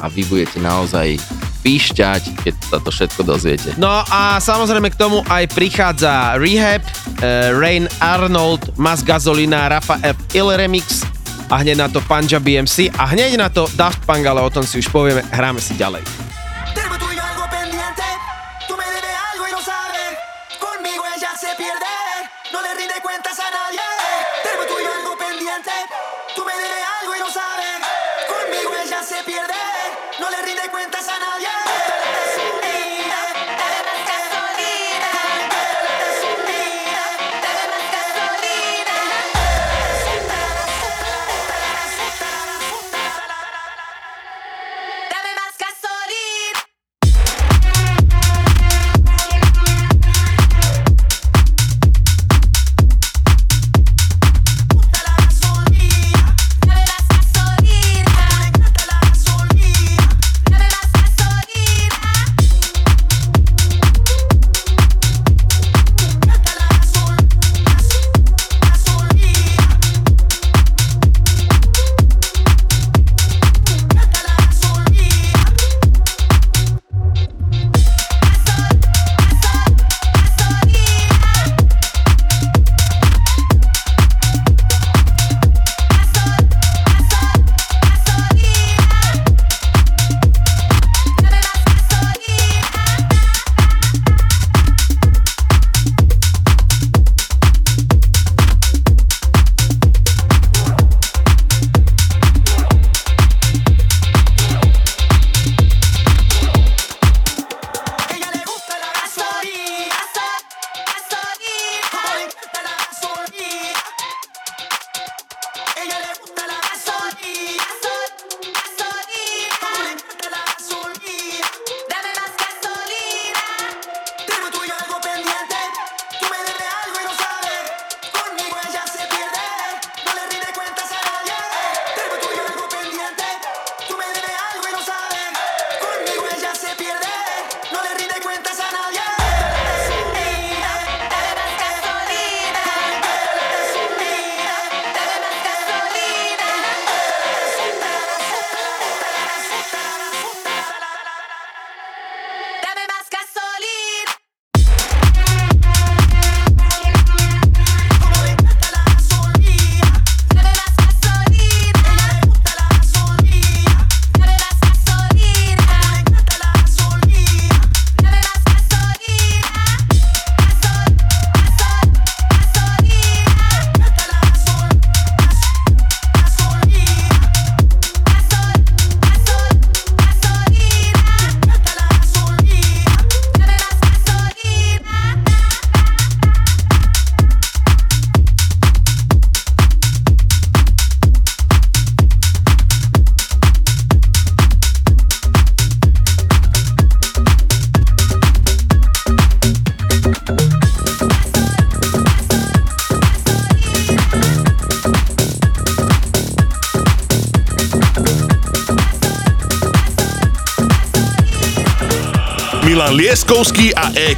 a 0.02 0.10
vy 0.10 0.26
budete 0.26 0.58
naozaj 0.58 1.22
píšťať, 1.62 2.31
sa 2.72 2.80
to 2.80 2.88
všetko 2.88 3.28
dozviete. 3.28 3.76
No 3.76 3.92
a 4.08 4.40
samozrejme 4.40 4.88
k 4.88 4.96
tomu 4.96 5.20
aj 5.28 5.52
prichádza 5.52 6.40
Rehab, 6.40 6.80
uh, 7.20 7.52
Rain 7.60 7.92
Arnold, 8.00 8.72
Mas 8.80 9.04
Gasolina, 9.04 9.68
Rafa 9.68 10.00
F. 10.00 10.16
Il 10.32 10.48
Remix 10.48 11.04
a 11.52 11.60
hneď 11.60 11.76
na 11.84 11.88
to 11.92 12.00
Punjabi 12.08 12.64
MC 12.64 12.88
a 12.96 13.12
hneď 13.12 13.36
na 13.36 13.52
to 13.52 13.68
Daft 13.76 14.08
Punk, 14.08 14.24
ale 14.24 14.40
o 14.40 14.48
tom 14.48 14.64
si 14.64 14.80
už 14.80 14.88
povieme, 14.88 15.20
hráme 15.36 15.60
si 15.60 15.76
ďalej. 15.76 16.21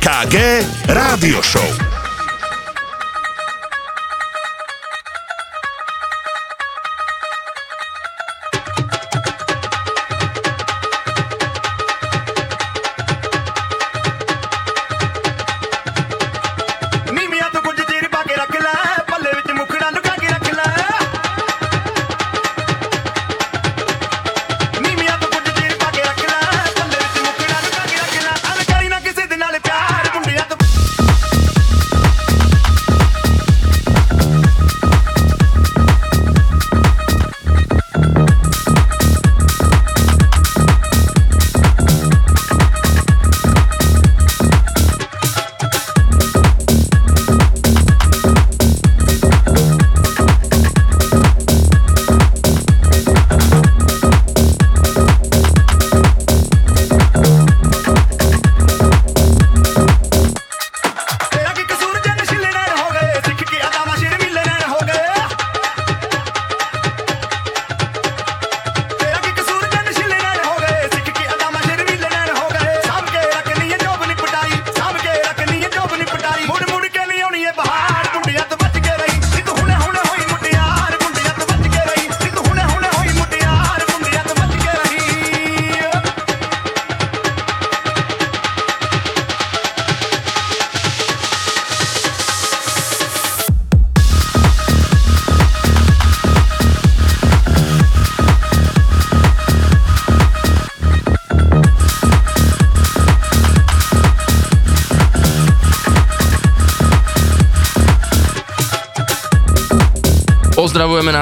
EKG 0.03 0.35
Rádio 0.91 1.39
Show. 1.39 1.82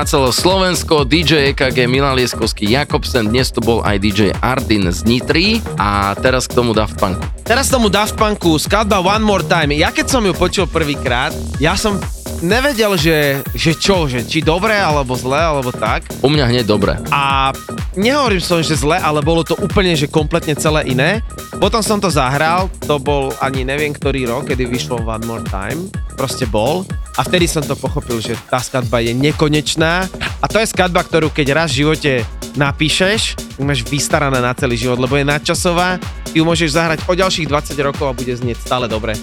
Na 0.02 0.10
celé 0.10 0.34
Slovensko, 0.34 1.06
DJ 1.06 1.54
EKG 1.54 1.86
Milan 1.86 2.18
Lieskovský 2.18 2.66
Jakobsen, 2.66 3.30
dnes 3.30 3.54
to 3.54 3.62
bol 3.62 3.86
aj 3.86 4.02
DJ 4.02 4.34
Ardin 4.42 4.90
z 4.90 5.06
Nitry 5.06 5.62
a 5.78 6.18
teraz 6.18 6.50
k 6.50 6.58
tomu 6.58 6.74
Daft 6.74 6.98
Punku. 6.98 7.22
Teraz 7.46 7.70
tomu 7.70 7.86
Daft 7.86 8.18
Punku 8.18 8.58
skladba 8.58 8.98
One 8.98 9.22
More 9.22 9.46
Time. 9.46 9.78
Ja 9.78 9.94
keď 9.94 10.10
som 10.10 10.26
ju 10.26 10.34
počul 10.34 10.66
prvýkrát, 10.66 11.30
ja 11.62 11.78
som 11.78 12.02
nevedel, 12.42 12.98
že, 12.98 13.46
že 13.54 13.78
čo, 13.78 14.10
že 14.10 14.26
či 14.26 14.42
dobre, 14.42 14.74
alebo 14.74 15.14
zle, 15.14 15.38
alebo 15.38 15.70
tak. 15.70 16.10
U 16.26 16.34
mňa 16.34 16.50
hneď 16.50 16.66
dobre. 16.66 16.98
A 17.14 17.54
nehovorím 17.94 18.42
som, 18.42 18.66
že 18.66 18.82
zle, 18.82 18.98
ale 18.98 19.22
bolo 19.22 19.46
to 19.46 19.54
úplne, 19.62 19.94
že 19.94 20.10
kompletne 20.10 20.58
celé 20.58 20.90
iné. 20.90 21.22
Potom 21.62 21.86
som 21.86 22.02
to 22.02 22.10
zahral, 22.10 22.74
to 22.90 22.98
bol 22.98 23.30
ani 23.38 23.62
neviem 23.62 23.94
ktorý 23.94 24.26
rok, 24.26 24.50
kedy 24.50 24.66
vyšlo 24.66 25.06
One 25.06 25.30
More 25.30 25.46
Time. 25.46 25.94
Proste 26.18 26.50
bol. 26.50 26.90
A 27.22 27.26
vtedy 27.30 27.46
som 27.46 27.62
to 27.62 27.78
pochopil, 27.78 28.18
že 28.18 28.34
tá 28.50 28.58
skladba 28.58 28.98
je 28.98 29.14
nekonečná. 29.14 30.10
A 30.42 30.46
to 30.50 30.58
je 30.58 30.66
skladba, 30.66 31.06
ktorú 31.06 31.30
keď 31.30 31.54
raz 31.54 31.70
v 31.70 31.86
živote 31.86 32.26
napíšeš, 32.58 33.38
tak 33.38 33.62
máš 33.62 33.86
vystaraná 33.86 34.42
na 34.42 34.58
celý 34.58 34.74
život, 34.74 34.98
lebo 34.98 35.14
je 35.22 35.30
nadčasová. 35.30 36.02
Ty 36.02 36.34
ju 36.34 36.42
môžeš 36.42 36.74
zahrať 36.74 37.06
o 37.06 37.14
ďalších 37.14 37.46
20 37.46 37.78
rokov 37.86 38.10
a 38.10 38.18
bude 38.18 38.34
znieť 38.34 38.66
stále 38.66 38.90
dobre. 38.90 39.14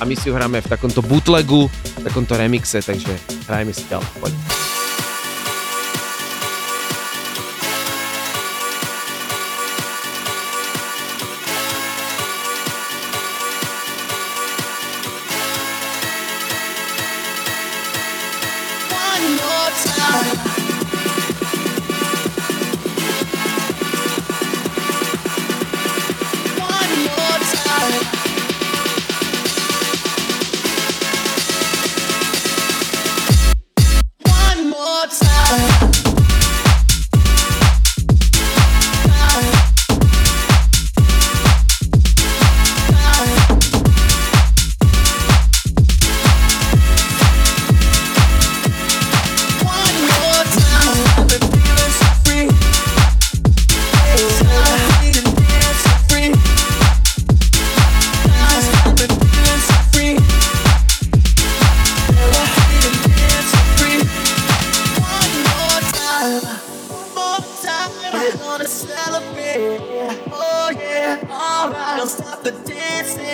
A 0.00 0.08
my 0.08 0.16
si 0.16 0.32
ju 0.32 0.34
hráme 0.34 0.64
v 0.64 0.70
takomto 0.72 1.04
bootlegu, 1.04 1.68
v 1.68 2.00
takomto 2.00 2.40
remixe, 2.40 2.80
takže 2.80 3.12
hrajme 3.44 3.76
si 3.76 3.84
ďalej. 3.84 4.08
Poď. 4.16 4.32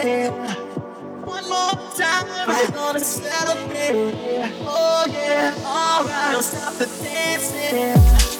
Dancing. 0.03 0.33
One 1.25 1.49
more 1.49 1.73
time, 1.97 2.27
we're 2.47 2.71
gonna 2.71 3.01
celebrate. 3.01 4.15
Oh 4.63 5.05
yeah, 5.09 5.55
alright. 5.65 6.33
Don't 6.33 6.43
stop 6.43 6.75
the 6.75 6.87
dancing. 7.03 8.38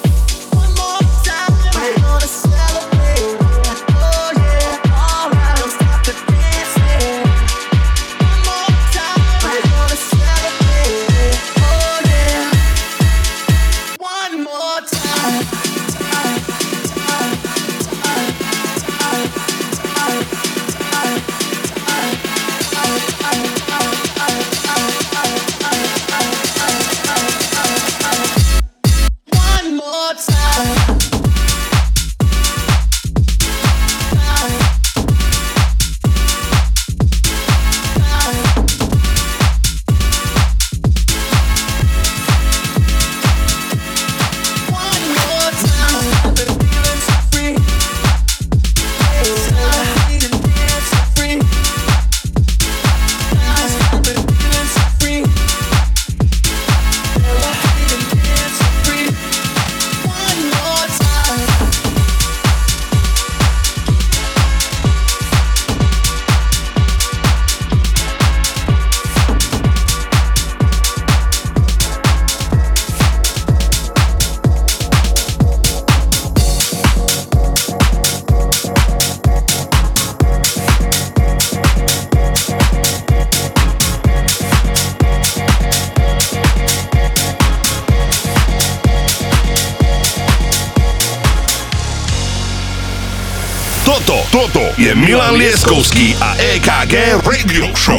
Reggae 96.89 97.21
Radio 97.23 97.75
Show. 97.75 97.98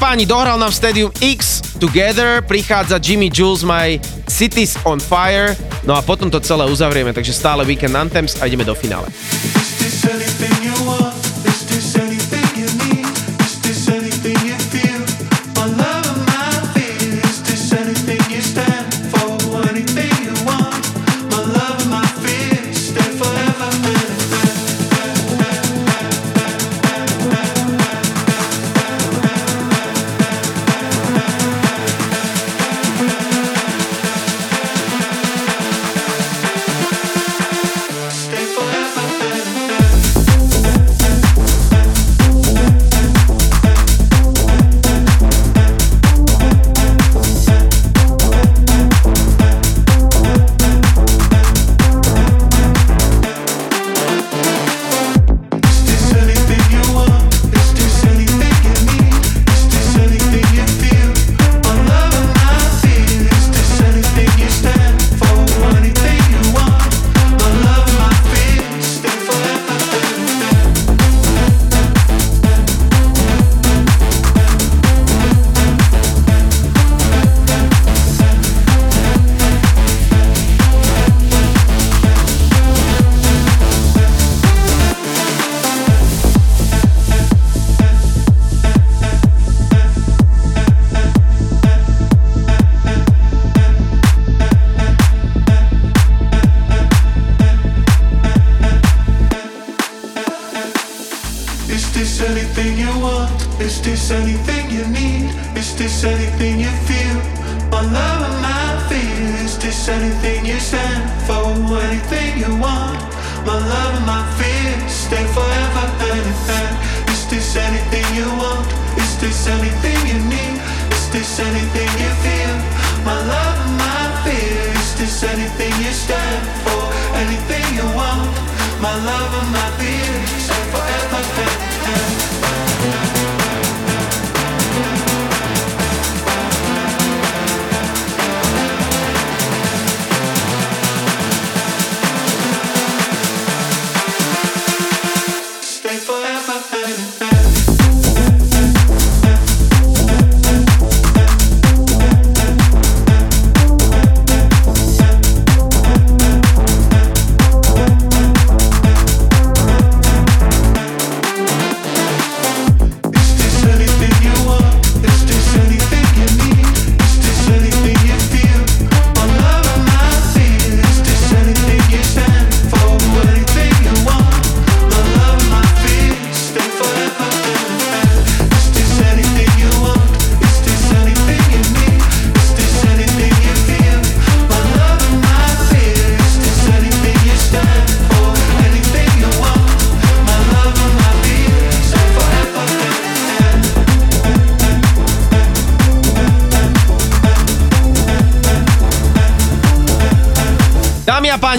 páni, 0.00 0.24
dohral 0.24 0.56
nám 0.56 0.72
v 0.72 0.80
Stadium 0.80 1.12
X 1.20 1.60
Together, 1.76 2.40
prichádza 2.40 2.96
Jimmy 2.96 3.28
Jules, 3.28 3.60
my 3.62 4.00
Cities 4.24 4.80
on 4.88 4.96
Fire, 4.96 5.52
no 5.84 5.92
a 5.92 6.02
potom 6.02 6.32
to 6.32 6.40
celé 6.40 6.64
uzavrieme, 6.64 7.12
takže 7.12 7.36
stále 7.36 7.68
Weekend 7.68 7.92
Anthems 7.96 8.40
a 8.40 8.48
ideme 8.48 8.64
do 8.64 8.72
finále. 8.74 9.12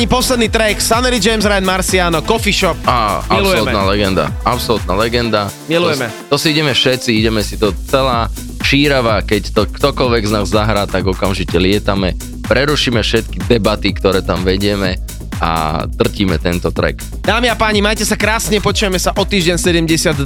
Páni, 0.02 0.18
posledný 0.18 0.50
track, 0.50 0.82
Sunnery 0.82 1.22
James, 1.22 1.46
Ryan 1.46 1.62
Marciano, 1.62 2.26
Coffee 2.26 2.50
Shop. 2.50 2.74
Á, 2.90 3.22
Milujeme. 3.38 3.70
absolútna 3.70 3.84
legenda. 3.86 4.26
Absolútna 4.42 4.94
legenda. 4.98 5.42
Milujeme. 5.70 6.10
To, 6.26 6.34
to 6.34 6.36
si 6.42 6.58
ideme 6.58 6.74
všetci, 6.74 7.10
ideme 7.14 7.46
si 7.46 7.54
to 7.54 7.70
celá 7.86 8.26
šírava, 8.66 9.22
keď 9.22 9.54
to 9.54 9.70
ktokoľvek 9.70 10.24
z 10.26 10.32
nás 10.34 10.50
zahrá, 10.50 10.90
tak 10.90 11.06
okamžite 11.06 11.54
lietame, 11.54 12.18
prerušíme 12.50 12.98
všetky 12.98 13.46
debaty, 13.46 13.94
ktoré 13.94 14.26
tam 14.26 14.42
vedieme 14.42 14.98
a 15.38 15.86
trtíme 15.86 16.42
tento 16.42 16.74
track. 16.74 17.22
Dámy 17.22 17.54
a 17.54 17.56
páni, 17.58 17.86
majte 17.86 18.02
sa 18.02 18.18
krásne, 18.18 18.58
počujeme 18.58 18.98
sa 18.98 19.14
o 19.14 19.22
týždeň 19.22 19.62
72, 19.86 20.26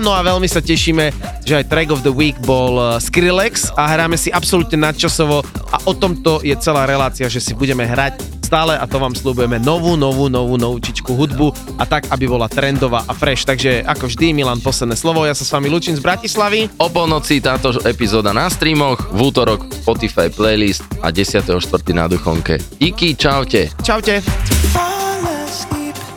no 0.00 0.16
a 0.16 0.24
veľmi 0.24 0.48
sa 0.48 0.64
tešíme, 0.64 1.12
že 1.44 1.60
aj 1.60 1.68
track 1.68 1.92
of 1.92 2.00
the 2.00 2.12
week 2.12 2.40
bol 2.48 2.80
eh, 2.80 2.96
Skrillex 2.96 3.68
a 3.76 3.84
hráme 3.84 4.16
si 4.16 4.32
absolútne 4.32 4.80
nadčasovo 4.80 5.44
a 5.44 5.76
o 5.84 5.92
tomto 5.92 6.40
je 6.40 6.56
celá 6.56 6.88
relácia, 6.88 7.28
že 7.28 7.36
si 7.36 7.52
budeme 7.52 7.84
hrať 7.84 8.29
stále 8.50 8.74
a 8.74 8.82
to 8.90 8.98
vám 8.98 9.14
slúbujeme 9.14 9.62
novú, 9.62 9.94
novú, 9.94 10.26
novú, 10.26 10.58
novúčičku 10.58 11.14
hudbu 11.14 11.78
a 11.78 11.86
tak, 11.86 12.10
aby 12.10 12.26
bola 12.26 12.50
trendová 12.50 13.06
a 13.06 13.14
fresh. 13.14 13.46
Takže 13.46 13.86
ako 13.86 14.10
vždy, 14.10 14.34
Milan, 14.34 14.58
posledné 14.58 14.98
slovo, 14.98 15.22
ja 15.22 15.38
sa 15.38 15.46
s 15.46 15.54
vami 15.54 15.70
lučím 15.70 15.94
z 15.94 16.02
Bratislavy. 16.02 16.66
O 16.82 16.90
polnoci 16.90 17.38
táto 17.38 17.70
epizóda 17.86 18.34
na 18.34 18.50
streamoch, 18.50 19.14
v 19.14 19.18
útorok 19.22 19.70
Spotify 19.70 20.34
playlist 20.34 20.82
a 20.98 21.14
10.4. 21.14 21.62
na 21.94 22.10
Duchonke. 22.10 22.58
Díky, 22.82 23.14
čaute. 23.14 23.70
Čaute. 23.86 24.18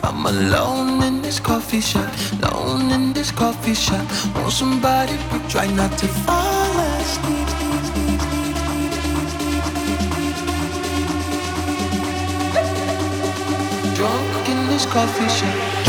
I'm 0.02 0.26
alone 0.26 1.06
in 1.06 1.22
this 1.22 1.38
coffee 1.38 1.80
shop, 1.80 2.10
alone 2.42 2.90
in 2.90 3.14
this 3.14 3.30
coffee 3.30 3.78
shop. 3.78 4.02
Want 4.34 4.50
somebody 4.50 5.14
to 5.30 5.38
try 5.46 5.70
not 5.70 5.94
to 6.02 6.08
fall 6.26 6.74
asleep. 6.98 7.43
Coffee 14.94 15.28
shop. 15.28 15.83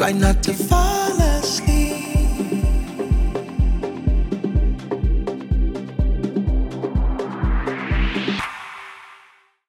Try 0.00 0.12
not 0.12 0.42
to. 0.42 0.59